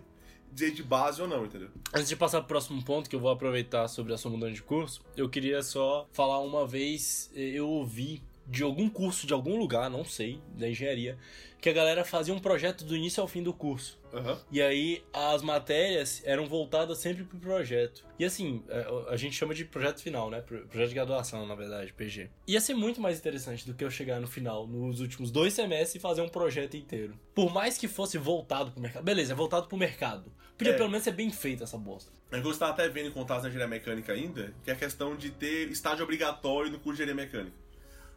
dizer 0.53 0.73
de 0.73 0.83
base 0.83 1.21
ou 1.21 1.27
não, 1.27 1.45
entendeu? 1.45 1.69
Antes 1.95 2.09
de 2.09 2.17
passar 2.17 2.41
pro 2.41 2.49
próximo 2.49 2.83
ponto, 2.85 3.09
que 3.09 3.17
eu 3.17 3.21
vou 3.21 3.31
aproveitar 3.31 3.89
sobre 3.89 4.13
a 4.13 4.19
sua 4.19 4.31
mudança 4.31 4.53
de 4.53 4.63
curso, 4.63 5.01
eu 5.17 5.29
queria 5.29 5.63
só 5.63 6.07
falar 6.13 6.41
uma 6.41 6.67
vez, 6.67 7.31
eh, 7.35 7.53
eu 7.55 7.69
ouvi 7.69 8.23
de 8.53 8.63
algum 8.63 8.89
curso, 8.89 9.27
de 9.27 9.33
algum 9.33 9.59
lugar, 9.59 9.89
não 9.91 10.05
sei, 10.05 10.39
da 10.57 10.69
engenharia, 10.69 11.17
que 11.61 11.69
a 11.71 11.73
galera 11.73 12.05
fazia 12.05 12.35
um 12.35 12.39
projeto 12.41 12.85
do 12.85 12.95
início 12.95 13.21
ao 13.23 13.27
fim 13.29 13.43
do 13.43 13.53
curso. 13.53 13.99
Aham. 14.13 14.39
E 14.51 14.61
aí 14.61 15.03
as 15.13 15.41
matérias 15.43 16.21
eram 16.27 16.47
voltadas 16.47 16.99
sempre 16.99 17.25
pro 17.25 17.39
projeto. 17.39 18.05
E 18.19 18.25
assim, 18.25 18.63
a, 19.09 19.13
a 19.13 19.17
gente 19.17 19.35
chama 19.37 19.55
de 19.55 19.65
projeto 19.65 20.03
final, 20.03 20.29
né? 20.29 20.41
Pro- 20.43 20.67
Projeto 20.67 20.89
de 20.91 20.95
graduação, 20.95 21.47
na 21.47 21.55
verdade, 21.55 21.93
PG. 21.93 22.29
Ia 22.47 22.61
ser 22.61 22.75
muito 22.75 23.01
mais 23.01 23.19
interessante 23.19 23.67
do 23.67 23.75
que 23.75 23.83
eu 23.85 23.91
chegar 23.91 24.21
no 24.21 24.27
final, 24.27 24.67
nos 24.67 25.01
últimos 25.01 25.31
dois 25.31 25.55
semestres, 25.55 25.95
e 25.95 25.99
fazer 26.01 26.21
um 26.21 26.29
projeto 26.29 26.77
inteiro. 26.77 27.15
Por 27.35 27.53
mais 27.53 27.79
que 27.79 27.89
fosse 27.89 28.19
voltado 28.19 28.71
pro 28.73 28.81
mercado. 28.81 29.03
Beleza, 29.05 29.33
é 29.33 29.37
voltado 29.37 29.67
pro 29.67 29.79
mercado. 29.79 30.31
Podia 30.59 30.75
É. 30.75 30.77
pelo 30.77 30.91
menos 30.91 31.05
ser 31.05 31.13
bem 31.13 31.31
feita 31.31 31.65
essa 31.65 31.79
bosta. 31.79 32.13
É 32.31 32.41
que 32.41 32.47
eu 32.47 32.51
estava 32.51 32.73
até 32.73 32.89
vendo 32.89 33.09
em 33.09 33.13
contatos 33.13 33.45
na 33.45 33.49
engenharia 33.51 33.71
mecânica 33.71 34.13
ainda, 34.13 34.53
que 34.65 34.71
é 34.71 34.75
a 34.75 34.77
questão 34.77 35.17
de 35.17 35.31
ter 35.31 35.69
estágio 35.71 36.03
obrigatório 36.05 36.71
no 36.71 36.79
curso 36.79 36.97
de 36.99 37.03
engenharia 37.05 37.25
mecânica. 37.27 37.57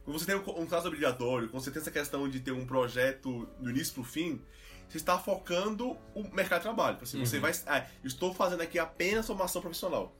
Quando 0.05 0.19
você 0.19 0.25
tem 0.25 0.35
um, 0.35 0.59
um 0.59 0.63
estágio 0.63 0.87
obrigatório, 0.87 1.49
quando 1.49 1.63
você 1.63 1.71
tem 1.71 1.81
essa 1.81 1.91
questão 1.91 2.29
de 2.29 2.39
ter 2.39 2.51
um 2.51 2.65
projeto 2.65 3.47
do 3.59 3.69
início 3.69 3.93
pro 3.95 4.03
fim, 4.03 4.39
você 4.87 4.97
está 4.97 5.17
focando 5.17 5.97
o 6.13 6.23
mercado 6.31 6.59
de 6.59 6.63
trabalho. 6.63 6.97
Assim, 7.01 7.19
Você 7.19 7.37
Uhum. 7.37 7.41
vai. 7.41 7.51
Ah, 7.65 7.85
estou 8.03 8.33
fazendo 8.33 8.61
aqui 8.61 8.77
apenas 8.77 9.25
formação 9.25 9.61
profissional. 9.61 10.15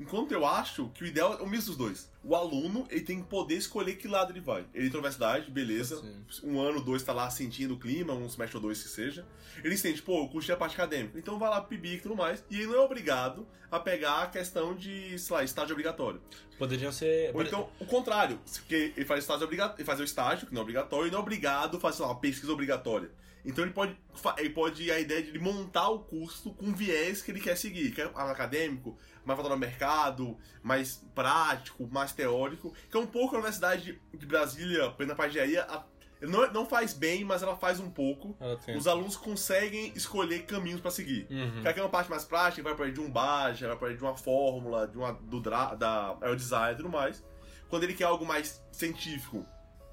Enquanto 0.00 0.32
eu 0.32 0.46
acho 0.46 0.88
que 0.90 1.02
o 1.02 1.06
ideal 1.06 1.38
é 1.38 1.42
o 1.42 1.46
misto 1.46 1.68
dos 1.68 1.76
dois. 1.76 2.10
O 2.22 2.34
aluno, 2.34 2.86
ele 2.90 3.00
tem 3.00 3.20
que 3.20 3.28
poder 3.28 3.56
escolher 3.56 3.96
que 3.96 4.06
lado 4.06 4.32
ele 4.32 4.40
vai. 4.40 4.64
Ele 4.72 4.86
entra 4.86 5.00
na 5.00 5.06
universidade, 5.06 5.50
beleza. 5.50 6.02
Um 6.44 6.60
ano, 6.60 6.80
dois, 6.80 7.02
tá 7.02 7.12
lá 7.12 7.28
sentindo 7.30 7.74
o 7.74 7.78
clima, 7.78 8.12
um 8.12 8.28
semestre 8.28 8.56
ou 8.56 8.62
dois 8.62 8.82
que 8.82 8.88
seja. 8.88 9.26
Ele 9.64 9.76
sente, 9.76 10.00
pô, 10.02 10.22
eu 10.22 10.28
curti 10.28 10.52
a 10.52 10.56
parte 10.56 10.74
acadêmica. 10.74 11.18
Então 11.18 11.38
vai 11.38 11.50
lá 11.50 11.60
pro 11.60 11.70
PIBIC 11.70 11.96
e 11.96 12.00
tudo 12.00 12.16
mais. 12.16 12.44
E 12.50 12.56
ele 12.56 12.66
não 12.66 12.74
é 12.74 12.80
obrigado 12.80 13.46
a 13.70 13.80
pegar 13.80 14.22
a 14.22 14.26
questão 14.28 14.74
de, 14.74 15.18
sei 15.18 15.36
lá, 15.36 15.42
estágio 15.42 15.72
obrigatório. 15.72 16.20
Poderiam 16.58 16.92
ser. 16.92 17.34
Ou 17.34 17.42
então, 17.42 17.68
o 17.80 17.86
contrário. 17.86 18.38
Porque 18.58 18.92
ele 18.96 19.06
faz, 19.06 19.20
estágio 19.20 19.44
obrigatório, 19.44 19.80
ele 19.80 19.86
faz 19.86 20.00
o 20.00 20.04
estágio, 20.04 20.46
que 20.46 20.54
não 20.54 20.60
é 20.60 20.62
obrigatório, 20.62 21.08
e 21.08 21.10
não 21.10 21.18
é 21.18 21.22
obrigado 21.22 21.76
a 21.76 21.80
fazer, 21.80 21.96
sei 21.98 22.06
lá, 22.06 22.12
uma 22.12 22.20
pesquisa 22.20 22.52
obrigatória. 22.52 23.10
Então 23.48 23.64
ele 23.64 23.72
pode, 23.72 23.96
ele 24.36 24.50
pode 24.50 24.90
a 24.92 25.00
ideia 25.00 25.22
de 25.22 25.30
ele 25.30 25.38
montar 25.38 25.88
o 25.88 26.00
curso 26.00 26.52
com 26.52 26.66
o 26.66 26.72
viés 26.74 27.22
que 27.22 27.30
ele 27.30 27.40
quer 27.40 27.56
seguir, 27.56 27.90
que 27.92 28.00
é 28.02 28.04
acadêmico, 28.14 28.96
mais 29.24 29.36
voltado 29.36 29.54
ao 29.54 29.58
mercado, 29.58 30.36
mais 30.62 31.02
prático, 31.14 31.88
mais 31.90 32.12
teórico, 32.12 32.74
que 32.90 32.96
é 32.96 33.00
um 33.00 33.06
pouco 33.06 33.34
a 33.34 33.38
Universidade 33.38 33.98
de 34.12 34.26
Brasília, 34.26 34.94
na 35.00 35.14
parte 35.14 35.32
de 35.32 35.38
engenharia, 35.38 35.62
a- 35.64 35.84
não, 36.20 36.52
não 36.52 36.66
faz 36.66 36.92
bem, 36.92 37.24
mas 37.24 37.42
ela 37.44 37.56
faz 37.56 37.78
um 37.80 37.88
pouco. 37.90 38.36
Os 38.76 38.86
alunos 38.88 39.16
conseguem 39.16 39.92
escolher 39.94 40.44
caminhos 40.46 40.80
pra 40.80 40.90
seguir. 40.90 41.26
Uhum. 41.30 41.62
Quer 41.62 41.72
que 41.72 41.78
é 41.80 41.82
uma 41.82 41.88
parte 41.88 42.10
mais 42.10 42.24
prática, 42.24 42.62
vai 42.62 42.74
para 42.74 42.90
de 42.90 43.00
um 43.00 43.08
budget, 43.10 43.64
vai 43.64 43.76
para 43.78 43.96
de 43.96 44.02
uma 44.02 44.16
fórmula, 44.16 44.86
de 44.88 44.98
uma 44.98 45.12
do 45.12 45.40
dra, 45.40 45.74
da 45.74 46.16
aerodesign 46.20 46.74
e 46.74 46.76
tudo 46.76 46.88
mais. 46.90 47.24
Quando 47.68 47.84
ele 47.84 47.94
quer 47.94 48.04
algo 48.04 48.26
mais 48.26 48.60
científico, 48.72 49.46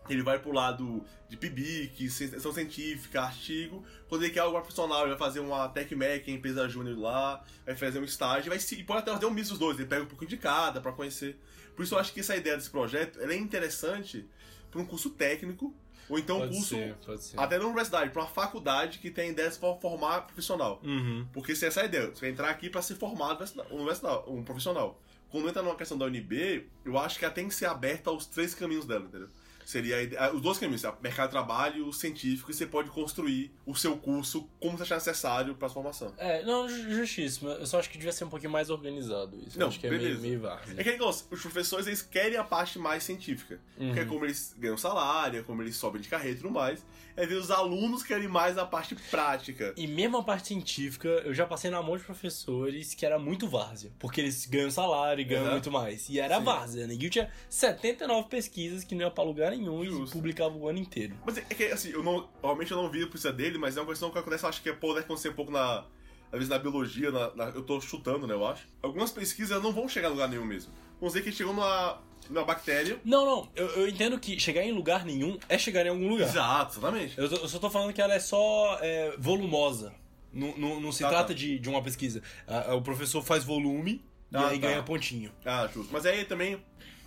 ele 0.10 0.22
vai 0.24 0.38
pro 0.40 0.52
lado 0.52 1.04
de 1.28 1.36
PIBIC, 1.38 2.06
extensão 2.06 2.54
científica, 2.54 3.22
artigo. 3.22 3.84
Quando 4.08 4.24
ele 4.24 4.32
quer 4.34 4.42
algo 4.42 4.58
profissional, 4.60 5.02
ele 5.02 5.10
vai 5.10 5.18
fazer 5.18 5.40
uma 5.40 5.68
TechMac, 5.70 6.30
empresa 6.32 6.68
júnior 6.70 6.98
lá, 6.98 7.44
vai 7.66 7.76
fazer 7.76 8.00
um 8.00 8.04
estágio, 8.04 8.50
vai 8.50 8.60
se, 8.60 8.76
e 8.76 8.84
pode 8.84 9.00
até 9.00 9.12
fazer 9.12 9.26
um 9.26 9.32
misto 9.32 9.52
dos 9.52 9.60
dois, 9.60 9.80
ele 9.80 9.88
pega 9.88 10.04
um 10.04 10.08
pouco 10.08 10.26
de 10.26 10.38
cada 10.38 10.80
pra 10.80 10.92
conhecer. 10.92 11.40
Por 11.76 11.84
isso 11.84 11.96
eu 11.96 12.00
acho 12.00 12.14
que 12.14 12.20
essa 12.20 12.36
ideia 12.36 12.56
desse 12.56 12.70
projeto 12.70 13.20
é 13.20 13.36
interessante 13.36 14.26
para 14.72 14.80
um 14.82 14.86
curso 14.86 15.10
técnico, 15.10 15.74
ou 16.08 16.20
então 16.20 16.38
um 16.38 16.40
Pode 16.42 16.54
curso 16.54 16.70
ser, 16.76 16.96
ser. 17.18 17.40
até 17.40 17.58
na 17.58 17.66
universidade, 17.66 18.12
para 18.12 18.22
uma 18.22 18.28
faculdade 18.30 19.00
que 19.00 19.10
tem 19.10 19.32
ideia 19.32 19.50
de 19.50 19.58
for- 19.58 19.80
formar 19.82 20.22
profissional. 20.22 20.80
Uhum. 20.84 21.26
Porque 21.34 21.56
se 21.56 21.66
essa 21.66 21.80
é 21.80 21.84
a 21.84 21.86
ideia, 21.88 22.08
você 22.12 22.22
vai 22.22 22.30
entrar 22.30 22.50
aqui 22.50 22.70
para 22.70 22.82
ser 22.82 22.96
formado 22.96 23.44
um 23.72 23.76
universidade, 23.78 24.24
um 24.28 24.44
profissional. 24.44 25.02
Quando 25.30 25.50
entra 25.50 25.64
numa 25.64 25.76
questão 25.76 25.98
da 25.98 26.06
UNB, 26.06 26.68
eu 26.86 26.98
acho 27.00 27.18
que 27.18 27.26
ela 27.26 27.34
tem 27.34 27.48
que 27.48 27.56
ser 27.56 27.66
aberta 27.66 28.10
aos 28.12 28.26
três 28.28 28.54
caminhos 28.54 28.86
dela, 28.86 29.06
entendeu? 29.06 29.28
Seria 29.66 29.98
a 30.20 30.26
ah, 30.28 30.32
os 30.34 30.42
dois 30.42 30.58
caminhos, 30.60 30.84
mercado 31.02 31.26
de 31.28 31.32
trabalho, 31.32 31.92
científico, 31.92 32.52
e 32.52 32.54
você 32.54 32.66
pode 32.68 32.90
construir 32.92 33.52
o 33.66 33.74
seu 33.76 33.98
curso 33.98 34.48
como 34.60 34.78
você 34.78 34.84
achar 34.84 34.96
necessário 34.96 35.56
para 35.56 35.68
a 35.68 35.72
formação. 35.72 36.14
É, 36.18 36.44
não, 36.44 36.70
ju- 36.70 36.92
justíssimo. 36.92 37.50
Eu 37.50 37.66
só 37.66 37.80
acho 37.80 37.90
que 37.90 37.98
devia 37.98 38.12
ser 38.14 38.26
um 38.26 38.30
pouquinho 38.30 38.52
mais 38.52 38.70
organizado 38.70 39.36
isso. 39.46 39.58
Eu 39.58 39.62
Não, 39.62 39.68
acho 39.68 39.80
que 39.80 39.88
é 39.88 39.90
beleza. 39.90 40.10
meio, 40.20 40.22
meio 40.22 40.42
várzea. 40.42 40.76
É 40.78 40.84
que 40.84 40.92
negócio, 40.92 41.26
os 41.32 41.42
professores 41.42 41.88
eles 41.88 42.02
querem 42.02 42.38
a 42.38 42.44
parte 42.44 42.78
mais 42.78 43.04
científica. 43.04 43.60
Que 43.78 44.00
é 44.00 44.06
como 44.06 44.24
eles 44.24 44.56
ganham 44.58 44.78
salário, 44.78 45.40
é 45.40 45.44
como 45.44 45.62
eles 45.64 45.76
sobem 45.76 46.00
de 46.02 46.08
carreira 46.08 46.38
e 46.38 46.42
tudo 46.42 46.52
mais. 46.54 46.86
É 47.18 47.26
ver 47.26 47.36
os 47.36 47.50
alunos 47.50 48.04
querem 48.04 48.28
mais 48.28 48.58
a 48.58 48.66
parte 48.66 48.94
prática. 49.10 49.74
E 49.78 49.88
mesmo 49.88 50.18
a 50.18 50.24
parte 50.24 50.48
científica, 50.50 51.08
eu 51.08 51.34
já 51.34 51.46
passei 51.46 51.72
na 51.72 51.82
mão 51.82 51.98
de 51.98 52.04
professores 52.04 52.94
que 52.94 53.06
era 53.06 53.18
muito 53.18 53.48
várzea. 53.48 53.90
Porque 53.98 54.20
eles 54.22 54.46
ganham 54.46 54.70
salário 54.70 55.22
e 55.22 55.24
ganham 55.24 55.46
Uhum. 55.46 55.52
muito 55.52 55.72
mais. 55.72 56.10
E 56.10 56.20
era 56.20 56.38
Sim. 56.40 56.44
várzea. 56.44 56.88
Neguinho 56.88 57.10
tinha 57.10 57.32
79 57.50 58.28
pesquisas 58.28 58.84
que 58.84 58.94
não 58.96 59.06
ia 59.06 59.12
pra 59.12 59.24
lugar 59.24 59.54
nenhum 59.58 59.84
e 59.84 59.90
Justo. 59.90 60.16
publicava 60.16 60.56
o 60.56 60.68
ano 60.68 60.80
inteiro. 60.80 61.16
Mas 61.26 61.38
é 61.38 61.42
que, 61.42 61.66
assim, 61.66 61.90
eu 61.90 62.04
não. 62.04 62.28
Realmente 62.42 62.72
eu 62.72 62.78
não 62.82 62.90
vi 62.90 63.04
a 63.04 63.08
precisa 63.08 63.32
dele, 63.34 63.58
mas 63.58 63.76
é 63.78 63.82
uma 63.82 63.88
questão 63.88 64.10
que 64.12 64.18
acontece, 64.18 64.46
acho 64.46 64.62
que 64.62 64.72
pode 64.74 65.00
acontecer 65.00 65.30
um 65.30 65.34
pouco 65.34 65.52
na. 65.52 65.86
Às 66.32 66.40
vezes 66.40 66.50
na 66.50 66.60
biologia, 66.60 67.12
na, 67.12 67.34
na- 67.36 67.46
eu 67.50 67.62
tô 67.62 67.80
chutando, 67.80 68.28
né, 68.28 68.34
eu 68.34 68.46
acho. 68.46 68.68
Algumas 68.82 69.12
pesquisas 69.12 69.62
não 69.64 69.72
vão 69.72 69.88
chegar 69.88 70.08
a 70.08 70.12
lugar 70.12 70.28
nenhum 70.28 70.44
mesmo. 70.44 70.72
Vamos 71.00 71.14
dizer 71.14 71.24
que 71.24 71.32
chegou 71.36 71.54
numa, 71.54 72.02
numa 72.30 72.44
bactéria. 72.44 73.00
Não, 73.06 73.26
não. 73.26 73.50
Eu, 73.56 73.68
eu 73.68 73.88
entendo 73.88 74.20
que 74.20 74.38
chegar 74.40 74.64
em 74.64 74.72
lugar 74.72 75.06
nenhum 75.06 75.38
é 75.48 75.58
chegar 75.58 75.86
em 75.86 75.90
algum 75.90 76.10
lugar. 76.10 76.28
Exato, 76.28 76.80
exatamente. 76.80 77.18
Eu, 77.18 77.26
eu 77.26 77.48
só 77.48 77.60
tô 77.60 77.70
falando 77.70 77.94
que 77.94 78.02
ela 78.02 78.14
é 78.16 78.20
só 78.20 78.78
é, 78.82 79.16
volumosa. 79.18 79.94
Não, 80.34 80.58
não, 80.58 80.82
não 80.82 80.92
se 80.92 81.04
Tá, 81.04 81.10
trata 81.10 81.28
tá. 81.30 81.34
De, 81.34 81.58
de 81.60 81.70
uma 81.70 81.82
pesquisa. 81.82 82.22
Ah, 82.48 82.76
o 82.76 82.82
professor 82.82 83.22
faz 83.24 83.44
volume 83.46 84.04
e 84.32 84.36
Ah, 84.36 84.48
aí 84.50 84.60
tá. 84.60 84.68
ganha 84.68 84.84
pontinho. 84.84 85.32
Ah, 85.46 85.70
justo. 85.74 85.94
Mas 85.94 86.06
aí 86.06 86.26
também 86.26 86.62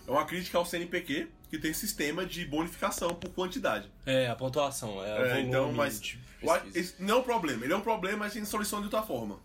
é 0.08 0.10
uma 0.10 0.24
crítica 0.24 0.56
ao 0.58 0.64
CNPq, 0.64 1.28
que 1.50 1.58
tem 1.58 1.72
sistema 1.72 2.24
de 2.24 2.44
bonificação 2.46 3.14
por 3.14 3.30
quantidade. 3.30 3.90
É, 4.06 4.26
a 4.26 4.34
pontuação. 4.34 5.04
É, 5.04 5.20
o 5.20 5.24
É, 5.24 5.28
volume 5.28 5.48
então, 5.48 5.72
mas. 5.72 6.00
de 6.00 6.18
não 6.98 7.16
é 7.16 7.18
um 7.18 7.22
problema. 7.22 7.64
Ele 7.64 7.72
é 7.72 7.76
um 7.76 7.80
problema, 7.82 8.18
mas 8.18 8.32
tem 8.32 8.44
solução 8.44 8.78
de 8.80 8.86
outra 8.86 9.02
forma. 9.02 9.38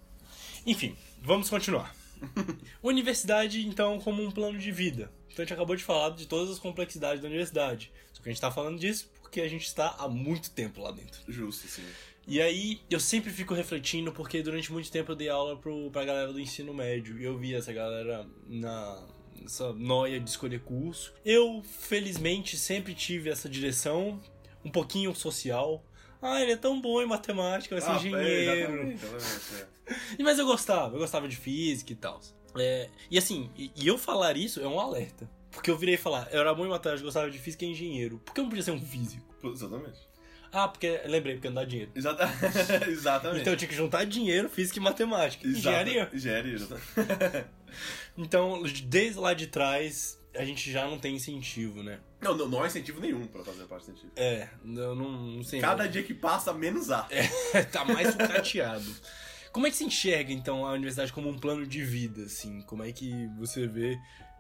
Enfim, 0.66 0.96
vamos 1.22 1.50
continuar. 1.50 1.94
universidade, 2.82 3.66
então, 3.68 4.00
como 4.00 4.24
um 4.24 4.32
plano 4.32 4.58
de 4.58 4.72
vida. 4.72 5.12
Então 5.32 5.44
a 5.44 5.46
gente 5.46 5.54
acabou 5.54 5.76
de 5.76 5.84
falar 5.84 6.12
de 6.12 6.28
todas 6.28 6.50
as 6.52 6.60
complexidades 6.60 7.22
da 7.22 7.28
universidade. 7.28 7.92
Só 8.14 8.22
que 8.22 8.30
a 8.30 8.32
gente 8.32 8.42
tá 8.42 8.52
falando 8.52 8.80
disso 8.80 9.12
porque 9.22 9.42
a 9.42 9.50
gente 9.50 9.66
está 9.66 9.96
há 9.98 10.08
muito 10.08 10.52
tempo 10.52 10.82
lá 10.82 10.92
dentro. 10.92 11.20
Justo, 11.28 11.68
sim. 11.68 11.84
E 12.26 12.40
aí, 12.40 12.80
eu 12.90 13.00
sempre 13.02 13.32
fico 13.32 13.54
refletindo, 13.54 14.12
porque 14.14 14.42
durante 14.42 14.72
muito 14.72 14.90
tempo 14.90 15.12
eu 15.12 15.16
dei 15.16 15.28
aula 15.28 15.58
pro, 15.58 15.90
pra 15.92 16.06
galera 16.06 16.32
do 16.32 16.40
ensino 16.40 16.74
médio. 16.74 17.20
E 17.20 17.24
eu 17.24 17.38
vi 17.38 17.54
essa 17.54 17.74
galera 17.74 18.26
na. 18.48 19.04
Essa 19.46 19.74
noia 19.74 20.20
de 20.20 20.30
escolher 20.30 20.60
curso. 20.62 21.14
Eu, 21.26 21.62
felizmente, 21.64 22.58
sempre 22.58 22.94
tive 22.94 23.30
essa 23.30 23.50
direção, 23.50 24.20
um 24.64 24.70
pouquinho 24.72 25.14
social. 25.16 25.84
Ah, 26.22 26.42
ele 26.42 26.54
é 26.54 26.58
tão 26.58 26.80
bom 26.80 27.02
em 27.02 27.06
matemática, 27.06 27.76
vai 27.76 27.82
ser 27.82 27.92
Ah, 27.92 27.96
é, 27.96 27.98
engenheiro. 27.98 28.62
exatamente, 28.72 29.06
exatamente, 29.06 29.70
é. 30.20 30.24
Mas 30.24 30.40
eu 30.40 30.46
gostava, 30.46 30.96
eu 30.96 31.00
gostava 31.00 31.28
de 31.28 31.36
física 31.36 31.92
e 31.92 31.96
tal. 31.96 32.22
É, 32.58 32.90
e 33.12 33.18
assim, 33.18 33.50
e, 33.58 33.72
e 33.76 33.88
eu 33.88 33.98
falar 33.98 34.38
isso 34.38 34.62
é 34.62 34.68
um 34.68 34.80
alerta. 34.80 35.30
Porque 35.52 35.70
eu 35.70 35.78
virei 35.78 35.98
falar, 35.98 36.30
eu 36.32 36.40
era 36.40 36.54
bom 36.54 36.66
em 36.66 36.70
matemática, 36.70 37.04
gostava 37.04 37.30
de 37.30 37.38
física 37.38 37.66
e 37.66 37.70
engenheiro. 37.72 38.20
Por 38.20 38.34
que 38.34 38.40
eu 38.40 38.44
não 38.44 38.50
podia 38.50 38.64
ser 38.64 38.72
um 38.72 38.80
físico? 38.80 39.24
Exatamente. 39.44 40.00
Ah, 40.54 40.68
porque, 40.68 41.02
lembrei, 41.06 41.34
porque 41.36 41.48
não 41.48 41.56
dá 41.56 41.66
dinheiro. 41.66 41.92
Exata... 41.96 42.30
exatamente. 42.88 43.42
Então 43.42 43.54
eu 43.54 43.58
tinha 43.58 43.68
que 43.68 43.76
juntar 43.76 44.06
dinheiro, 44.06 44.48
física 44.48 44.78
e 44.78 44.82
matemática. 44.82 45.46
Exata- 45.46 45.60
Engenharia. 45.60 46.10
Engenharia, 46.14 46.54
exatamente. 46.54 47.46
Então, 48.16 48.62
desde 48.86 49.20
lá 49.20 49.34
de 49.34 49.48
trás, 49.48 50.20
a 50.36 50.46
gente 50.46 50.72
já 50.72 50.86
não 50.88 51.00
tem 51.00 51.16
incentivo, 51.16 51.82
né? 51.82 52.00
Não, 52.22 52.38
não, 52.38 52.48
não 52.48 52.64
há 52.64 52.68
incentivo 52.68 53.02
nenhum 53.02 53.26
pra 53.26 53.44
fazer 53.44 53.64
parte 53.66 53.86
científica. 53.86 54.14
É, 54.16 54.48
eu 54.64 54.96
não, 54.96 55.12
não 55.12 55.44
sei. 55.44 55.60
Cada 55.60 55.88
dia 55.88 56.04
que 56.04 56.14
passa, 56.14 56.54
menos 56.54 56.92
há. 56.92 57.08
tá 57.72 57.84
mais 57.84 58.12
sucateado. 58.12 58.86
Como 59.52 59.66
é 59.66 59.72
que 59.72 59.76
se 59.76 59.84
enxerga, 59.84 60.32
então, 60.32 60.66
a 60.66 60.74
universidade 60.74 61.12
como 61.12 61.30
um 61.30 61.38
plano 61.38 61.66
de 61.66 61.84
vida, 61.84 62.24
assim? 62.26 62.62
Como 62.62 62.84
é 62.84 62.92
que 62.92 63.28
você 63.38 63.68
vê 63.68 63.98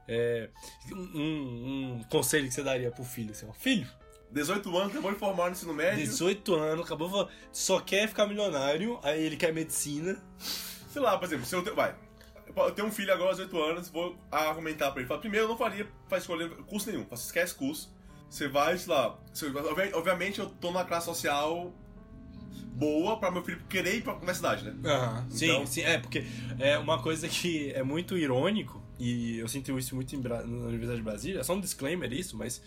é, 0.07 0.49
um, 0.91 1.97
um 1.99 2.03
conselho 2.09 2.47
que 2.47 2.53
você 2.53 2.63
daria 2.63 2.91
pro 2.91 3.03
filho, 3.03 3.31
assim, 3.31 3.47
ó, 3.47 3.53
filho, 3.53 3.87
18 4.33 4.77
anos, 4.77 4.91
acabou 4.91 5.11
de 5.13 5.19
formar 5.19 5.45
no 5.45 5.51
ensino 5.51 5.73
médio. 5.73 6.03
18 6.03 6.55
anos, 6.55 6.85
acabou, 6.85 7.29
só 7.51 7.79
quer 7.79 8.07
ficar 8.07 8.25
milionário, 8.27 8.99
aí 9.03 9.23
ele 9.23 9.37
quer 9.37 9.53
medicina. 9.53 10.17
Sei 10.39 11.01
lá, 11.01 11.17
por 11.17 11.25
exemplo, 11.25 11.45
se 11.45 11.55
eu 11.55 11.63
tenho. 11.63 11.75
Vai. 11.75 11.95
Eu 12.55 12.71
tenho 12.71 12.87
um 12.87 12.91
filho 12.91 13.11
agora, 13.13 13.31
18 13.31 13.63
anos, 13.63 13.89
vou 13.89 14.15
argumentar 14.31 14.91
pra 14.91 14.99
ele. 15.01 15.07
Fala, 15.07 15.19
primeiro, 15.19 15.45
eu 15.45 15.49
não 15.49 15.57
faria 15.57 15.87
pra 16.07 16.17
escolher 16.19 16.49
curso 16.67 16.89
nenhum. 16.91 17.05
Você 17.09 17.25
esquece 17.25 17.55
curso. 17.55 17.91
Você 18.29 18.47
vai, 18.47 18.77
sei 18.77 18.93
lá. 18.93 19.17
obviamente, 19.93 20.39
eu 20.39 20.47
tô 20.47 20.67
numa 20.71 20.83
classe 20.85 21.05
social 21.05 21.71
boa 22.75 23.17
pra 23.19 23.29
meu 23.31 23.43
filho 23.43 23.61
querer 23.69 23.95
ir 23.97 24.01
pra 24.03 24.13
universidade, 24.15 24.65
né? 24.65 24.73
Aham, 24.83 25.25
sim, 25.29 25.45
Então- 25.45 25.65
sim, 25.67 25.81
é, 25.81 25.97
porque 25.99 26.25
é 26.59 26.77
uma 26.77 27.01
coisa 27.01 27.27
que 27.27 27.71
é 27.71 27.83
muito 27.83 28.17
irônico, 28.17 28.81
e 28.99 29.37
eu 29.37 29.47
sinto 29.47 29.77
isso 29.77 29.93
muito 29.95 30.17
Bra- 30.17 30.41
na 30.41 30.67
Universidade 30.67 30.97
de 30.97 31.03
Brasília, 31.03 31.39
é 31.41 31.43
só 31.43 31.53
um 31.53 31.59
disclaimer 31.61 32.11
isso, 32.11 32.35
mas 32.35 32.61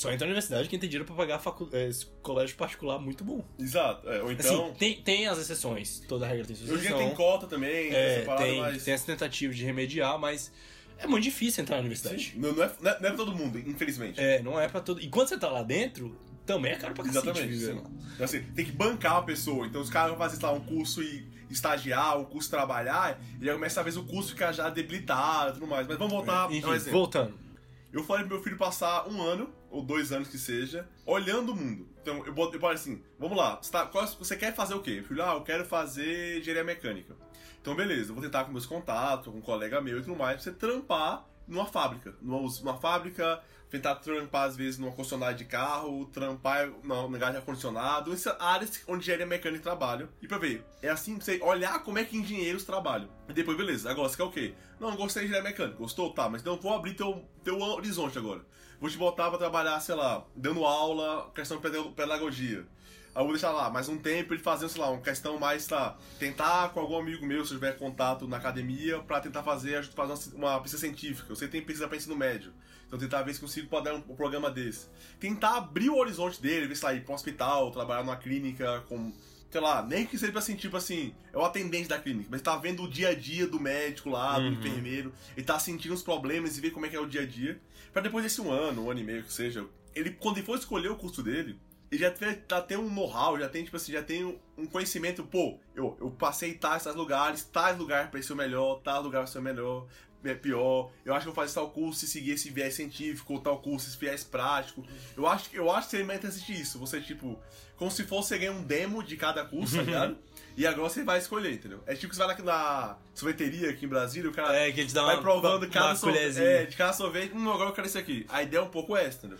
só 0.00 0.12
entra 0.12 0.26
na 0.26 0.30
universidade 0.32 0.68
quem 0.68 0.78
tem 0.78 0.88
dinheiro 0.88 1.04
pra 1.04 1.16
pagar 1.16 1.38
facu- 1.40 1.68
é, 1.72 1.88
esse 1.88 2.06
colégio 2.22 2.56
particular 2.56 2.98
muito 2.98 3.24
bom. 3.24 3.44
Exato. 3.58 4.08
É, 4.08 4.22
ou 4.22 4.30
então. 4.30 4.66
assim, 4.66 4.74
tem, 4.74 5.02
tem 5.02 5.26
as 5.26 5.38
exceções, 5.38 6.00
toda 6.08 6.26
regra 6.26 6.46
tem 6.46 6.54
sua 6.54 6.66
hoje 6.66 6.74
em 6.74 6.78
dia 6.78 6.88
exceção. 6.90 7.06
tem 7.08 7.16
cota 7.16 7.46
também, 7.46 7.90
é, 7.92 8.24
tem, 8.36 8.60
mas. 8.60 8.84
tem 8.84 8.94
essa 8.94 9.06
tentativa 9.06 9.52
de 9.52 9.64
remediar, 9.64 10.18
mas 10.18 10.52
é 10.98 11.06
muito 11.06 11.24
difícil 11.24 11.62
entrar 11.62 11.76
na 11.76 11.80
universidade. 11.80 12.34
Não, 12.36 12.52
não, 12.52 12.62
é, 12.62 12.70
não, 12.80 12.90
é, 12.90 13.00
não 13.00 13.06
é 13.08 13.10
pra 13.10 13.16
todo 13.16 13.34
mundo, 13.34 13.58
infelizmente. 13.58 14.20
É, 14.20 14.40
não 14.42 14.60
é 14.60 14.68
pra 14.68 14.80
todo... 14.80 15.00
E 15.00 15.08
quando 15.08 15.28
você 15.28 15.36
tá 15.38 15.48
lá 15.48 15.62
dentro, 15.62 16.16
também 16.46 16.72
é 16.72 16.76
caro 16.76 16.94
pra 16.94 17.04
cacete 17.04 17.28
Exatamente. 17.28 17.58
sim. 17.58 17.82
Então, 18.14 18.24
assim, 18.24 18.42
tem 18.54 18.64
que 18.64 18.72
bancar 18.72 19.16
a 19.16 19.22
pessoa. 19.22 19.66
Então, 19.66 19.80
os 19.80 19.90
caras 19.90 20.10
vão 20.10 20.18
fazer, 20.18 20.42
lá, 20.42 20.52
um 20.52 20.60
curso 20.60 21.02
e 21.02 21.26
estagiar, 21.50 22.18
um 22.18 22.24
curso 22.24 22.48
trabalhar, 22.50 23.20
e 23.40 23.44
já 23.44 23.52
começa 23.52 23.80
a 23.80 23.82
ver 23.82 23.96
o 23.98 24.04
curso 24.04 24.30
ficar 24.30 24.52
já 24.52 24.68
debilitado 24.70 25.50
e 25.50 25.54
tudo 25.54 25.66
mais. 25.66 25.86
Mas 25.86 25.98
vamos 25.98 26.12
voltar 26.12 26.50
Enfim, 26.52 26.64
ao 26.66 26.74
exemplo. 26.74 26.98
voltando. 27.00 27.47
Eu 27.92 28.04
falei 28.04 28.24
pro 28.24 28.34
meu 28.34 28.42
filho 28.44 28.56
passar 28.56 29.08
um 29.08 29.22
ano, 29.22 29.50
ou 29.70 29.82
dois 29.82 30.12
anos 30.12 30.28
que 30.28 30.38
seja, 30.38 30.88
olhando 31.06 31.52
o 31.52 31.56
mundo. 31.56 31.88
Então, 32.02 32.24
eu 32.26 32.32
boto, 32.32 32.64
assim, 32.66 33.02
vamos 33.18 33.36
lá, 33.36 33.56
você, 33.56 33.70
tá- 33.72 33.86
qual- 33.86 34.06
você 34.06 34.36
quer 34.36 34.54
fazer 34.54 34.74
o 34.74 34.80
quê? 34.82 34.96
Meu 34.96 35.04
filho, 35.04 35.22
ah, 35.22 35.34
eu 35.34 35.42
quero 35.42 35.64
fazer 35.64 36.38
engenharia 36.38 36.64
mecânica. 36.64 37.16
Então, 37.60 37.74
beleza, 37.74 38.10
eu 38.10 38.14
vou 38.14 38.22
tentar 38.22 38.44
com 38.44 38.52
meus 38.52 38.66
contatos, 38.66 39.30
com 39.32 39.38
um 39.38 39.42
colega 39.42 39.80
meu 39.80 39.98
e 39.98 40.02
tudo 40.02 40.16
mais, 40.16 40.34
pra 40.34 40.42
você 40.44 40.52
trampar 40.52 41.26
numa 41.46 41.66
fábrica. 41.66 42.14
Numa, 42.20 42.48
numa 42.60 42.76
fábrica, 42.78 43.42
tentar 43.70 43.96
trampar, 43.96 44.44
às 44.44 44.56
vezes, 44.56 44.78
numa 44.78 44.92
concessionária 44.92 45.36
de 45.36 45.44
carro, 45.44 46.06
trampar 46.06 46.68
no 46.82 47.06
lugar 47.06 47.30
de 47.30 47.36
ar-condicionado, 47.36 48.14
áreas 48.38 48.82
onde 48.88 49.02
engenharia 49.02 49.26
mecânica 49.26 49.62
trabalha. 49.62 50.08
E 50.22 50.28
pra 50.28 50.38
ver, 50.38 50.64
é 50.82 50.88
assim 50.88 51.18
você 51.18 51.38
olhar 51.42 51.82
como 51.82 51.98
é 51.98 52.04
que 52.04 52.16
engenheiros 52.16 52.64
trabalham. 52.64 53.08
E 53.28 53.32
depois, 53.32 53.56
beleza, 53.56 53.90
agora 53.90 54.08
você 54.08 54.16
quer 54.16 54.24
o 54.24 54.30
quê? 54.30 54.54
Não, 54.80 54.96
gostei 54.96 55.22
de 55.22 55.28
engenharia 55.28 55.50
mecânica, 55.50 55.76
gostou? 55.76 56.12
Tá, 56.12 56.28
mas 56.28 56.40
então 56.40 56.56
vou 56.56 56.74
abrir 56.74 56.94
teu, 56.94 57.24
teu 57.44 57.60
horizonte 57.60 58.16
agora. 58.18 58.44
Vou 58.80 58.88
te 58.88 58.96
botar 58.96 59.28
pra 59.28 59.38
trabalhar, 59.38 59.80
sei 59.80 59.94
lá, 59.94 60.24
dando 60.36 60.64
aula, 60.64 61.30
questão 61.34 61.60
de 61.60 61.90
pedagogia. 61.94 62.66
Aí 63.14 63.20
eu 63.20 63.24
vou 63.24 63.32
deixar 63.32 63.50
lá 63.50 63.68
mais 63.68 63.88
um 63.88 63.98
tempo 63.98 64.32
ele 64.32 64.40
fazendo, 64.40 64.68
sei 64.68 64.80
lá, 64.80 64.90
uma 64.90 65.00
questão 65.00 65.38
mais, 65.38 65.66
tá, 65.66 65.96
tentar 66.20 66.68
com 66.68 66.78
algum 66.78 66.98
amigo 66.98 67.26
meu, 67.26 67.44
se 67.44 67.52
tiver 67.52 67.76
contato 67.76 68.28
na 68.28 68.36
academia, 68.36 69.00
pra 69.00 69.20
tentar 69.20 69.42
fazer, 69.42 69.84
fazer 69.84 70.36
uma 70.36 70.60
pesquisa 70.60 70.86
científica. 70.86 71.32
Eu 71.32 71.34
sei 71.34 71.48
que 71.48 71.52
tem 71.52 71.62
pesquisa 71.62 71.88
pra 71.88 71.96
ensino 71.96 72.14
médio. 72.14 72.52
Então 72.88 72.98
tentar 72.98 73.22
ver 73.22 73.34
se 73.34 73.40
consigo 73.40 73.68
poder 73.68 73.92
um, 73.92 73.98
um 74.08 74.16
programa 74.16 74.50
desse. 74.50 74.88
Tentar 75.20 75.58
abrir 75.58 75.90
o 75.90 75.96
horizonte 75.96 76.40
dele, 76.40 76.66
ver 76.66 76.74
se 76.74 76.84
lá 76.84 76.92
ir 76.94 77.04
pra 77.04 77.12
um 77.12 77.14
hospital, 77.14 77.70
trabalhar 77.70 78.02
numa 78.02 78.16
clínica 78.16 78.82
com. 78.88 79.12
Sei 79.50 79.60
lá, 79.62 79.82
nem 79.82 80.04
que 80.04 80.18
seja 80.18 80.38
assim, 80.38 80.56
tipo 80.56 80.76
assim, 80.76 81.14
é 81.32 81.38
o 81.38 81.42
atendente 81.42 81.88
da 81.88 81.98
clínica, 81.98 82.28
mas 82.30 82.42
tá 82.42 82.54
vendo 82.58 82.82
o 82.82 82.88
dia 82.88 83.08
a 83.10 83.14
dia 83.14 83.46
do 83.46 83.58
médico 83.58 84.10
lá, 84.10 84.38
do 84.38 84.44
Uhum. 84.44 84.52
enfermeiro, 84.52 85.10
e 85.38 85.42
tá 85.42 85.58
sentindo 85.58 85.94
os 85.94 86.02
problemas 86.02 86.58
e 86.58 86.60
ver 86.60 86.70
como 86.70 86.84
é 86.84 86.88
que 86.90 86.96
é 86.96 87.00
o 87.00 87.06
dia 87.06 87.22
a 87.22 87.26
dia. 87.26 87.58
Pra 87.90 88.02
depois 88.02 88.22
desse 88.24 88.42
um 88.42 88.50
ano, 88.50 88.84
um 88.84 88.90
ano 88.90 89.00
e 89.00 89.04
meio 89.04 89.22
que 89.22 89.32
seja, 89.32 89.64
ele, 89.94 90.10
quando 90.10 90.36
ele 90.36 90.44
for 90.44 90.58
escolher 90.58 90.90
o 90.90 90.96
curso 90.96 91.22
dele, 91.22 91.58
ele 91.90 92.02
já 92.02 92.10
tem, 92.10 92.42
já 92.50 92.60
tem 92.60 92.76
um 92.76 92.90
know-how, 92.90 93.38
já 93.38 93.48
tem, 93.48 93.64
tipo 93.64 93.74
assim, 93.78 93.92
já 93.92 94.02
tem 94.02 94.22
um, 94.58 94.66
conhecimento, 94.66 95.24
pô, 95.24 95.58
eu, 95.74 95.96
eu 95.98 96.10
passei 96.10 96.52
tais, 96.52 96.84
tais 96.84 96.94
lugares, 96.94 97.44
tais 97.44 97.78
lugares 97.78 98.10
pra 98.10 98.20
ser 98.20 98.34
o 98.34 98.36
melhor, 98.36 98.82
tal 98.84 99.02
lugar 99.02 99.20
pra 99.22 99.26
ser 99.26 99.38
o 99.38 99.42
melhor, 99.42 99.86
é 100.24 100.34
pior, 100.34 100.90
eu 101.04 101.14
acho 101.14 101.22
que 101.24 101.28
eu 101.28 101.34
vou 101.34 101.42
fazer 101.44 101.54
tal 101.54 101.70
curso 101.70 102.04
e 102.04 102.08
seguir 102.08 102.32
esse 102.32 102.50
viés 102.50 102.74
científico, 102.74 103.34
ou 103.34 103.40
tal 103.40 103.58
curso, 103.60 103.88
esse 103.88 103.96
viés 103.98 104.24
prático. 104.24 104.84
Eu 105.16 105.26
acho, 105.26 105.48
eu 105.52 105.70
acho 105.70 105.86
que 105.86 105.90
seria 105.92 106.06
mais 106.06 106.18
interessante 106.18 106.60
isso, 106.60 106.78
você, 106.78 107.00
tipo, 107.00 107.38
como 107.76 107.90
se 107.90 108.04
fosse 108.04 108.28
você 108.30 108.38
ganhar 108.38 108.52
um 108.52 108.62
demo 108.62 109.02
de 109.02 109.16
cada 109.16 109.44
curso, 109.44 109.76
tá 109.76 109.82
ligado? 109.82 110.18
E 110.56 110.66
agora 110.66 110.88
você 110.90 111.04
vai 111.04 111.18
escolher, 111.18 111.52
entendeu? 111.52 111.80
É 111.86 111.94
tipo 111.94 112.08
que 112.10 112.16
você 112.16 112.26
vai 112.26 112.36
lá 112.36 112.42
na 112.42 112.98
sorveteria 113.14 113.70
aqui 113.70 113.84
em 113.84 113.88
Brasília, 113.88 114.28
o 114.28 114.34
cara 114.34 114.56
É, 114.56 114.72
que 114.72 114.80
eles 114.80 114.92
dão 114.92 115.04
uma, 115.04 115.12
vai 115.12 115.22
provando 115.22 115.62
uma, 115.62 115.70
cada 115.72 115.94
sorvete. 115.94 116.38
É, 116.40 116.66
de 116.66 116.76
cada 116.76 116.92
sorvete, 116.92 117.32
hum, 117.32 117.48
agora 117.52 117.70
eu 117.70 117.74
quero 117.74 117.86
esse 117.86 117.96
aqui. 117.96 118.26
A 118.28 118.42
ideia 118.42 118.60
é 118.60 118.64
um 118.64 118.68
pouco 118.68 118.96
essa, 118.96 119.18
entendeu? 119.18 119.38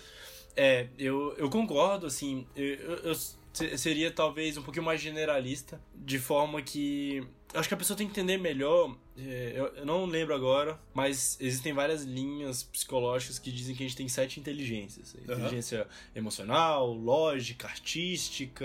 É, 0.56 0.86
eu, 0.96 1.34
eu 1.36 1.50
concordo, 1.50 2.06
assim, 2.06 2.46
eu, 2.54 2.74
eu- 3.02 3.14
se- 3.52 3.76
seria 3.78 4.12
talvez 4.12 4.56
um 4.56 4.62
pouquinho 4.62 4.84
mais 4.84 5.00
generalista, 5.00 5.80
de 5.94 6.18
forma 6.20 6.62
que. 6.62 7.26
Acho 7.54 7.66
que 7.66 7.74
a 7.74 7.76
pessoa 7.76 7.96
tem 7.96 8.06
que 8.06 8.12
entender 8.12 8.36
melhor. 8.38 8.94
É, 9.18 9.52
Eu, 9.56 9.66
eu 9.76 9.86
não 9.86 10.04
lembro 10.06 10.34
agora, 10.34 10.78
mas 10.94 11.36
existem 11.40 11.72
várias 11.72 12.02
linhas 12.04 12.62
psicológicas 12.62 13.38
que 13.38 13.50
dizem 13.50 13.74
que 13.74 13.82
a 13.82 13.86
gente 13.86 13.96
tem 13.96 14.08
sete 14.08 14.38
inteligências: 14.38 15.14
inteligência 15.14 15.86
emocional, 16.14 16.92
lógica, 16.92 17.66
artística 17.66 18.64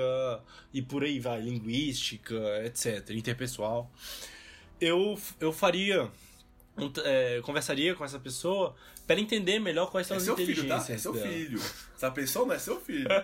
e 0.73 0.81
por 0.81 1.03
aí 1.03 1.19
vai, 1.19 1.41
linguística, 1.41 2.35
etc., 2.65 3.09
interpessoal. 3.11 3.91
Eu, 4.79 5.17
eu 5.39 5.51
faria. 5.53 6.11
um 6.77 6.91
é, 7.03 7.41
conversaria 7.43 7.95
com 7.95 8.03
essa 8.05 8.19
pessoa 8.19 8.75
para 9.07 9.19
entender 9.19 9.59
melhor 9.59 9.89
quais 9.91 10.07
são 10.07 10.15
É 10.15 10.17
as 10.17 10.23
seu 10.23 10.35
filho, 10.35 10.51
inteligências. 10.51 10.87
tá? 10.87 10.93
É 10.93 10.97
seu 10.97 11.13
dela. 11.13 11.27
filho. 11.27 11.61
Essa 11.95 12.11
pessoa 12.11 12.45
não 12.45 12.55
é 12.55 12.59
seu 12.59 12.79
filho. 12.79 13.07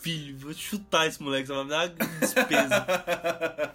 Filho, 0.00 0.38
vou 0.38 0.54
chutar 0.54 1.08
esse 1.08 1.20
moleque, 1.20 1.48
só 1.48 1.64
vai 1.64 1.64
me 1.64 1.70
dar 1.96 2.06
uma 2.06 2.20
despesa. 2.20 2.86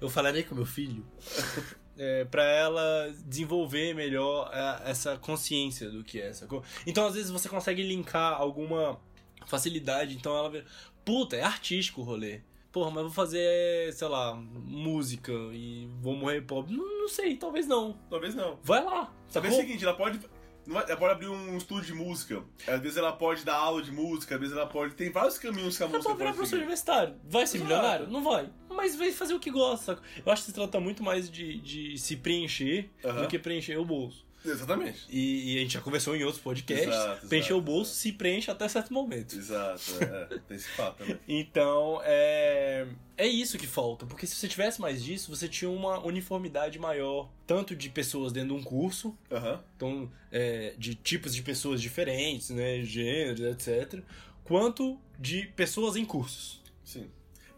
Eu 0.00 0.08
falarei 0.08 0.42
com 0.42 0.54
meu 0.54 0.66
filho 0.66 1.04
é, 1.98 2.24
para 2.24 2.44
ela 2.44 3.12
desenvolver 3.26 3.94
melhor 3.94 4.50
é, 4.52 4.90
essa 4.90 5.16
consciência 5.18 5.90
do 5.90 6.02
que 6.02 6.20
é 6.20 6.28
essa 6.28 6.46
coisa. 6.46 6.64
Então, 6.86 7.06
às 7.06 7.14
vezes, 7.14 7.30
você 7.30 7.48
consegue 7.48 7.82
linkar 7.82 8.34
alguma 8.34 8.98
facilidade. 9.46 10.16
Então, 10.16 10.36
ela 10.36 10.48
vê, 10.48 10.64
puta, 11.04 11.36
é 11.36 11.42
artístico 11.42 12.00
o 12.00 12.04
rolê. 12.04 12.40
Porra, 12.72 12.90
mas 12.90 13.02
vou 13.02 13.12
fazer, 13.12 13.92
sei 13.92 14.06
lá, 14.06 14.34
música 14.34 15.32
e 15.52 15.88
vou 16.00 16.14
morrer 16.14 16.42
pobre. 16.42 16.74
Não, 16.76 17.00
não 17.00 17.08
sei, 17.08 17.36
talvez 17.36 17.66
não. 17.66 17.98
Talvez 18.08 18.34
não. 18.34 18.58
Vai 18.62 18.84
lá. 18.84 19.12
Talvez 19.32 19.54
é 19.54 19.58
o 19.58 19.60
seguinte, 19.60 19.84
ela 19.84 19.94
pode. 19.94 20.20
Vai- 20.66 20.84
Ela 20.84 20.96
pode 20.96 21.12
abrir 21.12 21.28
um 21.28 21.56
estúdio 21.56 21.86
de 21.86 21.94
música. 21.94 22.42
Às 22.66 22.80
vezes 22.80 22.96
ela 22.96 23.12
pode 23.12 23.44
dar 23.44 23.56
aula 23.56 23.82
de 23.82 23.90
música, 23.92 24.34
às 24.34 24.40
vezes 24.40 24.56
ela 24.56 24.66
pode. 24.66 24.94
Tem 24.94 25.10
vários 25.10 25.38
caminhos 25.38 25.76
que 25.76 25.82
a 25.82 25.86
Ela 25.86 25.92
música 25.96 26.08
pode 26.10 26.18
virar 26.18 26.30
pode 26.30 26.36
professor 26.38 26.56
universitário. 26.58 27.14
Vai 27.24 27.46
ser 27.46 27.56
Exato. 27.58 27.68
milionário? 27.72 28.06
Não 28.08 28.22
vai. 28.22 28.48
Mas 28.68 28.96
vai 28.96 29.12
fazer 29.12 29.34
o 29.34 29.40
que 29.40 29.50
gosta. 29.50 29.98
Eu 30.24 30.32
acho 30.32 30.42
que 30.42 30.46
se 30.50 30.54
trata 30.54 30.78
muito 30.80 31.02
mais 31.02 31.30
de, 31.30 31.60
de 31.60 31.98
se 31.98 32.16
preencher 32.16 32.88
Aham. 33.04 33.22
do 33.22 33.28
que 33.28 33.38
preencher 33.38 33.76
o 33.78 33.84
bolso. 33.84 34.24
Exatamente. 34.44 35.06
E, 35.08 35.54
e 35.54 35.58
a 35.58 35.60
gente 35.60 35.74
já 35.74 35.80
conversou 35.80 36.16
em 36.16 36.24
outros 36.24 36.42
podcasts. 36.42 36.88
Exato, 36.88 37.26
preencher 37.26 37.52
o 37.52 37.60
bolso 37.60 37.94
se 37.94 38.12
preenche 38.12 38.50
até 38.50 38.68
certo 38.68 38.92
momento. 38.92 39.36
Exato, 39.36 39.82
é, 40.00 40.34
é, 40.34 40.38
tem 40.38 40.56
esse 40.56 40.68
fato 40.68 40.98
também. 40.98 41.18
Então, 41.28 42.00
é, 42.04 42.86
é 43.16 43.26
isso 43.26 43.58
que 43.58 43.66
falta. 43.66 44.06
Porque 44.06 44.26
se 44.26 44.34
você 44.34 44.48
tivesse 44.48 44.80
mais 44.80 45.02
disso, 45.02 45.34
você 45.34 45.48
tinha 45.48 45.70
uma 45.70 45.98
uniformidade 46.04 46.78
maior. 46.78 47.30
Tanto 47.46 47.74
de 47.74 47.88
pessoas 47.88 48.32
dentro 48.32 48.54
de 48.54 48.60
um 48.60 48.62
curso, 48.62 49.16
Aham. 49.30 49.62
então, 49.76 50.10
é, 50.30 50.74
de 50.78 50.94
tipos 50.94 51.34
de 51.34 51.42
pessoas 51.42 51.80
diferentes, 51.82 52.50
né? 52.50 52.82
Gêneros, 52.82 53.40
etc. 53.40 54.02
Quanto 54.44 54.98
de 55.18 55.46
pessoas 55.56 55.96
em 55.96 56.04
cursos. 56.04 56.60
Sim. 56.84 57.08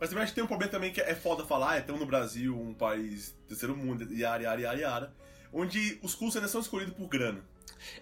Mas 0.00 0.08
também 0.08 0.24
acho 0.24 0.32
que 0.32 0.34
tem 0.34 0.44
um 0.44 0.48
problema 0.48 0.72
também 0.72 0.92
que 0.92 1.00
é 1.00 1.14
foda 1.14 1.44
falar, 1.44 1.76
é 1.76 1.80
tão 1.80 1.96
no 1.96 2.04
Brasil, 2.04 2.58
um 2.60 2.74
país 2.74 3.36
terceiro 3.46 3.76
mundo, 3.76 4.12
yara, 4.12 4.42
yara, 4.42 4.60
yara, 4.60 4.80
yara, 4.80 5.14
onde 5.52 5.98
os 6.02 6.14
cursos 6.14 6.36
ainda 6.36 6.48
são 6.48 6.60
escolhidos 6.60 6.94
por 6.94 7.08
grana. 7.08 7.44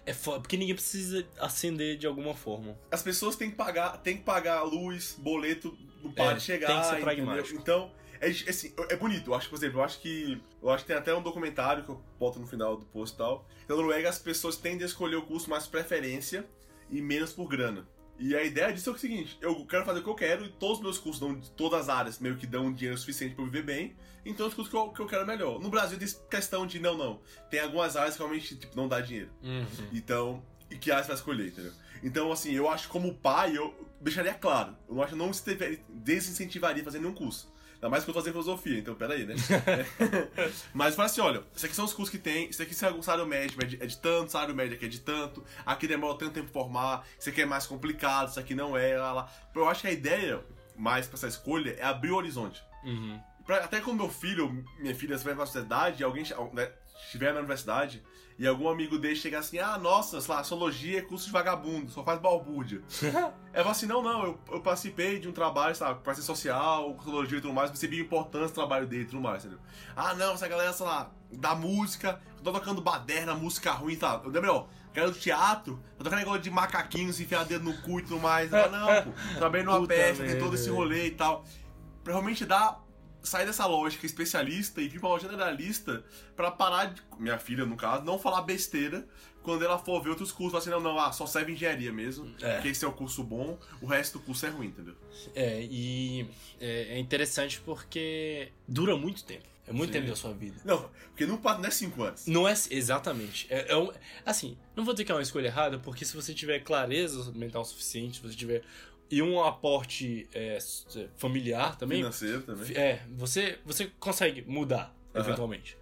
É 0.05 0.13
foda, 0.13 0.41
porque 0.41 0.57
ninguém 0.57 0.75
precisa 0.75 1.25
acender 1.39 1.97
de 1.97 2.05
alguma 2.05 2.35
forma. 2.35 2.77
As 2.91 3.01
pessoas 3.01 3.35
têm 3.35 3.49
que 3.49 3.55
pagar, 3.55 3.97
têm 3.97 4.17
que 4.17 4.23
pagar 4.23 4.61
luz, 4.63 5.15
boleto, 5.17 5.75
não 6.03 6.11
para 6.11 6.31
É, 6.31 6.33
de 6.35 6.41
chegar. 6.41 6.67
tem 6.67 6.77
que 6.79 6.85
ser 6.85 6.91
entendeu? 7.01 7.25
pragmático. 7.25 7.59
Então, 7.59 7.91
é, 8.19 8.27
assim, 8.27 8.73
é 8.89 8.95
bonito. 8.95 9.31
Eu 9.31 9.33
acho, 9.33 9.49
por 9.49 9.55
exemplo, 9.55 9.79
eu 9.79 9.83
acho 9.83 9.99
que. 9.99 10.39
Eu 10.61 10.69
acho 10.69 10.83
que 10.83 10.89
tem 10.89 10.95
até 10.97 11.13
um 11.15 11.21
documentário 11.23 11.83
que 11.83 11.89
eu 11.89 11.99
boto 12.19 12.39
no 12.39 12.45
final 12.45 12.77
do 12.77 12.85
post 12.85 13.15
e 13.15 13.17
tal. 13.17 13.47
Na 13.67 13.75
Noruega 13.75 14.07
as 14.09 14.19
pessoas 14.19 14.55
tendem 14.55 14.83
a 14.83 14.85
escolher 14.85 15.15
o 15.15 15.23
curso 15.23 15.49
mais 15.49 15.65
preferência 15.65 16.45
e 16.91 17.01
menos 17.01 17.33
por 17.33 17.47
grana. 17.47 17.87
E 18.21 18.35
a 18.35 18.43
ideia 18.43 18.71
disso 18.71 18.91
é 18.91 18.93
o 18.93 18.97
seguinte: 18.97 19.35
eu 19.41 19.65
quero 19.65 19.83
fazer 19.83 19.99
o 19.99 20.03
que 20.03 20.09
eu 20.09 20.15
quero 20.15 20.45
e 20.45 20.49
todos 20.49 20.77
os 20.77 20.83
meus 20.83 20.97
cursos 20.99 21.19
dão, 21.19 21.41
todas 21.57 21.81
as 21.81 21.89
áreas 21.89 22.19
meio 22.19 22.37
que 22.37 22.45
dão 22.45 22.71
dinheiro 22.71 22.97
suficiente 22.97 23.33
pra 23.33 23.43
eu 23.43 23.49
viver 23.49 23.63
bem. 23.63 23.95
Então 24.23 24.47
os 24.47 24.53
cursos 24.53 24.71
que 24.71 24.77
eu, 24.77 24.89
que 24.89 24.99
eu 24.99 25.07
quero 25.07 25.23
é 25.23 25.25
melhor. 25.25 25.59
No 25.59 25.69
Brasil 25.69 25.97
tem 25.97 26.07
questão 26.29 26.67
de 26.67 26.79
não, 26.79 26.95
não. 26.95 27.19
Tem 27.49 27.59
algumas 27.59 27.97
áreas 27.97 28.13
que 28.13 28.19
realmente 28.19 28.55
tipo, 28.55 28.75
não 28.77 28.87
dá 28.87 29.01
dinheiro. 29.01 29.31
Então, 29.91 30.43
e 30.69 30.77
que 30.77 30.91
áreas 30.91 31.07
vai 31.07 31.15
escolher, 31.15 31.47
entendeu? 31.47 31.73
Então, 32.03 32.31
assim, 32.31 32.51
eu 32.53 32.69
acho 32.69 32.89
como 32.89 33.15
pai, 33.15 33.57
eu 33.57 33.73
deixaria 33.99 34.33
claro. 34.35 34.77
Eu 34.87 34.95
não 34.95 35.03
acho 35.03 35.15
que 35.15 35.19
eu 35.21 35.25
não 35.25 35.31
desincentivaria 35.89 36.83
fazer 36.83 36.99
nenhum 36.99 37.13
curso. 37.13 37.51
Ainda 37.81 37.89
mais 37.89 38.03
que 38.03 38.11
eu 38.11 38.13
tô 38.13 38.19
fazendo 38.19 38.33
filosofia, 38.33 38.77
então 38.77 38.93
peraí, 38.93 39.25
né? 39.25 39.33
Mas 40.71 40.93
fala 40.93 41.07
assim, 41.07 41.19
olha, 41.19 41.41
esses 41.51 41.65
aqui 41.65 41.75
são 41.75 41.83
os 41.83 41.93
cursos 41.93 42.11
que 42.11 42.19
tem, 42.21 42.47
isso 42.47 42.61
aqui 42.61 42.75
é 42.85 42.89
o 42.91 43.01
salário 43.01 43.25
médio 43.25 43.57
é 43.59 43.65
de, 43.65 43.83
é 43.83 43.85
de 43.87 43.97
tanto, 43.97 44.31
salário 44.31 44.53
médio 44.53 44.75
aqui 44.75 44.85
é 44.85 44.87
de 44.87 44.99
tanto, 44.99 45.43
aqui 45.65 45.87
demora 45.87 46.15
tanto 46.15 46.33
tempo 46.33 46.51
pra 46.51 46.61
formar, 46.61 47.07
isso 47.19 47.27
aqui 47.29 47.41
é 47.41 47.45
mais 47.45 47.65
complicado, 47.65 48.29
isso 48.29 48.39
aqui 48.39 48.53
não 48.53 48.77
é, 48.77 48.97
lá, 48.99 49.11
lá. 49.11 49.31
Eu 49.55 49.67
acho 49.67 49.81
que 49.81 49.87
a 49.87 49.91
ideia, 49.91 50.39
mais 50.75 51.07
pra 51.07 51.17
essa 51.17 51.27
escolha, 51.27 51.75
é 51.79 51.83
abrir 51.83 52.11
o 52.11 52.17
horizonte. 52.17 52.61
Uhum. 52.83 53.19
Pra- 53.47 53.63
até 53.65 53.81
quando 53.81 53.97
meu 53.97 54.09
filho, 54.09 54.63
minha 54.79 54.93
filha, 54.93 55.15
estiver 55.15 55.35
na 55.35 55.45
sociedade, 55.47 56.03
alguém 56.03 56.23
né, 56.53 56.71
estiver 57.05 57.33
na 57.33 57.39
universidade, 57.39 58.03
e 58.41 58.47
algum 58.47 58.67
amigo 58.67 58.97
dele 58.97 59.15
chegar 59.15 59.37
assim, 59.37 59.59
ah, 59.59 59.77
nossa, 59.77 60.19
sei 60.19 60.33
lá, 60.33 60.43
sociologia 60.43 60.97
é 60.97 61.01
curso 61.03 61.27
de 61.27 61.31
vagabundo, 61.31 61.91
só 61.91 62.03
faz 62.03 62.19
balbúrdia. 62.19 62.81
Eu 63.53 63.61
falo 63.61 63.69
assim, 63.69 63.85
não, 63.85 64.01
não, 64.01 64.23
eu, 64.23 64.39
eu 64.49 64.61
participei 64.61 65.19
de 65.19 65.27
um 65.27 65.33
trabalho, 65.33 65.75
sabe, 65.75 65.99
pra 66.01 66.15
ser 66.15 66.21
social, 66.21 66.95
sociologia 66.97 67.37
e 67.37 67.41
tudo 67.41 67.53
mais, 67.53 67.69
percebi 67.69 67.99
a 67.99 68.01
importância 68.01 68.47
do 68.47 68.53
trabalho 68.53 68.87
dele 68.87 69.03
e 69.03 69.05
tudo 69.05 69.21
mais, 69.21 69.43
entendeu? 69.43 69.59
Ah, 69.93 70.15
não, 70.15 70.33
essa 70.33 70.47
galera, 70.47 70.71
sei 70.71 70.85
lá, 70.85 71.11
da 71.31 71.53
música, 71.53 72.19
tô 72.41 72.51
tocando 72.51 72.81
baderna, 72.81 73.35
música 73.35 73.73
ruim, 73.73 73.97
tá? 73.97 74.21
Eu 74.23 74.31
lembro, 74.31 74.55
ó, 74.55 74.67
galera 74.93 75.13
do 75.13 75.19
teatro, 75.19 75.79
tô 75.97 76.05
tocando 76.05 76.19
negócio 76.19 76.41
de 76.41 76.49
macaquinhos, 76.49 77.19
enfiar 77.19 77.43
dedo 77.43 77.65
no 77.65 77.79
cu 77.81 77.99
e 77.99 78.03
tudo 78.03 78.21
mais. 78.21 78.51
Eu 78.51 78.57
falo, 78.57 78.71
não, 78.71 79.03
pô, 79.03 79.11
trabalhei 79.37 79.65
numa 79.65 79.79
Puta 79.81 79.93
tem 79.93 80.39
todo 80.39 80.55
esse 80.55 80.69
rolê 80.69 81.07
e 81.07 81.11
tal. 81.11 81.43
Pra 82.03 82.13
realmente 82.13 82.45
dar 82.45 82.80
sair 83.23 83.45
dessa 83.45 83.65
lógica 83.65 84.05
especialista 84.05 84.81
e 84.81 84.87
vir 84.87 84.99
pra 84.99 85.09
uma 85.09 85.19
generalista 85.19 86.03
pra 86.35 86.51
parar 86.51 86.85
de, 86.93 87.01
minha 87.19 87.37
filha 87.37 87.65
no 87.65 87.75
caso, 87.75 88.03
não 88.03 88.17
falar 88.19 88.41
besteira 88.41 89.07
quando 89.43 89.63
ela 89.65 89.77
for 89.79 90.01
ver 90.03 90.09
outros 90.09 90.31
cursos, 90.31 90.51
falar 90.51 90.61
assim, 90.61 90.69
não, 90.69 90.93
não, 90.93 90.99
ah, 90.99 91.11
só 91.11 91.25
serve 91.25 91.51
engenharia 91.53 91.91
mesmo, 91.91 92.31
É. 92.41 92.53
porque 92.55 92.69
esse 92.69 92.85
é 92.85 92.87
o 92.87 92.91
curso 92.93 93.23
bom, 93.23 93.57
o 93.81 93.85
resto 93.87 94.19
do 94.19 94.23
curso 94.25 94.45
é 94.45 94.49
ruim, 94.49 94.67
entendeu? 94.67 94.95
É, 95.33 95.61
e 95.63 96.27
é, 96.59 96.95
é 96.95 96.99
interessante 96.99 97.59
porque 97.61 98.51
dura 98.67 98.95
muito 98.95 99.23
tempo. 99.23 99.49
É 99.67 99.71
muito 99.73 99.89
Sim. 99.93 99.99
tempo 99.99 100.07
da 100.09 100.15
sua 100.15 100.33
vida. 100.33 100.59
Não, 100.65 100.89
porque 101.09 101.25
não, 101.25 101.39
não 101.39 101.65
é 101.65 101.69
cinco 101.71 102.03
anos. 102.03 102.25
Não 102.25 102.47
é 102.47 102.53
exatamente. 102.71 103.45
É, 103.49 103.71
é 103.71 103.77
um- 103.77 103.91
assim, 104.25 104.57
não 104.75 104.83
vou 104.83 104.93
dizer 104.93 105.05
que 105.05 105.11
é 105.11 105.15
uma 105.15 105.21
escolha 105.21 105.47
errada, 105.47 105.77
porque 105.79 106.03
se 106.03 106.15
você 106.15 106.33
tiver 106.33 106.59
clareza 106.59 107.31
mental 107.31 107.63
suficiente, 107.63 108.17
se 108.17 108.23
você 108.23 108.35
tiver. 108.35 108.63
E 109.11 109.21
um 109.21 109.43
aporte 109.43 110.27
é, 110.33 110.57
familiar 111.17 111.77
também. 111.77 111.97
Financeiro 111.97 112.41
também. 112.43 112.75
É, 112.77 113.01
você, 113.11 113.59
você 113.65 113.91
consegue 113.99 114.41
mudar, 114.47 114.95
Aham. 115.13 115.25
eventualmente. 115.25 115.77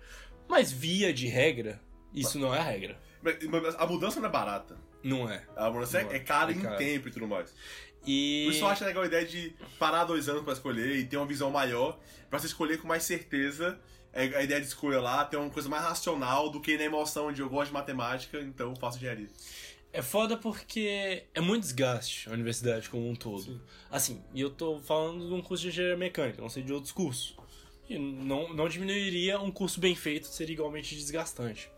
Mas 0.47 0.71
via 0.71 1.13
de 1.13 1.27
regra, 1.27 1.79
Isso 2.13 2.39
não 2.39 2.53
é 2.55 2.59
a 2.59 2.63
regra. 2.63 2.99
Mas 3.21 3.75
A 3.77 3.85
mudança 3.85 4.19
não 4.19 4.27
é 4.27 4.31
barata. 4.31 4.77
Não 5.03 5.29
é. 5.29 5.43
A 5.55 5.69
mudança 5.69 6.01
Não 6.01 6.09
é, 6.09 6.13
é. 6.13 6.15
é 6.17 6.19
cara 6.19 6.51
É 6.51 6.55
em 6.55 6.59
cara. 6.59 6.75
tempo 6.77 7.07
e 7.07 7.11
tudo 7.11 7.27
mais. 7.27 7.53
E. 8.05 8.45
Por 8.45 8.51
isso 8.53 8.63
eu 8.63 8.67
acho 8.67 8.83
legal 8.83 9.03
a 9.03 9.05
ideia 9.05 9.25
de 9.25 9.53
parar 9.77 10.05
dois 10.05 10.27
anos 10.27 10.43
pra 10.43 10.53
escolher 10.53 10.95
e 10.95 11.05
ter 11.05 11.17
uma 11.17 11.25
visão 11.27 11.51
maior, 11.51 11.99
pra 12.29 12.39
você 12.39 12.47
escolher 12.47 12.79
com 12.81 12.87
mais 12.87 13.03
certeza. 13.03 13.79
É 14.11 14.23
a 14.23 14.41
ideia 14.41 14.59
de 14.59 14.65
escolha 14.65 14.99
lá, 14.99 15.23
ter 15.23 15.37
uma 15.37 15.51
coisa 15.51 15.69
mais 15.69 15.83
racional 15.83 16.49
do 16.49 16.59
que 16.59 16.75
na 16.79 16.83
emoção 16.83 17.31
de 17.31 17.41
eu 17.41 17.47
gosto 17.49 17.67
de 17.67 17.73
matemática, 17.73 18.41
então 18.41 18.75
faço 18.75 18.97
engenharia. 18.97 19.27
É 19.91 20.01
foda 20.01 20.37
porque 20.37 21.23
é 21.33 21.41
muito 21.41 21.63
desgaste 21.63 22.29
a 22.29 22.33
universidade 22.33 22.89
como 22.89 23.09
um 23.09 23.15
todo. 23.15 23.59
Assim, 23.89 24.21
e 24.33 24.41
eu 24.41 24.51
tô 24.51 24.79
falando 24.79 25.27
de 25.27 25.33
um 25.33 25.41
curso 25.41 25.63
de 25.63 25.69
engenharia 25.69 25.97
mecânica, 25.97 26.41
não 26.41 26.49
sei 26.49 26.61
de 26.61 26.71
outros 26.71 26.91
cursos. 26.91 27.35
E 27.89 27.97
não, 27.97 28.53
não 28.53 28.69
diminuiria 28.69 29.39
um 29.39 29.49
curso 29.49 29.79
bem 29.79 29.95
feito, 29.95 30.27
seria 30.27 30.53
igualmente 30.53 30.95
desgastante. 30.95 31.71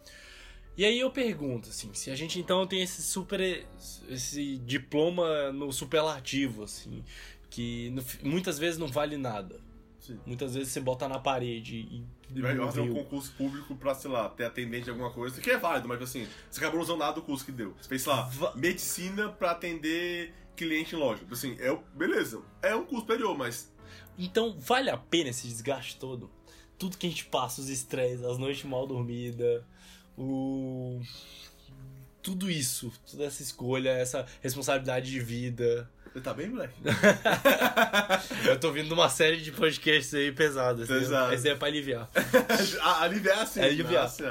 E 0.78 0.84
aí 0.84 1.00
eu 1.00 1.10
pergunto, 1.10 1.69
assim, 1.69 1.93
se 1.93 2.12
a 2.12 2.15
gente 2.15 2.39
então 2.39 2.65
tem 2.67 2.82
esse 2.82 3.02
super. 3.02 3.65
esse 4.10 4.58
diploma 4.58 5.52
no 5.52 5.71
superlativo, 5.71 6.63
assim, 6.63 7.04
que 7.50 7.89
no 7.91 8.04
muitas 8.24 8.58
vezes 8.58 8.78
não 8.78 8.88
vale 8.88 9.17
nada. 9.17 9.60
Sim. 10.02 10.20
Muitas 10.26 10.56
vezes 10.56 10.74
você 10.74 10.80
bota 10.82 11.08
na 11.08 11.20
parede 11.20 11.76
e. 11.78 12.42
Vai 12.42 12.58
fazer 12.58 12.82
um 12.82 12.92
concurso 12.94 13.32
público 13.34 13.76
pra, 13.76 13.94
sei 13.94 14.10
lá, 14.10 14.28
ter 14.30 14.46
atendente 14.46 14.86
de 14.86 14.90
alguma 14.90 15.12
coisa, 15.12 15.40
que 15.40 15.50
é 15.52 15.58
válido, 15.58 15.88
mas 15.88 16.02
assim, 16.02 16.28
você 16.50 16.60
acabou 16.60 16.82
usando 16.82 17.00
nada 17.00 17.14
do 17.14 17.22
curso 17.22 17.46
que 17.46 17.52
deu. 17.52 17.76
Você 17.80 17.88
fez, 17.88 18.02
sei 18.02 18.12
lá, 18.12 18.22
Va- 18.24 18.56
medicina 18.56 19.30
pra 19.30 19.52
atender 19.52 20.34
cliente 20.56 20.96
em 20.96 20.98
loja. 20.98 21.22
Assim, 21.32 21.56
é, 21.60 21.78
beleza, 21.94 22.42
é 22.64 22.76
um 22.76 22.84
curso 22.84 23.02
superior, 23.02 23.38
mas 23.38 23.72
Então, 24.18 24.58
vale 24.60 24.90
a 24.90 24.98
pena 24.98 25.30
esse 25.30 25.48
desgaste 25.48 25.98
todo? 25.98 26.32
Tudo 26.80 26.98
que 26.98 27.06
a 27.06 27.10
gente 27.10 27.26
passa, 27.26 27.62
os 27.62 27.70
estresses, 27.70 28.24
as 28.24 28.40
noites 28.40 28.64
mal 28.64 28.88
dormidas, 28.88 29.64
o. 30.18 31.00
Tudo 32.24 32.50
isso, 32.50 32.92
toda 33.10 33.26
essa 33.26 33.42
escolha, 33.42 33.90
essa 33.90 34.26
responsabilidade 34.42 35.10
de 35.12 35.20
vida. 35.20 35.90
Você 36.13 36.21
tá 36.21 36.34
bem, 36.34 36.50
moleque? 36.50 36.74
Eu 38.45 38.60
tô 38.60 38.71
vindo 38.71 38.88
de 38.88 38.93
uma 38.93 39.10
série 39.10 39.38
de 39.38 39.52
podcasts 39.52 40.13
aí 40.13 40.32
pesados. 40.32 40.88
né? 40.89 41.00
Pesado. 41.00 41.34
Essa 41.34 41.50
é 41.50 41.56
pra 41.56 41.67
aliviar. 41.67 42.10
Aliviar 43.00 43.39
assim. 43.39 43.60
É 43.62 43.65
aliviar. 43.65 44.06
Assim, 44.06 44.24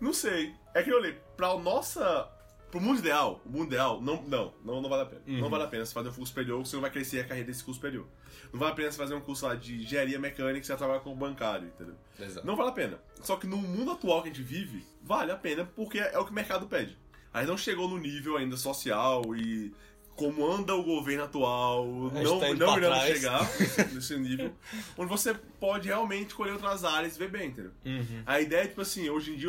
Não 0.00 0.12
sei. 0.12 0.52
É 0.74 0.82
que 0.82 0.90
eu 0.90 0.96
olhei, 0.96 1.18
pra 1.36 1.54
nossa. 1.58 2.28
Pro 2.70 2.80
mundo 2.82 2.98
ideal, 2.98 3.40
o 3.46 3.48
mundo 3.48 3.68
ideal, 3.68 3.98
não, 4.02 4.22
não, 4.24 4.52
não, 4.62 4.82
não 4.82 4.90
vale 4.90 5.02
a 5.02 5.06
pena. 5.06 5.22
Uhum. 5.26 5.40
Não 5.40 5.48
vale 5.48 5.64
a 5.64 5.66
pena 5.68 5.86
você 5.86 5.94
fazer 5.94 6.10
um 6.10 6.12
curso 6.12 6.26
superior, 6.28 6.66
você 6.66 6.76
não 6.76 6.82
vai 6.82 6.90
crescer 6.90 7.20
a 7.20 7.24
carreira 7.24 7.46
desse 7.46 7.64
curso 7.64 7.80
superior. 7.80 8.06
Não 8.52 8.60
vale 8.60 8.72
a 8.72 8.74
pena 8.74 8.90
você 8.90 8.98
fazer 8.98 9.14
um 9.14 9.22
curso 9.22 9.46
lá 9.46 9.54
de 9.54 9.82
engenharia 9.82 10.18
mecânica, 10.18 10.62
você 10.66 10.72
vai 10.72 10.76
trabalhar 10.78 11.00
como 11.00 11.16
bancário, 11.16 11.66
entendeu? 11.68 11.94
Exato. 12.20 12.46
Não 12.46 12.56
vale 12.56 12.68
a 12.68 12.72
pena. 12.72 13.00
Só 13.22 13.36
que 13.36 13.46
no 13.46 13.56
mundo 13.56 13.92
atual 13.92 14.20
que 14.22 14.28
a 14.28 14.32
gente 14.32 14.42
vive, 14.42 14.84
vale 15.02 15.32
a 15.32 15.36
pena 15.36 15.64
porque 15.64 15.98
é 15.98 16.18
o 16.18 16.26
que 16.26 16.30
o 16.30 16.34
mercado 16.34 16.66
pede. 16.66 16.98
Aí 17.32 17.46
não 17.46 17.56
chegou 17.56 17.88
no 17.88 17.96
nível 17.96 18.36
ainda 18.36 18.54
social 18.58 19.22
e 19.34 19.72
como 20.18 20.44
anda 20.44 20.74
o 20.74 20.82
governo 20.82 21.22
atual, 21.24 21.86
não, 21.86 22.40
tá 22.40 22.52
não 22.52 22.76
iremos 22.76 22.98
trás. 22.98 23.16
chegar 23.16 23.48
nesse, 23.94 24.18
nível, 24.18 24.52
onde 24.96 25.08
você 25.08 25.32
pode 25.32 25.86
realmente 25.86 26.28
escolher 26.28 26.52
outras 26.52 26.84
áreas 26.84 27.14
e 27.14 27.18
ver 27.20 27.30
bem, 27.30 27.50
entendeu? 27.50 27.70
Uhum. 27.86 28.22
A 28.26 28.40
ideia 28.40 28.64
é, 28.64 28.66
tipo 28.66 28.80
assim, 28.80 29.08
hoje 29.08 29.32
em 29.32 29.36
dia 29.36 29.48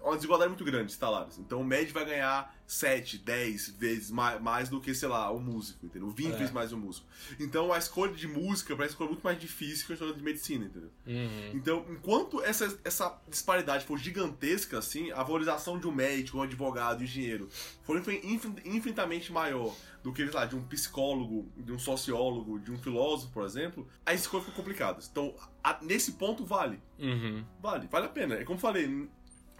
uma 0.00 0.14
desigualdade 0.14 0.48
muito 0.48 0.64
grande 0.64 0.86
de 0.86 0.92
salários. 0.92 1.38
Então 1.38 1.60
o 1.60 1.64
médio 1.64 1.92
vai 1.92 2.04
ganhar 2.04 2.55
7, 2.66 3.18
10 3.18 3.68
vezes 3.70 4.10
mais, 4.10 4.40
mais 4.42 4.68
do 4.68 4.80
que, 4.80 4.92
sei 4.94 5.08
lá, 5.08 5.30
o 5.30 5.38
músico, 5.40 5.86
entendeu? 5.86 6.10
20 6.10 6.32
É. 6.34 6.36
vezes 6.36 6.52
mais 6.52 6.72
o 6.72 6.76
músico. 6.76 7.06
Então 7.38 7.72
a 7.72 7.78
escolha 7.78 8.12
de 8.12 8.26
música 8.26 8.74
parece 8.74 8.92
uma 8.92 8.96
escolha 8.96 9.10
muito 9.10 9.22
mais 9.22 9.40
difícil 9.40 9.86
que 9.86 9.92
a 9.92 9.94
escolha 9.94 10.14
de 10.14 10.22
medicina, 10.22 10.64
entendeu? 10.66 10.90
Uhum. 11.06 11.50
Então, 11.54 11.86
enquanto 11.90 12.42
essa, 12.42 12.76
essa 12.84 13.16
disparidade 13.28 13.84
for 13.84 13.98
gigantesca, 13.98 14.78
assim, 14.78 15.10
a 15.12 15.22
valorização 15.22 15.78
de 15.78 15.86
um 15.86 15.92
médico, 15.92 16.38
um 16.38 16.42
advogado, 16.42 17.00
um 17.00 17.04
engenheiro 17.04 17.48
for 17.84 17.96
infin- 17.98 18.20
infin- 18.24 18.54
infinitamente 18.64 19.30
maior 19.32 19.74
do 20.02 20.12
que, 20.12 20.24
sei 20.24 20.32
lá, 20.34 20.44
de 20.46 20.54
um 20.56 20.62
psicólogo, 20.64 21.50
de 21.56 21.72
um 21.72 21.78
sociólogo, 21.78 22.58
de 22.60 22.70
um 22.72 22.78
filósofo, 22.78 23.32
por 23.32 23.44
exemplo, 23.44 23.86
a 24.04 24.14
escolha 24.14 24.44
fica 24.44 24.56
complicada. 24.56 25.00
Então, 25.10 25.34
a- 25.62 25.78
nesse 25.82 26.12
ponto, 26.12 26.44
vale. 26.44 26.80
Uhum. 26.98 27.44
Vale, 27.60 27.86
vale 27.88 28.06
a 28.06 28.08
pena. 28.08 28.34
É 28.36 28.44
como 28.44 28.56
eu 28.56 28.60
falei, 28.60 29.08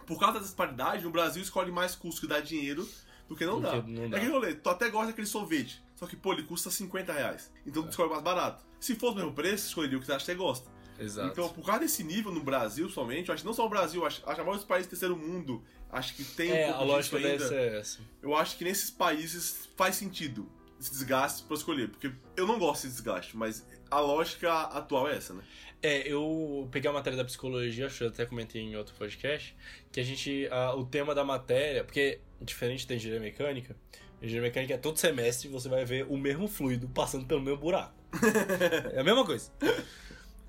por 0.07 0.19
causa 0.19 0.39
da 0.39 0.45
disparidade, 0.45 1.03
no 1.03 1.11
Brasil 1.11 1.43
escolhe 1.43 1.71
mais 1.71 1.93
curso 1.95 2.21
que 2.21 2.27
dá 2.27 2.39
dinheiro 2.39 2.87
do 3.29 3.35
que 3.35 3.45
não 3.45 3.61
dá. 3.61 3.81
não 3.81 4.03
É 4.05 4.07
dá. 4.09 4.19
que 4.19 4.25
eu 4.25 4.31
falei, 4.31 4.55
tu 4.55 4.69
até 4.69 4.89
gosta 4.89 5.07
daquele 5.07 5.27
sorvete, 5.27 5.83
só 5.95 6.07
que, 6.07 6.15
pô, 6.15 6.33
ele 6.33 6.43
custa 6.43 6.71
50 6.71 7.11
reais. 7.13 7.51
Então 7.65 7.83
tu 7.83 7.89
escolhe 7.89 8.09
mais 8.09 8.23
barato. 8.23 8.65
Se 8.79 8.95
fosse 8.95 9.13
o 9.13 9.17
mesmo 9.17 9.33
preço, 9.33 9.67
escolheria 9.67 9.97
o 9.97 9.99
que 10.01 10.07
você 10.07 10.13
acha 10.13 10.25
que 10.25 10.31
você 10.31 10.35
gosta. 10.35 10.69
Exato. 10.99 11.27
Então, 11.27 11.47
por 11.49 11.63
causa 11.63 11.81
desse 11.81 12.03
nível 12.03 12.31
no 12.31 12.41
Brasil 12.41 12.89
somente, 12.89 13.29
eu 13.29 13.33
acho 13.33 13.43
que 13.43 13.47
não 13.47 13.53
só 13.53 13.65
o 13.65 13.69
Brasil, 13.69 14.03
acho, 14.05 14.17
acho 14.25 14.25
que 14.35 14.41
a 14.41 14.43
maioria 14.43 14.57
dos 14.57 14.65
países 14.65 14.87
do 14.87 14.89
terceiro 14.91 15.15
mundo, 15.15 15.63
acho 15.91 16.15
que 16.15 16.23
tem 16.23 16.49
é, 16.51 16.67
um 16.67 16.69
a 16.69 16.73
pouco 16.77 16.91
lógica 16.93 17.17
disso 17.17 17.29
deve 17.29 17.43
ainda. 17.43 17.47
ser 17.55 17.73
essa. 17.79 17.99
Eu 18.21 18.35
acho 18.35 18.57
que 18.57 18.63
nesses 18.63 18.89
países 18.89 19.69
faz 19.77 19.95
sentido 19.95 20.49
esse 20.79 20.89
desgaste 20.91 21.43
pra 21.43 21.55
escolher, 21.57 21.89
porque 21.89 22.11
eu 22.35 22.47
não 22.47 22.57
gosto 22.57 22.83
desse 22.83 22.95
desgaste, 22.95 23.35
mas 23.37 23.63
a 23.91 23.99
lógica 23.99 24.51
atual 24.51 25.07
é 25.07 25.17
essa, 25.17 25.33
né? 25.33 25.43
É, 25.81 26.07
eu 26.07 26.67
peguei 26.71 26.89
a 26.89 26.93
matéria 26.93 27.17
da 27.17 27.23
psicologia, 27.23 27.85
acho 27.85 27.99
que 27.99 28.03
eu 28.03 28.07
até 28.07 28.25
comentei 28.25 28.61
em 28.61 28.75
outro 28.75 28.95
podcast, 28.95 29.55
que 29.91 29.99
a 29.99 30.03
gente. 30.03 30.47
ah, 30.51 30.73
o 30.75 30.85
tema 30.85 31.13
da 31.13 31.23
matéria, 31.23 31.83
porque 31.83 32.19
diferente 32.41 32.87
da 32.87 32.95
engenharia 32.95 33.21
mecânica, 33.21 33.75
a 34.21 34.25
engenharia 34.25 34.49
mecânica 34.49 34.73
é 34.73 34.77
todo 34.77 34.97
semestre 34.97 35.47
você 35.47 35.69
vai 35.69 35.85
ver 35.85 36.05
o 36.09 36.17
mesmo 36.17 36.47
fluido 36.47 36.87
passando 36.89 37.25
pelo 37.25 37.41
mesmo 37.41 37.59
buraco. 37.59 37.93
é 38.93 38.99
a 38.99 39.03
mesma 39.03 39.25
coisa. 39.25 39.51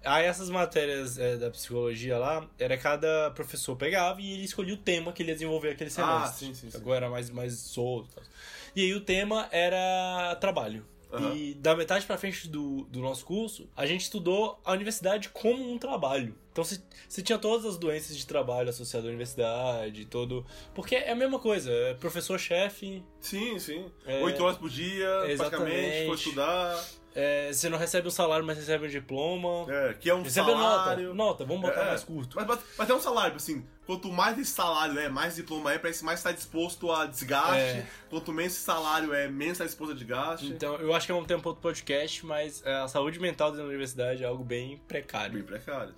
Aí 0.04 0.24
essas 0.24 0.48
matérias 0.48 1.18
é, 1.18 1.36
da 1.36 1.50
psicologia 1.50 2.16
lá, 2.18 2.48
era 2.58 2.78
cada 2.78 3.30
professor 3.32 3.76
pegava 3.76 4.20
e 4.20 4.32
ele 4.32 4.44
escolhia 4.44 4.74
o 4.74 4.78
tema 4.78 5.12
que 5.12 5.22
ele 5.22 5.30
ia 5.30 5.34
desenvolver 5.34 5.70
aquele 5.70 5.90
semestre. 5.90 6.24
Ah, 6.24 6.32
sim, 6.32 6.54
sim, 6.54 6.70
sim. 6.70 6.76
Agora 6.76 7.06
era 7.06 7.10
mais, 7.10 7.30
mais 7.30 7.54
solto. 7.58 8.10
e 8.10 8.14
tal. 8.14 8.24
E 8.76 8.82
aí 8.82 8.94
o 8.94 9.00
tema 9.00 9.48
era 9.50 10.36
trabalho. 10.40 10.86
Aham. 11.12 11.34
E 11.34 11.54
da 11.54 11.74
metade 11.74 12.04
pra 12.04 12.18
frente 12.18 12.48
do, 12.48 12.84
do 12.90 13.00
nosso 13.00 13.24
curso, 13.24 13.68
a 13.74 13.86
gente 13.86 14.02
estudou 14.02 14.60
a 14.64 14.72
universidade 14.72 15.30
como 15.30 15.72
um 15.72 15.78
trabalho. 15.78 16.34
Então 16.52 16.62
você, 16.62 17.22
tinha 17.22 17.38
todas 17.38 17.64
as 17.64 17.78
doenças 17.78 18.16
de 18.16 18.26
trabalho 18.26 18.68
associadas 18.68 19.06
à 19.06 19.08
universidade, 19.08 20.04
todo. 20.06 20.44
Porque 20.74 20.96
é 20.96 21.10
a 21.12 21.14
mesma 21.14 21.38
coisa, 21.38 21.70
é 21.72 21.94
professor-chefe, 21.94 23.02
Sim, 23.20 23.58
sim. 23.58 23.86
É, 24.04 24.22
Oito 24.22 24.42
horas 24.42 24.56
por 24.58 24.68
dia, 24.68 25.08
praticamente, 25.36 26.06
for 26.06 26.14
estudar. 26.14 26.84
é, 27.14 27.52
você 27.52 27.68
não 27.68 27.78
recebe 27.78 28.08
um 28.08 28.10
salário, 28.10 28.44
mas 28.44 28.58
recebe 28.58 28.86
um 28.86 28.88
diploma. 28.88 29.66
É, 29.72 29.94
que 29.94 30.10
é 30.10 30.14
um 30.14 30.22
recebe 30.22 30.50
salário. 30.50 31.08
nota. 31.08 31.14
Nota, 31.14 31.44
vamos 31.44 31.62
botar 31.62 31.82
É, 31.82 31.88
mais 31.88 32.04
curto. 32.04 32.36
Mas, 32.36 32.46
mas, 32.46 32.58
mas 32.76 32.86
tem 32.86 32.96
um 32.96 33.00
salário, 33.00 33.36
assim, 33.36 33.64
quanto 33.88 34.12
mais 34.12 34.38
esse 34.38 34.50
salário 34.50 34.98
é, 34.98 35.08
mais 35.08 35.36
diploma 35.36 35.72
é, 35.72 35.78
parece 35.78 36.04
mais 36.04 36.20
está 36.20 36.30
disposto 36.30 36.92
a 36.92 37.06
desgaste. 37.06 37.56
É. 37.78 37.86
Quanto 38.10 38.34
menos 38.34 38.52
esse 38.52 38.62
salário 38.62 39.14
é, 39.14 39.26
menos 39.28 39.52
está 39.54 39.64
disposto 39.64 39.92
a 39.92 39.94
desgaste. 39.94 40.46
Então, 40.46 40.74
eu 40.76 40.92
acho 40.92 41.06
que 41.06 41.12
é 41.12 41.14
um 41.14 41.24
tempo 41.24 41.48
outro 41.48 41.62
podcast, 41.62 42.26
mas 42.26 42.62
é, 42.66 42.74
a 42.76 42.86
saúde 42.86 43.18
mental 43.18 43.50
da 43.50 43.64
universidade 43.64 44.22
é 44.22 44.26
algo 44.26 44.44
bem 44.44 44.76
precário. 44.86 45.32
Bem 45.32 45.42
precário. 45.42 45.94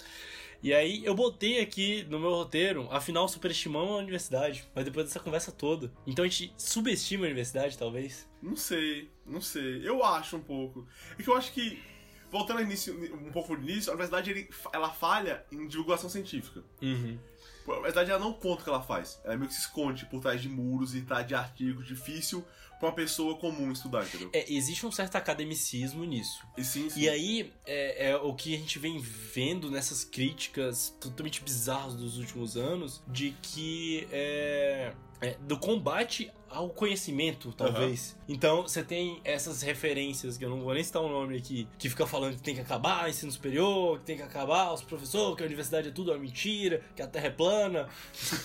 E 0.63 0.73
aí 0.73 1.05
eu 1.05 1.17
botei 1.17 1.61
aqui 1.61 2.05
no 2.09 2.21
meu 2.21 2.31
roteiro, 2.31 2.87
afinal 2.93 3.27
superestimamos 3.27 3.91
a 3.91 3.97
universidade, 3.97 4.65
mas 4.73 4.85
depois 4.85 5.07
dessa 5.07 5.19
conversa 5.19 5.51
toda. 5.51 5.91
Então 6.07 6.25
a 6.25 6.29
gente 6.29 6.53
subestima 6.57 7.25
a 7.25 7.27
universidade, 7.27 7.77
talvez? 7.77 8.29
Não 8.41 8.55
sei, 8.55 9.11
não 9.27 9.41
sei. 9.41 9.81
Eu 9.83 10.05
acho 10.05 10.37
um 10.37 10.43
pouco. 10.43 10.87
É 11.19 11.23
que 11.23 11.29
eu 11.29 11.37
acho 11.37 11.51
que, 11.53 11.83
voltando 12.31 12.59
ao 12.59 12.63
início, 12.65 12.95
um 13.15 13.33
pouco 13.33 13.57
no 13.57 13.63
início, 13.69 13.91
a 13.91 13.95
universidade 13.95 14.31
ele- 14.31 14.49
ela 14.73 14.91
falha 14.91 15.45
em 15.51 15.67
divulgação 15.67 16.09
científica. 16.09 16.63
Uhum. 16.81 17.19
Pô, 17.65 17.73
A 17.73 17.77
universidade 17.77 18.11
ela 18.11 18.21
não 18.21 18.33
conta 18.33 18.61
o 18.61 18.65
que 18.65 18.71
ela 18.71 18.83
faz. 18.83 19.21
Ela 19.25 19.37
meio 19.37 19.49
que 19.49 19.55
se 19.55 19.61
esconde 19.61 20.07
por 20.07 20.21
trás 20.21 20.41
de 20.41 20.49
muros 20.49 20.95
e 20.95 21.03
trás 21.03 21.27
de 21.27 21.35
artigos 21.35 21.87
difícil 21.87 22.45
pra 22.81 22.89
uma 22.89 22.95
pessoa 22.95 23.37
comum 23.37 23.71
estudar, 23.71 24.05
entendeu? 24.05 24.31
É, 24.33 24.51
existe 24.51 24.87
um 24.87 24.91
certo 24.91 25.17
academicismo 25.17 26.03
nisso. 26.05 26.43
E 26.57 26.65
sim, 26.65 26.89
sim. 26.89 27.01
E 27.01 27.09
aí, 27.11 27.53
é, 27.67 28.11
é 28.11 28.17
o 28.17 28.35
que 28.35 28.55
a 28.55 28.59
gente 28.59 28.79
vem 28.79 28.99
vendo 28.99 29.71
nessas 29.71 30.03
críticas 30.03 30.97
totalmente 30.99 31.43
bizarras 31.43 31.95
dos 31.95 32.17
últimos 32.17 32.57
anos, 32.57 33.03
de 33.07 33.37
que 33.43 34.09
é, 34.11 34.95
é, 35.21 35.37
do 35.41 35.59
combate 35.59 36.33
ao 36.49 36.69
conhecimento, 36.69 37.53
talvez. 37.53 38.19
Então, 38.29 38.63
você 38.63 38.83
tem 38.83 39.21
essas 39.25 39.63
referências, 39.63 40.37
que 40.37 40.45
eu 40.45 40.51
não 40.51 40.63
vou 40.63 40.75
nem 40.75 40.83
citar 40.83 41.01
o 41.01 41.09
nome 41.09 41.37
aqui, 41.37 41.69
que 41.79 41.89
fica 41.89 42.07
falando 42.07 42.35
que 42.35 42.43
tem 42.43 42.55
que 42.55 42.61
acabar 42.61 43.05
o 43.05 43.09
ensino 43.09 43.31
superior, 43.31 44.01
que 44.01 44.07
tem 44.07 44.17
que 44.17 44.23
acabar 44.23 44.73
os 44.73 44.83
professores, 44.83 45.37
que 45.37 45.43
a 45.45 45.47
universidade 45.47 45.89
é 45.89 45.91
tudo 45.93 46.11
uma 46.11 46.19
mentira, 46.19 46.83
que 46.97 47.03
a 47.03 47.07
terra 47.07 47.29
é 47.29 47.31
plana. 47.31 47.89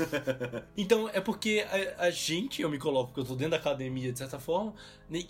então, 0.78 1.10
é 1.10 1.20
porque 1.20 1.66
a, 1.98 2.06
a 2.06 2.10
gente, 2.12 2.62
eu 2.62 2.70
me 2.70 2.78
coloco, 2.78 3.08
porque 3.08 3.22
eu 3.22 3.26
tô 3.26 3.36
dentro 3.36 3.52
da 3.52 3.58
academia, 3.58 4.12
de 4.12 4.20
certa 4.20 4.40
forma, 4.40 4.76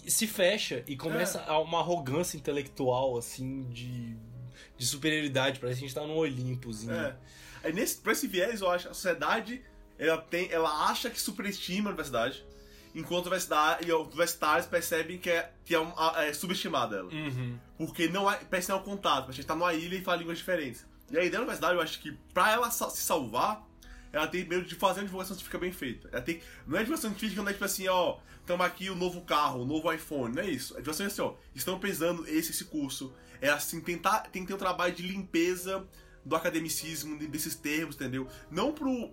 se 0.05 0.27
fecha 0.27 0.83
e 0.85 0.97
começa 0.97 1.43
a 1.43 1.57
uma 1.59 1.79
arrogância 1.79 2.35
intelectual, 2.35 3.17
assim, 3.17 3.63
de, 3.69 4.17
de 4.77 4.85
superioridade. 4.85 5.61
Parece 5.61 5.79
que 5.79 5.85
a 5.85 5.87
gente 5.87 5.95
tá 5.95 6.05
num 6.05 6.17
Olimpozinho. 6.17 6.93
É. 6.93 7.15
Aí 7.63 7.71
nesse, 7.71 7.97
pra 7.97 8.11
esse 8.11 8.27
viés, 8.27 8.61
eu 8.61 8.69
acho 8.69 8.89
a 8.89 8.93
sociedade 8.93 9.63
ela, 9.97 10.17
tem, 10.17 10.51
ela 10.51 10.87
acha 10.89 11.09
que 11.09 11.19
superestima 11.19 11.89
a 11.89 11.91
universidade, 11.91 12.45
enquanto 12.93 13.25
a 13.25 13.29
universidade, 13.29 13.87
e 13.87 13.91
os 13.93 14.07
universitários 14.07 14.65
percebem 14.67 15.17
que 15.17 15.29
é, 15.29 15.51
que 15.63 15.75
é, 15.75 15.79
um- 15.79 15.91
é 16.17 16.33
subestimada 16.33 16.97
ela. 16.97 17.11
Uhum. 17.11 17.57
Porque 17.77 18.07
não 18.07 18.27
há, 18.27 18.35
parece 18.35 18.69
não 18.69 18.77
é 18.77 18.79
um 18.79 18.83
contato, 18.83 19.29
a 19.29 19.31
gente 19.33 19.45
tá 19.45 19.53
numa 19.55 19.73
ilha 19.73 19.95
e 19.97 20.01
fala 20.03 20.17
línguas 20.17 20.37
diferentes. 20.37 20.85
E 21.11 21.15
a 21.17 21.19
ideia 21.19 21.31
da 21.31 21.39
universidade, 21.39 21.75
eu 21.75 21.81
acho 21.81 21.99
que 22.01 22.11
pra 22.33 22.51
ela 22.51 22.71
se 22.71 23.01
salvar, 23.01 23.63
ela 24.11 24.27
tem 24.27 24.45
medo 24.45 24.63
de 24.65 24.75
fazer 24.75 25.01
uma 25.01 25.05
divulgação 25.05 25.35
científica 25.35 25.57
bem 25.57 25.71
feita. 25.73 26.07
Ela 26.11 26.21
tem, 26.21 26.41
não 26.65 26.77
é 26.77 26.79
divulgação 26.81 27.09
científica, 27.11 27.41
não 27.41 27.49
é 27.49 27.53
tipo 27.53 27.65
assim, 27.65 27.87
ó, 27.89 28.17
estamos 28.39 28.65
aqui 28.65 28.89
o 28.89 28.95
novo 28.95 29.21
carro, 29.21 29.61
o 29.63 29.65
novo 29.65 29.91
iPhone, 29.91 30.33
não 30.33 30.41
é 30.41 30.49
isso. 30.49 30.73
A 30.73 30.77
divulgação 30.77 31.05
é 31.05 31.07
assim, 31.07 31.21
ó, 31.21 31.33
estão 31.53 31.77
pesando 31.79 32.25
esse, 32.27 32.51
esse 32.51 32.65
curso. 32.65 33.13
É 33.41 33.49
assim, 33.49 33.81
tentar, 33.81 34.21
tem 34.31 34.43
que 34.43 34.47
ter 34.47 34.53
um 34.53 34.57
trabalho 34.57 34.95
de 34.95 35.03
limpeza 35.03 35.85
do 36.23 36.33
academicismo, 36.35 37.19
desses 37.27 37.55
termos, 37.55 37.95
entendeu? 37.95 38.27
Não 38.49 38.71
pro 38.71 39.11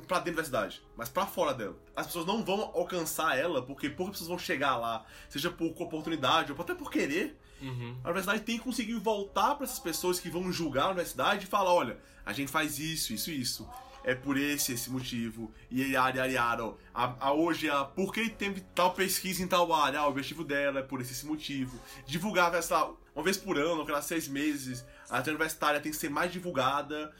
pra 0.00 0.18
dentro 0.18 0.38
da 0.38 0.44
cidade, 0.44 0.82
mas 0.96 1.08
pra 1.08 1.26
fora 1.26 1.52
dela. 1.52 1.76
As 1.94 2.06
pessoas 2.06 2.26
não 2.26 2.42
vão 2.44 2.60
alcançar 2.74 3.36
ela 3.36 3.62
porque 3.62 3.90
poucas 3.90 4.14
pessoas 4.14 4.28
vão 4.28 4.38
chegar 4.38 4.76
lá, 4.76 5.04
seja 5.28 5.50
por 5.50 5.74
oportunidade 5.80 6.52
ou 6.52 6.60
até 6.60 6.74
por 6.74 6.90
querer. 6.90 7.38
Uhum. 7.60 7.96
A 8.02 8.08
universidade 8.08 8.42
tem 8.42 8.58
que 8.58 8.64
conseguir 8.64 8.94
voltar 8.94 9.54
para 9.54 9.64
essas 9.64 9.78
pessoas 9.78 10.18
que 10.18 10.28
vão 10.28 10.50
julgar 10.52 10.84
a 10.84 10.88
universidade 10.88 11.44
e 11.44 11.48
falar: 11.48 11.72
olha, 11.72 11.98
a 12.24 12.32
gente 12.32 12.50
faz 12.50 12.78
isso, 12.78 13.12
isso, 13.12 13.30
isso. 13.30 13.68
É 14.04 14.16
por 14.16 14.36
esse, 14.36 14.72
esse 14.72 14.90
motivo. 14.90 15.52
E 15.70 15.80
yara, 15.92 16.16
yara, 16.16 16.32
yara. 16.32 16.74
A, 16.92 17.28
a, 17.28 17.32
hoje, 17.32 17.70
a, 17.70 17.84
por 17.84 18.12
que 18.12 18.28
teve 18.28 18.60
tal 18.74 18.94
pesquisa 18.94 19.44
em 19.44 19.46
tal 19.46 19.72
área? 19.72 20.00
Ah, 20.00 20.06
o 20.06 20.10
objetivo 20.10 20.42
dela 20.42 20.80
é 20.80 20.82
por 20.82 21.00
esse, 21.00 21.12
esse 21.12 21.24
motivo. 21.24 21.78
Divulgar, 22.04 22.52
essa, 22.52 22.90
uma 23.14 23.22
vez 23.22 23.36
por 23.36 23.56
ano, 23.56 23.86
cada 23.86 24.02
seis 24.02 24.26
meses. 24.26 24.84
A 25.08 25.20
universitária 25.20 25.80
tem 25.80 25.92
que 25.92 25.98
ser 25.98 26.08
mais 26.08 26.32
divulgada 26.32 27.12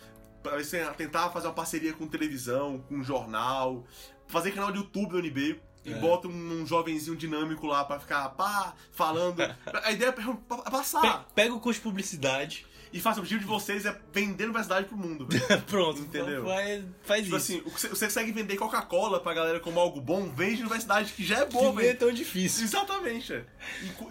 tentar 0.97 1.31
fazer 1.31 1.47
uma 1.47 1.55
parceria 1.55 1.93
com 1.93 2.07
televisão, 2.07 2.79
com 2.89 3.03
jornal, 3.03 3.85
fazer 4.27 4.53
canal 4.53 4.73
de 4.73 4.79
YouTube 4.79 5.11
do 5.11 5.19
UNB. 5.19 5.61
E 5.85 5.93
é. 5.93 5.99
bota 5.99 6.29
um, 6.29 6.61
um, 6.63 6.65
jovenzinho 6.65 7.17
dinâmico 7.17 7.67
lá 7.67 7.85
pra 7.85 7.99
ficar 7.99 8.29
pá, 8.31 8.73
falando. 8.93 9.41
A 9.83 9.91
ideia 9.91 10.11
é 10.11 10.71
passar. 10.71 11.27
Pega 11.35 11.53
o 11.53 11.59
curso 11.59 11.81
de 11.81 11.83
publicidade. 11.83 12.67
E 12.93 13.01
faça 13.01 13.21
o 13.21 13.23
objetivo 13.23 13.41
de 13.41 13.47
vocês 13.47 13.87
é 13.87 13.99
vender 14.13 14.45
a 14.45 14.47
universidade 14.49 14.87
pro 14.87 14.97
mundo. 14.97 15.27
Pronto, 15.67 15.99
entendeu? 15.99 16.45
Faz, 16.45 16.85
faz 17.03 17.25
tipo 17.25 17.37
isso. 17.37 17.55
assim, 17.55 17.89
você 17.89 18.05
consegue 18.05 18.33
vender 18.33 18.57
Coca-Cola 18.57 19.19
pra 19.19 19.33
galera 19.33 19.59
como 19.61 19.81
algo 19.81 19.99
bom, 19.99 20.31
vende 20.31 20.57
a 20.57 20.67
universidade 20.67 21.15
que 21.15 21.25
já 21.25 21.39
é 21.39 21.47
boa, 21.47 21.73
velho. 21.73 21.89
é 21.89 21.95
tão 21.95 22.13
difícil. 22.13 22.65
Exatamente. 22.65 23.33
É. 23.33 23.45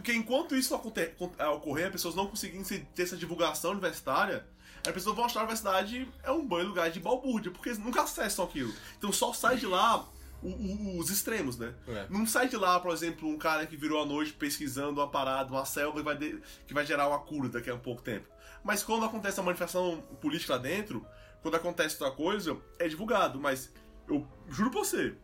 Que 0.03 0.13
enquanto 0.13 0.55
isso 0.55 0.73
ocorrer, 0.73 1.85
as 1.85 1.91
pessoas 1.91 2.15
não 2.15 2.25
conseguirem 2.25 2.63
ter 2.63 3.03
essa 3.03 3.15
divulgação 3.15 3.71
universitária, 3.71 4.47
as 4.85 4.93
pessoas 4.93 5.15
vão 5.15 5.25
achar 5.25 5.33
que 5.33 5.39
a 5.39 5.43
universidade 5.43 6.09
é 6.23 6.31
um 6.31 6.45
bom 6.45 6.61
lugar 6.63 6.89
de 6.89 6.99
balbúrdia, 6.99 7.51
porque 7.51 7.69
eles 7.69 7.79
nunca 7.79 8.01
acessam 8.01 8.45
aquilo. 8.45 8.73
Então 8.97 9.11
só 9.11 9.33
sai 9.33 9.57
de 9.57 9.65
lá 9.65 10.07
o, 10.41 10.49
o, 10.49 10.97
os 10.99 11.09
extremos, 11.09 11.57
né? 11.57 11.73
É. 11.87 12.07
Não 12.09 12.25
sai 12.25 12.47
de 12.49 12.57
lá, 12.57 12.79
por 12.79 12.91
exemplo, 12.91 13.29
um 13.29 13.37
cara 13.37 13.65
que 13.65 13.77
virou 13.77 14.01
a 14.01 14.05
noite 14.05 14.33
pesquisando 14.33 14.99
uma 14.99 15.07
parada, 15.07 15.51
uma 15.51 15.65
selva 15.65 15.97
que 15.97 16.03
vai, 16.03 16.17
de, 16.17 16.41
que 16.65 16.73
vai 16.73 16.85
gerar 16.85 17.07
uma 17.07 17.19
cura 17.19 17.49
daqui 17.49 17.69
a 17.69 17.75
um 17.75 17.79
pouco 17.79 18.01
tempo. 18.01 18.27
Mas 18.63 18.83
quando 18.83 19.05
acontece 19.05 19.39
a 19.39 19.43
manifestação 19.43 20.01
política 20.19 20.53
lá 20.53 20.59
dentro, 20.59 21.05
quando 21.41 21.55
acontece 21.55 22.01
outra 22.01 22.15
coisa, 22.15 22.57
é 22.79 22.87
divulgado. 22.87 23.39
Mas 23.39 23.71
eu 24.07 24.27
juro 24.49 24.71
pra 24.71 24.79
você, 24.79 25.15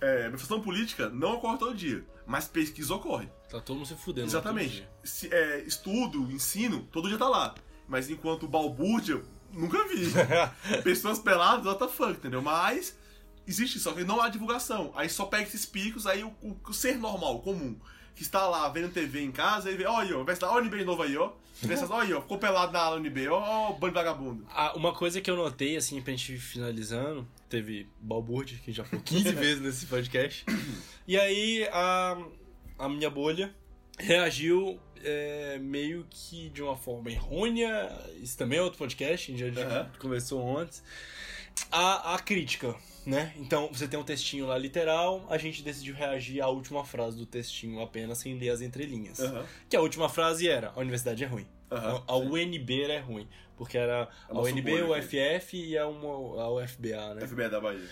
é, 0.00 0.24
manifestação 0.24 0.60
política 0.60 1.08
não 1.08 1.34
ocorre 1.34 1.58
todo 1.58 1.74
dia, 1.74 2.04
mas 2.26 2.48
pesquisa 2.48 2.94
ocorre. 2.94 3.28
Tá 3.48 3.60
todo 3.60 3.76
mundo 3.76 3.86
se 3.86 3.94
fudendo. 3.94 4.26
Exatamente. 4.26 4.86
Se, 5.02 5.32
é, 5.32 5.60
estudo, 5.62 6.30
ensino, 6.30 6.86
todo 6.92 7.08
dia 7.08 7.18
tá 7.18 7.28
lá. 7.28 7.54
Mas 7.90 8.08
enquanto 8.08 8.46
balbúrdia, 8.46 9.20
nunca 9.52 9.86
vi. 9.88 10.06
Pessoas 10.84 11.18
peladas, 11.18 11.66
what 11.66 11.78
the 11.78 11.88
fuck, 11.88 12.12
entendeu? 12.12 12.40
Mas 12.40 12.96
existe, 13.46 13.80
só 13.80 13.92
que 13.92 14.04
não 14.04 14.22
há 14.22 14.28
divulgação. 14.28 14.92
Aí 14.94 15.08
só 15.08 15.26
pega 15.26 15.42
esses 15.42 15.66
picos, 15.66 16.06
aí 16.06 16.22
o, 16.22 16.28
o, 16.40 16.56
o 16.68 16.72
ser 16.72 16.96
normal, 16.96 17.40
comum, 17.40 17.76
que 18.14 18.22
está 18.22 18.46
lá 18.46 18.68
vendo 18.68 18.92
TV 18.92 19.22
em 19.22 19.32
casa, 19.32 19.72
e 19.72 19.76
vê, 19.76 19.86
ó, 19.86 20.04
vai 20.22 20.34
estar, 20.34 20.48
ó, 20.48 20.54
o 20.54 20.60
NB 20.60 20.84
novo 20.84 21.02
aí, 21.02 21.16
ó. 21.16 21.32
Olha 21.90 22.02
aí, 22.04 22.14
ó, 22.14 22.22
ficou 22.22 22.38
pelado 22.38 22.72
na 22.72 22.90
UNB, 22.92 23.28
ó, 23.28 23.38
ó, 23.38 23.72
bando 23.72 23.92
vagabundo. 23.92 24.46
Ah, 24.50 24.72
uma 24.76 24.94
coisa 24.94 25.20
que 25.20 25.28
eu 25.30 25.36
notei, 25.36 25.76
assim, 25.76 26.00
pra 26.00 26.12
gente 26.12 26.34
ir 26.34 26.38
finalizando, 26.38 27.28
teve 27.48 27.88
balbúrdia, 28.00 28.56
que 28.64 28.72
já 28.72 28.84
foi 28.84 29.00
15 29.00 29.32
vezes 29.34 29.60
nesse 29.60 29.86
podcast. 29.86 30.46
E 31.06 31.18
aí 31.18 31.68
a, 31.72 32.16
a 32.78 32.88
minha 32.88 33.10
bolha 33.10 33.54
reagiu 33.98 34.80
é, 35.02 35.58
meio 35.58 36.06
que 36.10 36.48
de 36.50 36.62
uma 36.62 36.76
forma 36.76 37.10
errônea. 37.10 37.90
Isso 38.20 38.36
também 38.36 38.58
é 38.58 38.62
outro 38.62 38.78
podcast, 38.78 39.32
a 39.32 39.36
gente 39.36 39.54
já 39.54 39.82
uhum. 39.82 39.88
conversou 39.98 40.58
antes. 40.58 40.82
A, 41.70 42.14
a 42.14 42.18
crítica, 42.18 42.74
né? 43.04 43.32
Então 43.36 43.68
você 43.72 43.86
tem 43.86 43.98
um 43.98 44.04
textinho 44.04 44.46
lá 44.46 44.56
literal, 44.56 45.26
a 45.28 45.36
gente 45.36 45.62
decidiu 45.62 45.94
reagir 45.94 46.40
à 46.40 46.48
última 46.48 46.84
frase 46.84 47.16
do 47.16 47.26
textinho 47.26 47.80
apenas 47.80 48.18
sem 48.18 48.38
ler 48.38 48.50
as 48.50 48.60
entrelinhas. 48.60 49.18
Uhum. 49.18 49.44
Que 49.68 49.76
a 49.76 49.80
última 49.80 50.08
frase 50.08 50.48
era: 50.48 50.72
a 50.74 50.80
universidade 50.80 51.22
é 51.22 51.26
ruim. 51.26 51.46
Uhum, 51.70 52.02
a 52.06 52.16
UNB 52.16 52.82
era 52.82 53.00
ruim. 53.00 53.28
Porque 53.56 53.76
era 53.76 54.08
é 54.28 54.32
a 54.32 54.40
UNB, 54.40 54.82
o 54.82 54.96
UFF 54.96 55.54
e 55.54 55.76
a, 55.76 55.86
uma, 55.86 56.42
a 56.42 56.50
UFBA, 56.50 57.14
né? 57.14 57.26
FBA 57.26 57.50
da 57.50 57.60
Bahia. 57.60 57.86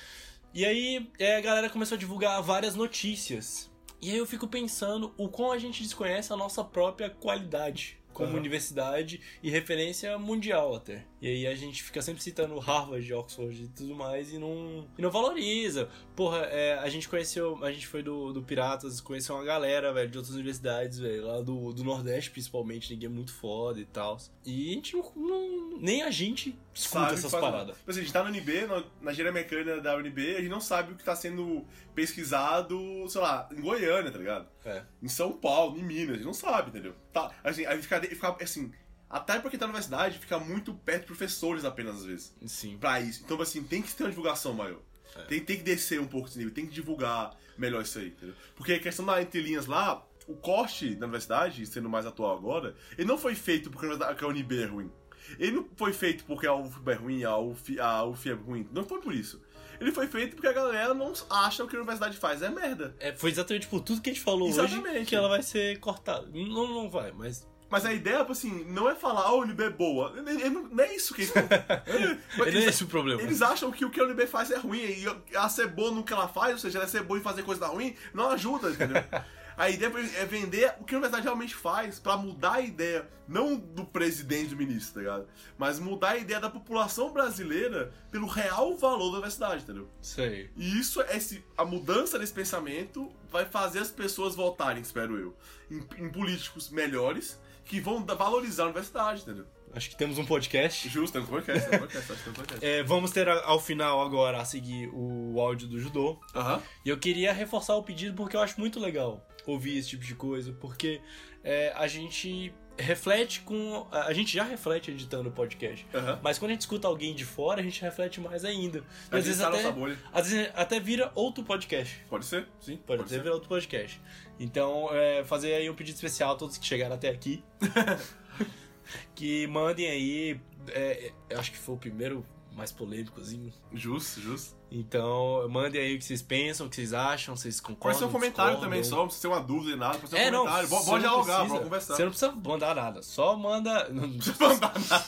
E 0.55 0.64
aí 0.64 1.11
é, 1.18 1.37
a 1.37 1.40
galera 1.40 1.68
começou 1.68 1.94
a 1.94 1.99
divulgar 1.99 2.40
várias 2.42 2.75
notícias 2.75 3.71
e 4.01 4.11
aí 4.11 4.17
eu 4.17 4.27
fico 4.27 4.47
pensando 4.47 5.13
o 5.17 5.29
quão 5.29 5.53
a 5.53 5.59
gente 5.59 5.83
desconhece 5.83 6.33
a 6.33 6.37
nossa 6.37 6.63
própria 6.63 7.11
qualidade 7.11 7.99
como 8.13 8.33
uhum. 8.33 8.39
universidade 8.39 9.21
e 9.43 9.49
referência 9.49 10.19
mundial 10.19 10.75
até. 10.75 11.05
E 11.21 11.27
aí 11.27 11.47
a 11.47 11.55
gente 11.55 11.83
fica 11.83 12.01
sempre 12.01 12.23
citando 12.23 12.59
Harvard, 12.59 13.13
Oxford 13.13 13.65
e 13.65 13.69
tudo 13.69 13.95
mais 13.95 14.33
e 14.33 14.39
não, 14.39 14.89
e 14.97 15.03
não 15.03 15.11
valoriza. 15.11 15.89
Porra, 16.15 16.39
é, 16.47 16.79
a 16.79 16.89
gente 16.89 17.09
conheceu, 17.09 17.59
a 17.65 17.73
gente 17.73 17.87
foi 17.87 18.03
do, 18.03 18.33
do 18.33 18.43
Piratas, 18.43 19.01
conheceu 19.01 19.35
uma 19.35 19.45
galera, 19.45 19.93
velho, 19.93 20.09
de 20.09 20.17
outras 20.19 20.35
universidades, 20.35 20.99
velho, 20.99 21.27
lá 21.27 21.41
do, 21.41 21.73
do 21.73 21.83
Nordeste 21.83 22.31
principalmente, 22.31 22.93
ninguém 22.93 23.09
é 23.09 23.13
muito 23.13 23.33
foda 23.33 23.81
e 23.81 23.85
tal. 23.85 24.17
E 24.45 24.71
a 24.71 24.75
gente 24.75 24.97
não, 24.97 25.13
não, 25.17 25.79
nem 25.79 26.03
a 26.03 26.11
gente 26.11 26.57
escuta 26.73 27.01
sabe 27.01 27.15
essas 27.15 27.33
paradas. 27.33 27.77
Tipo 27.77 27.91
assim, 27.91 28.01
a 28.01 28.03
gente 28.03 28.13
tá 28.13 28.23
no 28.23 28.31
UNB, 28.31 28.67
na, 28.67 28.85
na 29.01 29.13
engenharia 29.13 29.33
mecânica 29.33 29.81
da 29.81 29.97
UNB, 29.97 30.37
a 30.37 30.41
gente 30.41 30.49
não 30.49 30.61
sabe 30.61 30.93
o 30.93 30.97
que 30.97 31.05
tá 31.05 31.17
sendo 31.17 31.65
pesquisado, 31.95 32.79
sei 33.09 33.21
lá, 33.21 33.49
em 33.53 33.61
Goiânia, 33.61 34.11
tá 34.11 34.19
ligado? 34.19 34.49
É. 34.65 34.85
Em 35.03 35.09
São 35.09 35.33
Paulo, 35.33 35.77
em 35.77 35.83
Minas, 35.83 36.11
a 36.11 36.17
gente 36.17 36.27
não 36.27 36.35
sabe, 36.35 36.71
entendeu? 36.71 36.95
Tá, 37.13 37.33
assim, 37.43 37.67
a 37.67 37.75
gente 37.75 37.83
fica, 37.83 38.01
fica 38.01 38.37
assim, 38.41 38.71
até 39.09 39.38
porque 39.38 39.57
tá 39.57 39.66
na 39.66 39.73
universidade, 39.73 40.18
fica 40.18 40.38
muito 40.38 40.75
perto 40.75 41.03
de 41.03 41.07
professores 41.07 41.64
apenas 41.64 41.97
às 41.97 42.05
vezes. 42.05 42.35
Sim. 42.47 42.77
Pra 42.79 43.01
isso. 43.01 43.23
Então, 43.25 43.40
assim, 43.40 43.62
tem 43.62 43.83
que 43.83 43.92
ter 43.94 44.05
uma 44.05 44.11
divulgação 44.11 44.55
maior. 44.55 44.81
É. 45.16 45.23
Tem, 45.23 45.40
tem 45.40 45.57
que 45.57 45.62
descer 45.62 46.01
um 46.01 46.07
pouco 46.07 46.29
esse 46.29 46.38
nível, 46.38 46.53
tem 46.53 46.66
que 46.66 46.73
divulgar 46.73 47.35
melhor 47.57 47.83
isso 47.83 47.99
aí, 47.99 48.09
entendeu? 48.09 48.35
Porque 48.55 48.75
a 48.75 48.79
questão 48.79 49.05
da 49.05 49.21
entrelinhas 49.21 49.66
lá, 49.66 50.07
o 50.27 50.35
corte 50.35 50.94
da 50.94 51.07
universidade, 51.07 51.64
sendo 51.66 51.88
mais 51.88 52.07
atual 52.07 52.37
agora, 52.37 52.75
ele 52.97 53.09
não 53.09 53.18
foi 53.18 53.35
feito 53.35 53.71
porque 53.71 53.87
a 53.87 54.29
UNB 54.29 54.62
é 54.62 54.66
ruim. 54.66 54.90
Ele 55.38 55.53
não 55.53 55.68
foi 55.77 55.92
feito 55.92 56.25
porque 56.25 56.47
a 56.47 56.55
UFB 56.55 56.92
é 56.92 56.94
ruim, 56.94 57.25
a 57.25 57.37
UF, 57.37 57.79
a 57.81 58.05
UF 58.05 58.31
é 58.31 58.33
ruim. 58.33 58.68
Não 58.73 58.85
foi 58.85 59.01
por 59.01 59.12
isso. 59.12 59.42
Ele 59.81 59.92
foi 59.92 60.07
feito 60.07 60.35
porque 60.35 60.49
a 60.49 60.53
galera 60.53 60.94
não 60.94 61.12
acha 61.31 61.66
que 61.66 61.77
a 61.77 61.79
universidade 61.79 62.16
faz. 62.16 62.42
É 62.42 62.49
merda. 62.49 62.97
É, 62.99 63.14
foi 63.14 63.31
exatamente 63.31 63.68
por 63.68 63.81
tudo 63.81 64.01
que 64.01 64.11
a 64.11 64.12
gente 64.12 64.23
falou 64.23 64.49
exatamente. 64.49 64.88
hoje 64.88 65.07
que 65.07 65.14
ela 65.14 65.29
vai 65.29 65.42
ser 65.42 65.79
cortada. 65.79 66.27
Não, 66.33 66.66
não 66.66 66.90
vai, 66.90 67.12
mas 67.12 67.47
mas 67.71 67.85
a 67.85 67.93
ideia, 67.93 68.19
tipo 68.19 68.33
assim, 68.33 68.65
não 68.65 68.89
é 68.89 68.95
falar, 68.95 69.23
ah, 69.23 69.29
a 69.29 69.35
UNB 69.37 69.65
é 69.65 69.71
boa. 69.71 70.15
Não 70.23 70.85
é 70.85 70.95
isso 70.95 71.15
que 71.15 71.23
eles 71.23 71.35
Não 72.37 72.45
é 72.45 72.65
esse 72.65 72.85
o 72.85 72.87
problema. 72.87 73.21
Eles 73.21 73.43
acham 73.43 73.71
que 73.71 73.85
o 73.85 73.91
que 73.91 74.01
a 74.01 74.05
UNB 74.05 74.27
faz 74.27 74.51
é 74.51 74.57
ruim. 74.57 74.79
E 74.79 75.05
ela 75.33 75.49
ser 75.49 75.69
boa 75.69 75.91
no 75.91 76.03
que 76.03 76.13
ela 76.13 76.29
faz, 76.29 76.53
ou 76.53 76.59
seja, 76.59 76.79
ela 76.79 76.89
ser 76.89 77.03
boa 77.03 77.19
em 77.19 77.23
fazer 77.23 77.43
coisa 77.43 77.67
ruim, 77.67 77.95
não 78.15 78.31
ajuda, 78.31 78.71
entendeu? 78.71 79.03
A 79.59 79.69
ideia 79.69 79.93
é 80.19 80.25
vender 80.25 80.73
o 80.79 80.85
que 80.85 80.95
a 80.95 80.99
universidade 80.99 81.25
realmente 81.25 81.53
faz 81.53 81.99
para 81.99 82.17
mudar 82.17 82.55
a 82.55 82.61
ideia, 82.61 83.09
não 83.27 83.57
do 83.57 83.85
presidente 83.85 84.51
do 84.51 84.57
ministro, 84.57 84.95
tá 84.95 85.01
ligado? 85.01 85.29
Mas 85.59 85.81
mudar 85.81 86.11
a 86.11 86.17
ideia 86.17 86.39
da 86.39 86.49
população 86.49 87.13
brasileira 87.13 87.93
pelo 88.09 88.29
real 88.29 88.77
valor 88.77 89.07
da 89.07 89.15
universidade, 89.15 89.65
entendeu? 89.65 89.89
Sei. 90.01 90.49
E 90.57 90.79
isso, 90.79 91.01
esse, 91.11 91.45
a 91.57 91.65
mudança 91.65 92.21
desse 92.21 92.33
pensamento 92.33 93.11
vai 93.33 93.47
fazer 93.47 93.81
as 93.81 93.91
pessoas 93.91 94.37
votarem, 94.37 94.81
espero 94.81 95.19
eu, 95.19 95.37
em, 95.69 96.05
em 96.05 96.09
políticos 96.09 96.71
melhores 96.71 97.37
que 97.69 97.81
vão 97.81 98.05
valorizar 98.05 98.63
a 98.65 98.67
universidade, 98.67 99.23
entendeu? 99.23 99.47
Acho 99.75 99.91
que 99.91 99.97
temos 99.97 100.19
um 100.19 100.25
podcast. 100.25 100.89
Justo, 100.89 101.13
temos 101.13 101.29
um 101.29 101.33
podcast. 101.33 101.69
Temos 101.69 101.77
um 101.77 101.87
podcast, 101.87 102.09
temos 102.09 102.27
um 102.27 102.33
podcast. 102.33 102.67
É, 102.67 102.83
vamos 102.83 103.11
ter 103.11 103.29
ao 103.29 103.61
final 103.61 104.01
agora 104.01 104.41
a 104.41 104.45
seguir 104.45 104.89
o 104.93 105.39
áudio 105.39 105.69
do 105.69 105.79
judô. 105.79 106.19
Uhum. 106.35 106.63
E 106.85 106.89
eu 106.89 106.99
queria 106.99 107.33
reforçar 107.33 107.77
o 107.77 107.83
pedido 107.83 108.17
porque 108.17 108.35
eu 108.35 108.41
acho 108.41 108.59
muito 108.59 108.81
legal 108.81 109.29
ouvir 109.47 109.79
esse 109.79 109.91
tipo 109.91 110.05
de 110.05 110.15
coisa, 110.15 110.53
porque 110.53 111.01
é, 111.45 111.73
a 111.77 111.87
gente 111.87 112.53
reflete 112.79 113.41
com. 113.41 113.87
A 113.91 114.12
gente 114.12 114.33
já 114.33 114.45
reflete 114.45 114.91
editando 114.91 115.29
o 115.29 115.33
podcast. 115.33 115.87
Uhum. 115.93 116.18
Mas 116.22 116.39
quando 116.39 116.51
a 116.51 116.55
gente 116.55 116.62
escuta 116.62 116.87
alguém 116.87 117.14
de 117.14 117.24
fora, 117.24 117.61
a 117.61 117.64
gente 117.64 117.81
reflete 117.83 118.20
mais 118.20 118.45
ainda. 118.45 118.85
E 119.12 119.16
às 119.16 119.26
vezes, 119.26 119.41
até, 119.41 119.74
às 120.12 120.31
vezes 120.31 120.51
até 120.55 120.81
vira 120.81 121.11
outro 121.14 121.45
podcast. 121.45 122.05
Pode 122.09 122.24
ser, 122.24 122.47
sim. 122.61 122.76
Pode, 122.76 122.87
pode 122.87 123.03
até 123.03 123.11
ser. 123.16 123.22
virar 123.22 123.35
outro 123.35 123.49
podcast. 123.49 124.01
Então, 124.39 124.89
é, 124.93 125.24
fazer 125.24 125.55
aí 125.55 125.68
um 125.68 125.74
pedido 125.74 125.97
especial 125.97 126.33
a 126.33 126.37
todos 126.37 126.57
que 126.57 126.66
chegaram 126.66 126.95
até 126.95 127.09
aqui. 127.09 127.43
que 129.14 129.47
mandem 129.49 129.89
aí. 129.89 130.41
É, 130.70 131.12
acho 131.35 131.51
que 131.51 131.59
foi 131.59 131.74
o 131.74 131.79
primeiro 131.79 132.24
mais 132.59 132.73
polêmicozinho. 132.73 133.53
Justo, 133.73 134.21
justo. 134.21 134.57
Então, 134.71 135.49
mandem 135.49 135.81
aí 135.81 135.95
o 135.95 135.99
que 135.99 136.05
vocês 136.05 136.21
pensam, 136.21 136.67
o 136.67 136.69
que 136.69 136.77
vocês 136.77 136.93
acham, 136.93 137.35
vocês 137.35 137.61
concordam. 137.61 137.93
Pode 137.93 137.99
ser 137.99 138.05
um 138.05 138.13
comentário 138.13 138.51
discordam. 138.53 138.71
também, 138.71 138.85
só, 138.85 138.97
não 138.97 139.05
precisa 139.05 139.29
ter 139.29 139.35
uma 139.35 139.41
dúvida 139.41 139.71
nem 139.71 139.79
nada, 139.79 139.99
pode 139.99 140.11
ser 140.11 140.17
um 140.17 140.19
é, 140.19 140.31
comentário. 140.31 140.69
Não, 140.69 140.85
pode 140.85 141.01
dialogar, 141.01 141.41
precisa, 141.41 141.61
conversar. 141.63 141.95
Você 141.95 142.03
não 142.03 142.11
precisa 142.11 142.33
mandar 142.33 142.75
nada, 142.75 143.03
só 143.03 143.37
manda. 143.37 143.89
Não 143.89 144.11
precisa 144.11 144.37
mandar 144.49 144.75
nada. 144.91 145.07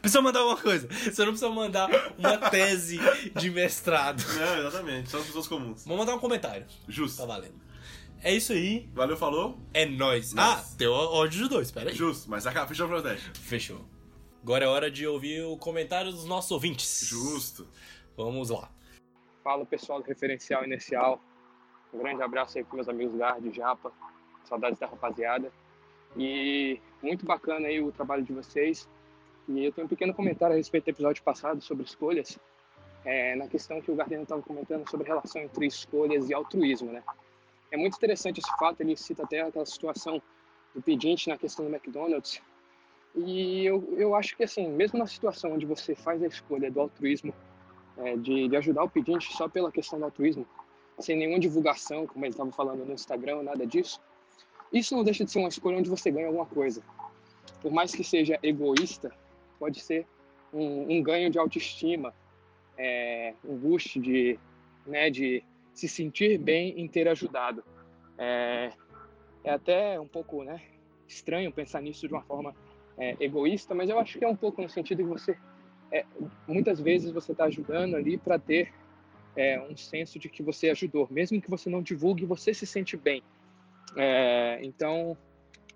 Precisa 0.00 0.22
mandar 0.22 0.40
alguma 0.40 0.60
coisa. 0.60 0.88
Você 0.88 1.24
não 1.24 1.32
precisa 1.32 1.48
mandar 1.48 1.88
uma 2.18 2.36
tese 2.50 2.98
de 3.36 3.50
mestrado. 3.50 4.22
Não, 4.34 4.58
exatamente. 4.68 5.10
São 5.10 5.20
as 5.20 5.26
pessoas 5.26 5.48
comuns. 5.48 5.84
Vou 5.84 5.96
mandar 5.96 6.14
um 6.14 6.18
comentário. 6.18 6.66
Justo. 6.86 7.18
Tá 7.18 7.26
valendo. 7.26 7.54
É 8.22 8.34
isso 8.34 8.52
aí. 8.52 8.88
Valeu, 8.94 9.16
falou. 9.16 9.58
É 9.72 9.86
nóis. 9.86 10.32
Nice. 10.32 10.38
Ah, 10.38 10.64
tem 10.76 10.86
ódio 10.86 11.42
de 11.42 11.48
dois, 11.48 11.70
pera 11.70 11.90
aí. 11.90 11.96
Justo. 11.96 12.30
Mas 12.30 12.46
acaba, 12.46 12.66
fechou 12.66 12.86
o 12.86 12.88
protesto. 12.88 13.40
Fechou. 13.40 13.84
Agora 14.44 14.66
é 14.66 14.68
hora 14.68 14.90
de 14.90 15.06
ouvir 15.06 15.42
o 15.42 15.56
comentário 15.56 16.12
dos 16.12 16.26
nossos 16.26 16.50
ouvintes. 16.50 17.00
Justo. 17.02 17.66
Vamos 18.14 18.50
lá. 18.50 18.70
Fala 19.42 19.64
pessoal 19.64 20.02
do 20.02 20.06
Referencial 20.06 20.62
Inicial. 20.66 21.18
Um 21.94 21.98
grande 22.00 22.22
abraço 22.22 22.58
aí 22.58 22.62
para 22.62 22.74
meus 22.74 22.86
amigos 22.86 23.16
Gard 23.16 23.48
e 23.48 23.50
Japa. 23.50 23.90
Saudades 24.44 24.78
da 24.78 24.86
rapaziada. 24.86 25.50
E 26.14 26.78
muito 27.00 27.24
bacana 27.24 27.68
aí 27.68 27.80
o 27.80 27.90
trabalho 27.90 28.22
de 28.22 28.34
vocês. 28.34 28.86
E 29.48 29.64
eu 29.64 29.72
tenho 29.72 29.86
um 29.86 29.88
pequeno 29.88 30.12
comentário 30.12 30.52
a 30.52 30.58
respeito 30.58 30.84
do 30.84 30.90
episódio 30.90 31.22
passado 31.22 31.62
sobre 31.62 31.86
escolhas. 31.86 32.38
É, 33.02 33.34
na 33.36 33.48
questão 33.48 33.80
que 33.80 33.90
o 33.90 33.96
Gardner 33.96 34.20
estava 34.20 34.42
comentando 34.42 34.86
sobre 34.90 35.06
a 35.06 35.14
relação 35.14 35.40
entre 35.40 35.66
escolhas 35.66 36.28
e 36.28 36.34
altruísmo, 36.34 36.92
né? 36.92 37.02
É 37.70 37.78
muito 37.78 37.96
interessante 37.96 38.40
esse 38.40 38.58
fato, 38.58 38.82
ele 38.82 38.94
cita 38.94 39.22
até 39.22 39.40
aquela 39.40 39.64
situação 39.64 40.20
do 40.74 40.82
pedinte 40.82 41.30
na 41.30 41.38
questão 41.38 41.64
do 41.64 41.74
McDonald's. 41.74 42.42
E 43.14 43.64
eu, 43.64 43.94
eu 43.96 44.14
acho 44.14 44.36
que, 44.36 44.42
assim, 44.42 44.68
mesmo 44.68 44.98
na 44.98 45.06
situação 45.06 45.52
onde 45.52 45.64
você 45.64 45.94
faz 45.94 46.22
a 46.22 46.26
escolha 46.26 46.70
do 46.70 46.80
altruísmo, 46.80 47.32
é, 47.96 48.16
de, 48.16 48.48
de 48.48 48.56
ajudar 48.56 48.82
o 48.82 48.90
pedinte 48.90 49.32
só 49.36 49.48
pela 49.48 49.70
questão 49.70 49.98
do 49.98 50.04
altruísmo, 50.04 50.46
sem 50.98 51.16
nenhuma 51.16 51.38
divulgação, 51.38 52.06
como 52.06 52.24
ele 52.24 52.32
estava 52.32 52.50
falando 52.50 52.84
no 52.84 52.92
Instagram, 52.92 53.42
nada 53.42 53.66
disso, 53.66 54.00
isso 54.72 54.96
não 54.96 55.04
deixa 55.04 55.24
de 55.24 55.30
ser 55.30 55.38
uma 55.38 55.48
escolha 55.48 55.78
onde 55.78 55.88
você 55.88 56.10
ganha 56.10 56.26
alguma 56.26 56.46
coisa. 56.46 56.82
Por 57.62 57.72
mais 57.72 57.94
que 57.94 58.02
seja 58.02 58.38
egoísta, 58.42 59.12
pode 59.58 59.80
ser 59.80 60.06
um, 60.52 60.96
um 60.96 61.02
ganho 61.02 61.30
de 61.30 61.38
autoestima, 61.38 62.12
é, 62.76 63.34
um 63.44 63.56
boost 63.56 64.00
de, 64.00 64.38
né, 64.84 65.10
de 65.10 65.44
se 65.72 65.88
sentir 65.88 66.38
bem 66.38 66.80
em 66.80 66.88
ter 66.88 67.08
ajudado. 67.08 67.64
É, 68.18 68.72
é 69.44 69.50
até 69.52 70.00
um 70.00 70.08
pouco 70.08 70.42
né, 70.42 70.60
estranho 71.06 71.52
pensar 71.52 71.80
nisso 71.80 72.08
de 72.08 72.14
uma 72.14 72.22
forma 72.22 72.54
é, 72.98 73.16
egoísta, 73.20 73.74
mas 73.74 73.90
eu 73.90 73.98
acho 73.98 74.18
que 74.18 74.24
é 74.24 74.28
um 74.28 74.36
pouco 74.36 74.62
no 74.62 74.68
sentido 74.68 75.02
que 75.02 75.08
você, 75.08 75.36
é, 75.90 76.04
muitas 76.46 76.80
vezes 76.80 77.10
você 77.10 77.32
está 77.32 77.44
ajudando 77.44 77.94
ali 77.96 78.16
para 78.16 78.38
ter 78.38 78.72
é, 79.36 79.60
um 79.60 79.76
senso 79.76 80.18
de 80.18 80.28
que 80.28 80.42
você 80.42 80.70
ajudou, 80.70 81.08
mesmo 81.10 81.40
que 81.40 81.50
você 81.50 81.68
não 81.68 81.82
divulgue, 81.82 82.24
você 82.24 82.54
se 82.54 82.66
sente 82.66 82.96
bem. 82.96 83.22
É, 83.96 84.60
então, 84.62 85.16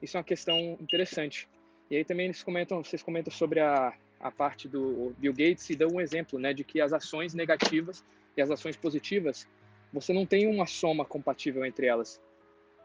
isso 0.01 0.17
é 0.17 0.19
uma 0.19 0.25
questão 0.25 0.77
interessante. 0.81 1.49
E 1.91 1.97
aí 1.97 2.05
também 2.05 2.27
eles 2.27 2.43
comentam, 2.43 2.83
vocês 2.83 3.03
comentam 3.03 3.33
sobre 3.33 3.61
a, 3.61 3.93
a 4.21 4.31
parte 4.31 4.69
do 4.69 5.15
Bill 5.19 5.33
Gates 5.33 5.69
e 5.71 5.77
dão 5.77 5.89
um 5.93 6.01
exemplo, 6.01 6.39
né, 6.39 6.53
de 6.53 6.65
que 6.65 6.81
as 6.81 6.93
ações 6.93 7.35
negativas 7.35 8.05
e 8.37 8.43
as 8.43 8.51
ações 8.51 8.77
positivas, 8.77 9.49
você 9.93 10.13
não 10.13 10.27
tem 10.27 10.47
uma 10.47 10.67
soma 10.67 11.05
compatível 11.05 11.65
entre 11.65 11.87
elas. 11.87 12.21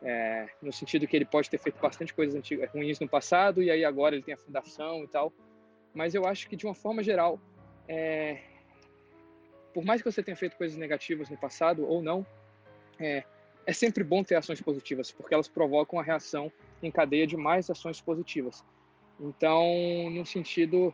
É, 0.05 0.49
no 0.61 0.73
sentido 0.73 1.07
que 1.07 1.15
ele 1.15 1.25
pode 1.25 1.49
ter 1.49 1.57
feito 1.57 1.79
bastante 1.79 2.13
coisas 2.13 2.35
antigas, 2.35 2.69
ruins 2.71 2.99
no 2.99 3.07
passado 3.07 3.63
e 3.63 3.71
aí 3.71 3.85
agora 3.85 4.15
ele 4.15 4.23
tem 4.23 4.33
a 4.33 4.37
fundação 4.37 5.03
e 5.03 5.07
tal. 5.07 5.31
Mas 5.93 6.13
eu 6.13 6.25
acho 6.25 6.49
que 6.49 6.55
de 6.55 6.65
uma 6.65 6.75
forma 6.75 7.01
geral, 7.01 7.39
é, 7.87 8.41
por 9.73 9.85
mais 9.85 10.01
que 10.01 10.11
você 10.11 10.21
tenha 10.21 10.35
feito 10.35 10.57
coisas 10.57 10.77
negativas 10.77 11.29
no 11.29 11.37
passado 11.37 11.85
ou 11.87 12.01
não, 12.01 12.25
é, 12.99 13.23
é 13.65 13.73
sempre 13.73 14.03
bom 14.03 14.23
ter 14.23 14.35
ações 14.35 14.61
positivas, 14.61 15.11
porque 15.11 15.33
elas 15.33 15.47
provocam 15.47 15.99
a 15.99 16.03
reação 16.03 16.51
em 16.81 16.91
cadeia 16.91 17.25
de 17.25 17.37
mais 17.37 17.69
ações 17.69 18.01
positivas. 18.01 18.63
Então, 19.19 20.09
no 20.09 20.25
sentido, 20.25 20.93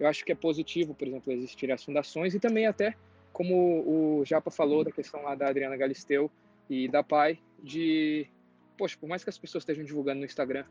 eu 0.00 0.08
acho 0.08 0.24
que 0.24 0.32
é 0.32 0.34
positivo, 0.34 0.94
por 0.94 1.06
exemplo, 1.06 1.32
existirem 1.32 1.74
as 1.74 1.84
fundações 1.84 2.34
e 2.34 2.40
também 2.40 2.66
até, 2.66 2.94
como 3.32 4.18
o 4.20 4.24
Japa 4.24 4.50
falou 4.50 4.84
da 4.84 4.90
questão 4.90 5.22
lá 5.22 5.34
da 5.34 5.48
Adriana 5.48 5.76
Galisteu 5.76 6.30
e 6.68 6.88
da 6.88 7.02
PAI, 7.02 7.38
de, 7.62 8.28
poxa, 8.78 8.96
por 8.98 9.08
mais 9.08 9.24
que 9.24 9.30
as 9.30 9.36
pessoas 9.36 9.62
estejam 9.62 9.84
divulgando 9.84 10.20
no 10.20 10.24
Instagram, 10.24 10.64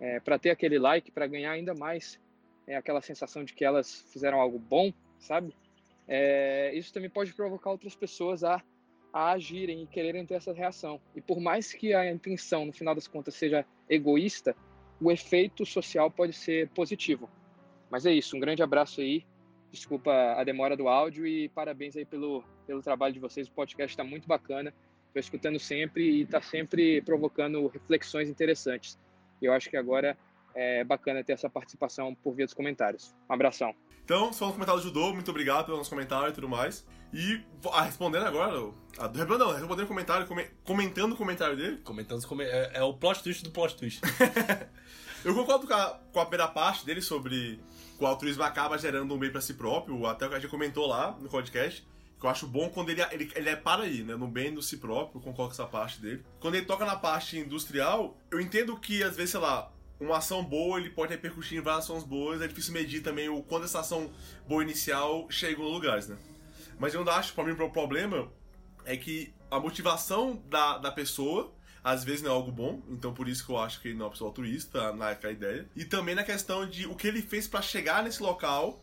é, 0.00 0.20
para 0.20 0.38
ter 0.38 0.50
aquele 0.50 0.78
like, 0.78 1.10
para 1.10 1.26
ganhar 1.26 1.52
ainda 1.52 1.74
mais 1.74 2.20
é, 2.66 2.76
aquela 2.76 3.00
sensação 3.00 3.44
de 3.44 3.54
que 3.54 3.64
elas 3.64 4.04
fizeram 4.12 4.40
algo 4.40 4.58
bom, 4.58 4.92
sabe? 5.18 5.54
É, 6.08 6.72
isso 6.74 6.92
também 6.92 7.08
pode 7.08 7.32
provocar 7.32 7.70
outras 7.70 7.96
pessoas 7.96 8.44
a 8.44 8.62
a 9.16 9.32
agirem 9.32 9.82
e 9.82 9.86
quererem 9.86 10.26
ter 10.26 10.34
essa 10.34 10.52
reação. 10.52 11.00
E 11.14 11.22
por 11.22 11.40
mais 11.40 11.72
que 11.72 11.94
a 11.94 12.12
intenção, 12.12 12.66
no 12.66 12.72
final 12.72 12.94
das 12.94 13.08
contas, 13.08 13.34
seja 13.34 13.64
egoísta, 13.88 14.54
o 15.00 15.10
efeito 15.10 15.64
social 15.64 16.10
pode 16.10 16.34
ser 16.34 16.68
positivo. 16.68 17.26
Mas 17.90 18.04
é 18.04 18.12
isso, 18.12 18.36
um 18.36 18.40
grande 18.40 18.62
abraço 18.62 19.00
aí. 19.00 19.24
Desculpa 19.70 20.12
a 20.12 20.44
demora 20.44 20.76
do 20.76 20.86
áudio 20.86 21.26
e 21.26 21.48
parabéns 21.48 21.96
aí 21.96 22.04
pelo, 22.04 22.44
pelo 22.66 22.82
trabalho 22.82 23.14
de 23.14 23.18
vocês. 23.18 23.48
O 23.48 23.52
podcast 23.52 23.94
está 23.94 24.04
muito 24.04 24.28
bacana. 24.28 24.74
Estou 25.16 25.20
escutando 25.20 25.58
sempre 25.58 26.02
e 26.04 26.22
está 26.22 26.42
sempre 26.42 27.00
provocando 27.00 27.68
reflexões 27.68 28.28
interessantes. 28.28 28.98
E 29.40 29.46
eu 29.46 29.52
acho 29.54 29.70
que 29.70 29.76
agora 29.76 30.14
é 30.54 30.84
bacana 30.84 31.24
ter 31.24 31.32
essa 31.32 31.48
participação 31.48 32.14
por 32.14 32.34
via 32.34 32.44
dos 32.44 32.52
comentários. 32.52 33.14
Um 33.28 33.32
abração. 33.32 33.74
Então, 34.04 34.30
se 34.30 34.38
for 34.38 34.48
um 34.48 34.52
comentário 34.52 34.78
do 34.78 34.86
Judô, 34.86 35.14
muito 35.14 35.30
obrigado 35.30 35.64
pelo 35.64 35.78
nosso 35.78 35.88
comentário 35.88 36.28
e 36.28 36.32
tudo 36.32 36.50
mais. 36.50 36.86
E 37.14 37.40
ah, 37.72 37.82
respondendo 37.82 38.26
agora, 38.26 38.70
ah, 38.98 39.08
não, 39.38 39.52
respondendo 39.52 39.84
o 39.84 39.88
comentário, 39.88 40.26
come, 40.26 40.44
comentando 40.64 41.12
o 41.12 41.16
comentário 41.16 41.56
dele. 41.56 41.78
Comentando 41.78 42.18
os 42.18 42.40
é, 42.40 42.72
é, 42.74 42.82
o 42.82 42.92
plot 42.92 43.22
twist 43.22 43.42
do 43.42 43.50
plot 43.50 43.74
twist. 43.74 44.02
eu 45.24 45.34
concordo 45.34 45.66
com 45.66 45.72
a, 45.72 45.98
com 46.12 46.20
a 46.20 46.26
primeira 46.26 46.46
parte 46.46 46.84
dele 46.84 47.00
sobre 47.00 47.58
que 47.96 48.04
o 48.04 48.06
altruísmo 48.06 48.42
acaba 48.42 48.76
gerando 48.76 49.14
um 49.14 49.18
bem 49.18 49.30
para 49.30 49.40
si 49.40 49.54
próprio, 49.54 50.04
até 50.04 50.26
o 50.26 50.28
que 50.28 50.34
a 50.34 50.38
gente 50.38 50.50
comentou 50.50 50.86
lá 50.86 51.16
no 51.18 51.30
podcast. 51.30 51.86
Que 52.18 52.26
eu 52.26 52.30
acho 52.30 52.46
bom 52.46 52.68
quando 52.70 52.90
ele, 52.90 53.02
ele, 53.12 53.30
ele 53.34 53.48
é 53.48 53.56
para 53.56 53.82
aí, 53.82 54.02
né? 54.02 54.16
No 54.16 54.26
bem 54.26 54.54
do 54.54 54.62
si 54.62 54.78
próprio, 54.78 55.20
concordo 55.20 55.54
com 55.54 55.62
essa 55.62 55.70
parte 55.70 56.00
dele. 56.00 56.24
Quando 56.40 56.54
ele 56.54 56.64
toca 56.64 56.84
na 56.84 56.96
parte 56.96 57.38
industrial, 57.38 58.16
eu 58.30 58.40
entendo 58.40 58.78
que 58.78 59.02
às 59.02 59.16
vezes, 59.16 59.32
sei 59.32 59.40
lá, 59.40 59.70
uma 60.00 60.18
ação 60.18 60.44
boa 60.44 60.78
ele 60.78 60.90
pode 60.90 61.12
repercutir 61.12 61.58
em 61.58 61.62
várias 61.62 61.84
ações 61.84 62.04
boas, 62.04 62.40
é 62.40 62.48
difícil 62.48 62.72
medir 62.72 63.02
também 63.02 63.28
o 63.28 63.42
quando 63.42 63.64
essa 63.64 63.80
ação 63.80 64.10
boa 64.46 64.62
inicial 64.62 65.26
chega 65.30 65.62
nos 65.62 65.72
lugares, 65.72 66.08
né? 66.08 66.16
Mas 66.78 66.94
eu 66.94 67.00
ainda 67.00 67.12
acho, 67.12 67.32
para 67.34 67.44
mim, 67.44 67.52
o 67.52 67.70
problema 67.70 68.30
é 68.84 68.96
que 68.96 69.34
a 69.50 69.58
motivação 69.58 70.42
da, 70.48 70.78
da 70.78 70.92
pessoa 70.92 71.52
às 71.86 72.02
vezes 72.02 72.20
não 72.20 72.32
é 72.32 72.34
algo 72.34 72.50
bom, 72.50 72.82
então 72.88 73.14
por 73.14 73.28
isso 73.28 73.46
que 73.46 73.52
eu 73.52 73.58
acho 73.58 73.80
que 73.80 73.88
ele 73.88 73.94
não 73.94 74.02
é 74.02 74.06
uma 74.06 74.10
pessoa 74.10 74.28
altruísta, 74.28 74.92
naquela 74.92 75.32
ideia. 75.32 75.70
E 75.76 75.84
também 75.84 76.16
na 76.16 76.24
questão 76.24 76.68
de 76.68 76.84
o 76.84 76.96
que 76.96 77.06
ele 77.06 77.22
fez 77.22 77.46
para 77.46 77.62
chegar 77.62 78.02
nesse 78.02 78.20
local 78.20 78.82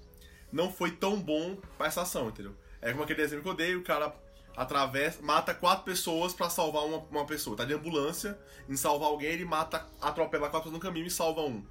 não 0.49 0.71
foi 0.71 0.91
tão 0.91 1.19
bom 1.19 1.57
para 1.77 1.87
essa 1.87 2.03
ação, 2.03 2.29
entendeu? 2.29 2.55
É 2.83 2.91
como 2.91 3.03
aquele 3.03 3.21
exemplo 3.21 3.43
que 3.43 3.49
eu 3.49 3.55
dei, 3.55 3.75
o 3.75 3.83
cara 3.83 4.13
atravessa, 4.55 5.21
mata 5.21 5.53
quatro 5.53 5.83
pessoas 5.83 6.33
para 6.33 6.49
salvar 6.49 6.85
uma, 6.85 6.97
uma 7.09 7.25
pessoa. 7.25 7.57
Tá 7.57 7.65
de 7.65 7.73
ambulância, 7.73 8.37
em 8.69 8.75
salvar 8.75 9.09
alguém, 9.09 9.29
ele 9.29 9.45
mata, 9.45 9.87
atropela 10.01 10.49
quatro 10.49 10.69
pessoas 10.69 10.73
no 10.73 10.79
caminho 10.79 11.07
e 11.07 11.11
salva 11.11 11.41
um. 11.41 11.65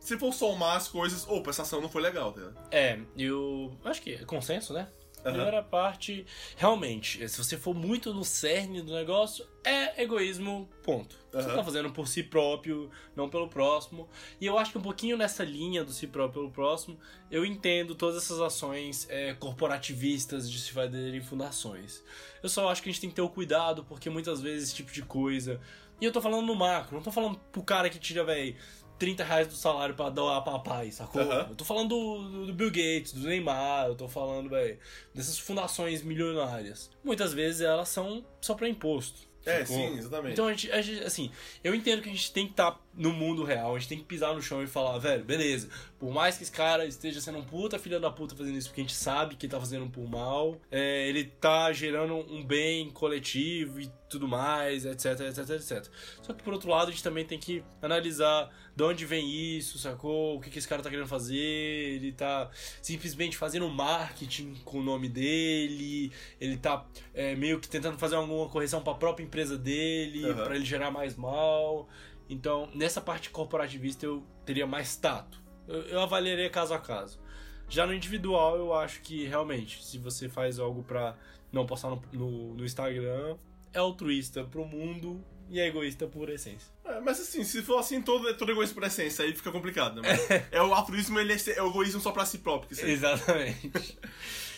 Se 0.00 0.18
for 0.18 0.32
somar 0.32 0.76
as 0.76 0.88
coisas, 0.88 1.26
opa, 1.28 1.50
essa 1.50 1.62
ação 1.62 1.80
não 1.80 1.88
foi 1.88 2.02
legal, 2.02 2.32
tá? 2.32 2.52
É, 2.70 2.98
eu 3.16 3.74
acho 3.84 4.02
que 4.02 4.14
é 4.14 4.24
consenso, 4.24 4.72
né? 4.72 4.88
Uhum. 5.24 5.32
Primeira 5.32 5.62
parte, 5.62 6.26
realmente, 6.56 7.26
se 7.28 7.38
você 7.42 7.56
for 7.56 7.74
muito 7.74 8.12
no 8.12 8.24
cerne 8.24 8.82
do 8.82 8.92
negócio, 8.92 9.46
é 9.64 10.02
egoísmo, 10.02 10.68
ponto. 10.82 11.16
Uhum. 11.32 11.40
Você 11.40 11.54
tá 11.54 11.64
fazendo 11.64 11.90
por 11.90 12.06
si 12.06 12.22
próprio, 12.22 12.90
não 13.16 13.28
pelo 13.28 13.48
próximo. 13.48 14.08
E 14.38 14.44
eu 14.44 14.58
acho 14.58 14.72
que 14.72 14.78
um 14.78 14.82
pouquinho 14.82 15.16
nessa 15.16 15.42
linha 15.42 15.82
do 15.82 15.92
si 15.92 16.06
próprio 16.06 16.42
pelo 16.42 16.52
próximo, 16.52 16.98
eu 17.30 17.44
entendo 17.44 17.94
todas 17.94 18.22
essas 18.22 18.40
ações 18.40 19.06
é, 19.08 19.32
corporativistas 19.34 20.50
de 20.50 20.60
se 20.60 20.72
fazer 20.72 21.14
em 21.14 21.22
fundações. 21.22 22.04
Eu 22.42 22.48
só 22.48 22.68
acho 22.68 22.82
que 22.82 22.90
a 22.90 22.92
gente 22.92 23.00
tem 23.00 23.10
que 23.10 23.16
ter 23.16 23.22
o 23.22 23.28
cuidado, 23.28 23.84
porque 23.84 24.10
muitas 24.10 24.42
vezes 24.42 24.68
esse 24.68 24.74
tipo 24.74 24.92
de 24.92 25.02
coisa. 25.02 25.58
E 26.00 26.04
eu 26.04 26.12
tô 26.12 26.20
falando 26.20 26.44
no 26.44 26.54
macro, 26.54 26.96
não 26.96 27.02
tô 27.02 27.10
falando 27.10 27.38
pro 27.50 27.62
cara 27.62 27.88
que 27.88 27.98
tira, 27.98 28.24
velho, 28.24 28.56
30 28.98 29.24
reais 29.24 29.48
do 29.48 29.54
salário 29.54 29.94
pra 29.94 30.08
dar 30.08 30.40
pra 30.40 30.58
pai, 30.58 30.90
sacou? 30.90 31.22
Uhum. 31.22 31.32
Eu 31.32 31.54
tô 31.56 31.64
falando 31.64 31.88
do, 31.88 32.46
do, 32.46 32.52
Bill 32.52 32.70
Gates, 32.70 33.12
do 33.12 33.26
Neymar, 33.26 33.86
eu 33.88 33.94
tô 33.94 34.08
falando, 34.08 34.48
velho, 34.48 34.78
dessas 35.14 35.38
fundações 35.38 36.02
milionárias. 36.02 36.90
Muitas 37.02 37.32
vezes 37.32 37.60
elas 37.60 37.88
são 37.88 38.24
só 38.40 38.54
pra 38.54 38.68
imposto. 38.68 39.20
É, 39.44 39.64
sacou? 39.64 39.76
sim, 39.76 39.98
exatamente. 39.98 40.32
Então, 40.32 40.46
a 40.46 40.50
gente, 40.50 40.72
a 40.72 40.80
gente, 40.80 41.04
assim, 41.04 41.30
eu 41.62 41.74
entendo 41.74 42.02
que 42.02 42.08
a 42.08 42.12
gente 42.12 42.32
tem 42.32 42.46
que 42.46 42.52
estar 42.52 42.72
tá 42.72 42.78
no 42.96 43.12
mundo 43.12 43.42
real, 43.42 43.74
a 43.74 43.78
gente 43.78 43.88
tem 43.88 43.98
que 43.98 44.04
pisar 44.04 44.34
no 44.34 44.42
chão 44.42 44.62
e 44.62 44.66
falar, 44.66 44.98
velho, 44.98 45.24
beleza, 45.24 45.68
por 45.98 46.12
mais 46.12 46.36
que 46.36 46.44
esse 46.44 46.52
cara 46.52 46.86
esteja 46.86 47.20
sendo 47.20 47.38
um 47.38 47.44
puta 47.44 47.78
filha 47.78 47.98
da 47.98 48.10
puta 48.10 48.36
fazendo 48.36 48.56
isso, 48.56 48.68
porque 48.68 48.80
a 48.80 48.84
gente 48.84 48.94
sabe 48.94 49.36
que 49.36 49.46
ele 49.46 49.50
tá 49.52 49.58
fazendo 49.58 49.88
por 49.88 50.08
mal, 50.08 50.60
é, 50.70 51.08
ele 51.08 51.24
tá 51.24 51.72
gerando 51.72 52.14
um 52.14 52.44
bem 52.44 52.90
coletivo 52.90 53.80
e 53.80 53.90
tudo 54.08 54.28
mais, 54.28 54.84
etc, 54.84 55.20
etc, 55.20 55.50
etc. 55.50 55.88
Só 56.22 56.32
que 56.32 56.42
por 56.42 56.52
outro 56.52 56.70
lado, 56.70 56.88
a 56.88 56.90
gente 56.90 57.02
também 57.02 57.24
tem 57.24 57.38
que 57.38 57.64
analisar 57.82 58.48
de 58.76 58.82
onde 58.82 59.04
vem 59.04 59.28
isso, 59.28 59.78
sacou? 59.78 60.36
O 60.36 60.40
que, 60.40 60.50
que 60.50 60.58
esse 60.58 60.68
cara 60.68 60.82
tá 60.82 60.90
querendo 60.90 61.08
fazer? 61.08 61.36
Ele 61.36 62.12
tá 62.12 62.50
simplesmente 62.82 63.36
fazendo 63.36 63.68
marketing 63.68 64.54
com 64.64 64.78
o 64.78 64.82
nome 64.82 65.08
dele, 65.08 66.12
ele 66.40 66.56
tá 66.56 66.86
é, 67.12 67.34
meio 67.34 67.58
que 67.58 67.68
tentando 67.68 67.98
fazer 67.98 68.16
alguma 68.16 68.48
correção 68.48 68.82
para 68.82 68.92
a 68.92 68.96
própria 68.96 69.24
empresa 69.24 69.56
dele, 69.56 70.24
uhum. 70.24 70.34
para 70.34 70.54
ele 70.54 70.64
gerar 70.64 70.90
mais 70.90 71.16
mal. 71.16 71.88
Então, 72.28 72.70
nessa 72.74 73.00
parte 73.00 73.30
corporativista 73.30 74.06
eu 74.06 74.24
teria 74.44 74.66
mais 74.66 74.96
tato. 74.96 75.42
Eu, 75.68 75.82
eu 75.82 76.00
avaliaria 76.00 76.48
caso 76.50 76.74
a 76.74 76.78
caso. 76.78 77.20
Já 77.68 77.86
no 77.86 77.94
individual, 77.94 78.56
eu 78.56 78.74
acho 78.74 79.00
que 79.02 79.24
realmente, 79.24 79.84
se 79.84 79.98
você 79.98 80.28
faz 80.28 80.58
algo 80.58 80.82
pra 80.82 81.16
não 81.50 81.66
postar 81.66 81.90
no, 81.90 82.02
no, 82.12 82.54
no 82.54 82.64
Instagram, 82.64 83.36
é 83.72 83.78
altruísta 83.78 84.44
pro 84.44 84.64
mundo 84.64 85.24
e 85.48 85.60
é 85.60 85.66
egoísta 85.66 86.06
por 86.06 86.28
essência. 86.28 86.72
É, 86.84 87.00
mas 87.00 87.20
assim, 87.20 87.44
se 87.44 87.62
for 87.62 87.78
assim, 87.78 88.00
todo, 88.02 88.32
todo 88.34 88.52
egoísmo 88.52 88.74
por 88.74 88.84
essência, 88.84 89.24
aí 89.24 89.34
fica 89.34 89.50
complicado, 89.50 90.00
né? 90.00 90.08
É 90.50 90.62
o 90.62 90.72
altruísmo, 90.72 91.18
ele 91.18 91.32
é, 91.32 91.36
é 91.56 91.62
o 91.62 91.68
egoísmo 91.68 92.00
só 92.00 92.12
pra 92.12 92.24
si 92.24 92.38
próprio. 92.38 92.78
Exatamente. 92.86 93.98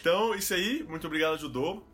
Então, 0.01 0.37
isso 0.37 0.55
aí, 0.55 0.85
muito 0.85 1.05
obrigado, 1.09 1.35
ajudou. 1.35 1.85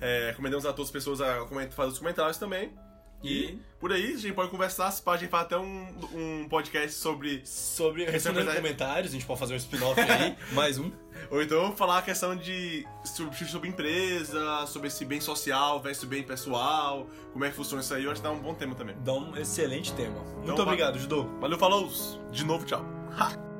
É, 0.00 0.30
recomendamos 0.30 0.66
a 0.66 0.72
todas 0.72 0.88
as 0.88 0.90
pessoas 0.90 1.20
a 1.20 1.44
comentar, 1.44 1.76
fazer 1.76 1.92
os 1.92 1.98
comentários 2.00 2.36
também. 2.36 2.74
E 3.22 3.58
por 3.78 3.92
aí, 3.92 4.14
a 4.14 4.16
gente 4.16 4.32
pode 4.32 4.50
conversar, 4.50 4.90
se 4.90 5.02
pá, 5.02 5.14
a 5.14 5.16
gente 5.16 5.30
faz 5.30 5.44
até 5.44 5.58
um, 5.58 5.86
um 6.14 6.46
podcast 6.48 6.92
sobre. 6.96 7.42
Sobre 7.44 8.04
respondendo 8.04 8.44
verdade. 8.44 8.58
comentários, 8.58 9.10
a 9.10 9.14
gente 9.14 9.26
pode 9.26 9.40
fazer 9.40 9.54
um 9.54 9.56
spin-off 9.56 10.00
aí, 10.00 10.36
mais 10.52 10.78
um. 10.78 10.90
Ou 11.30 11.42
então 11.42 11.74
falar 11.76 11.98
a 11.98 12.02
questão 12.02 12.36
de. 12.36 12.86
sobre, 13.04 13.36
sobre 13.46 13.68
empresa, 13.68 14.66
sobre 14.66 14.88
esse 14.88 15.04
bem 15.04 15.20
social 15.20 15.80
versus 15.80 16.08
bem 16.08 16.22
pessoal, 16.22 17.06
como 17.32 17.44
é 17.44 17.50
que 17.50 17.56
funciona 17.56 17.82
isso 17.82 17.94
aí, 17.94 18.04
eu 18.04 18.10
acho 18.10 18.20
que 18.20 18.26
dá 18.26 18.32
um 18.32 18.40
bom 18.40 18.54
tema 18.54 18.74
também. 18.74 18.96
Dá 19.04 19.12
um 19.12 19.36
excelente 19.36 19.92
tema. 19.94 20.20
Muito 20.36 20.52
Então, 20.52 20.64
obrigado, 20.64 20.98
Judô. 20.98 21.24
Valeu, 21.40 21.58
falou! 21.58 21.90
De 22.30 22.44
novo, 22.44 22.64
tchau. 22.64 22.84
Ha! 23.18 23.51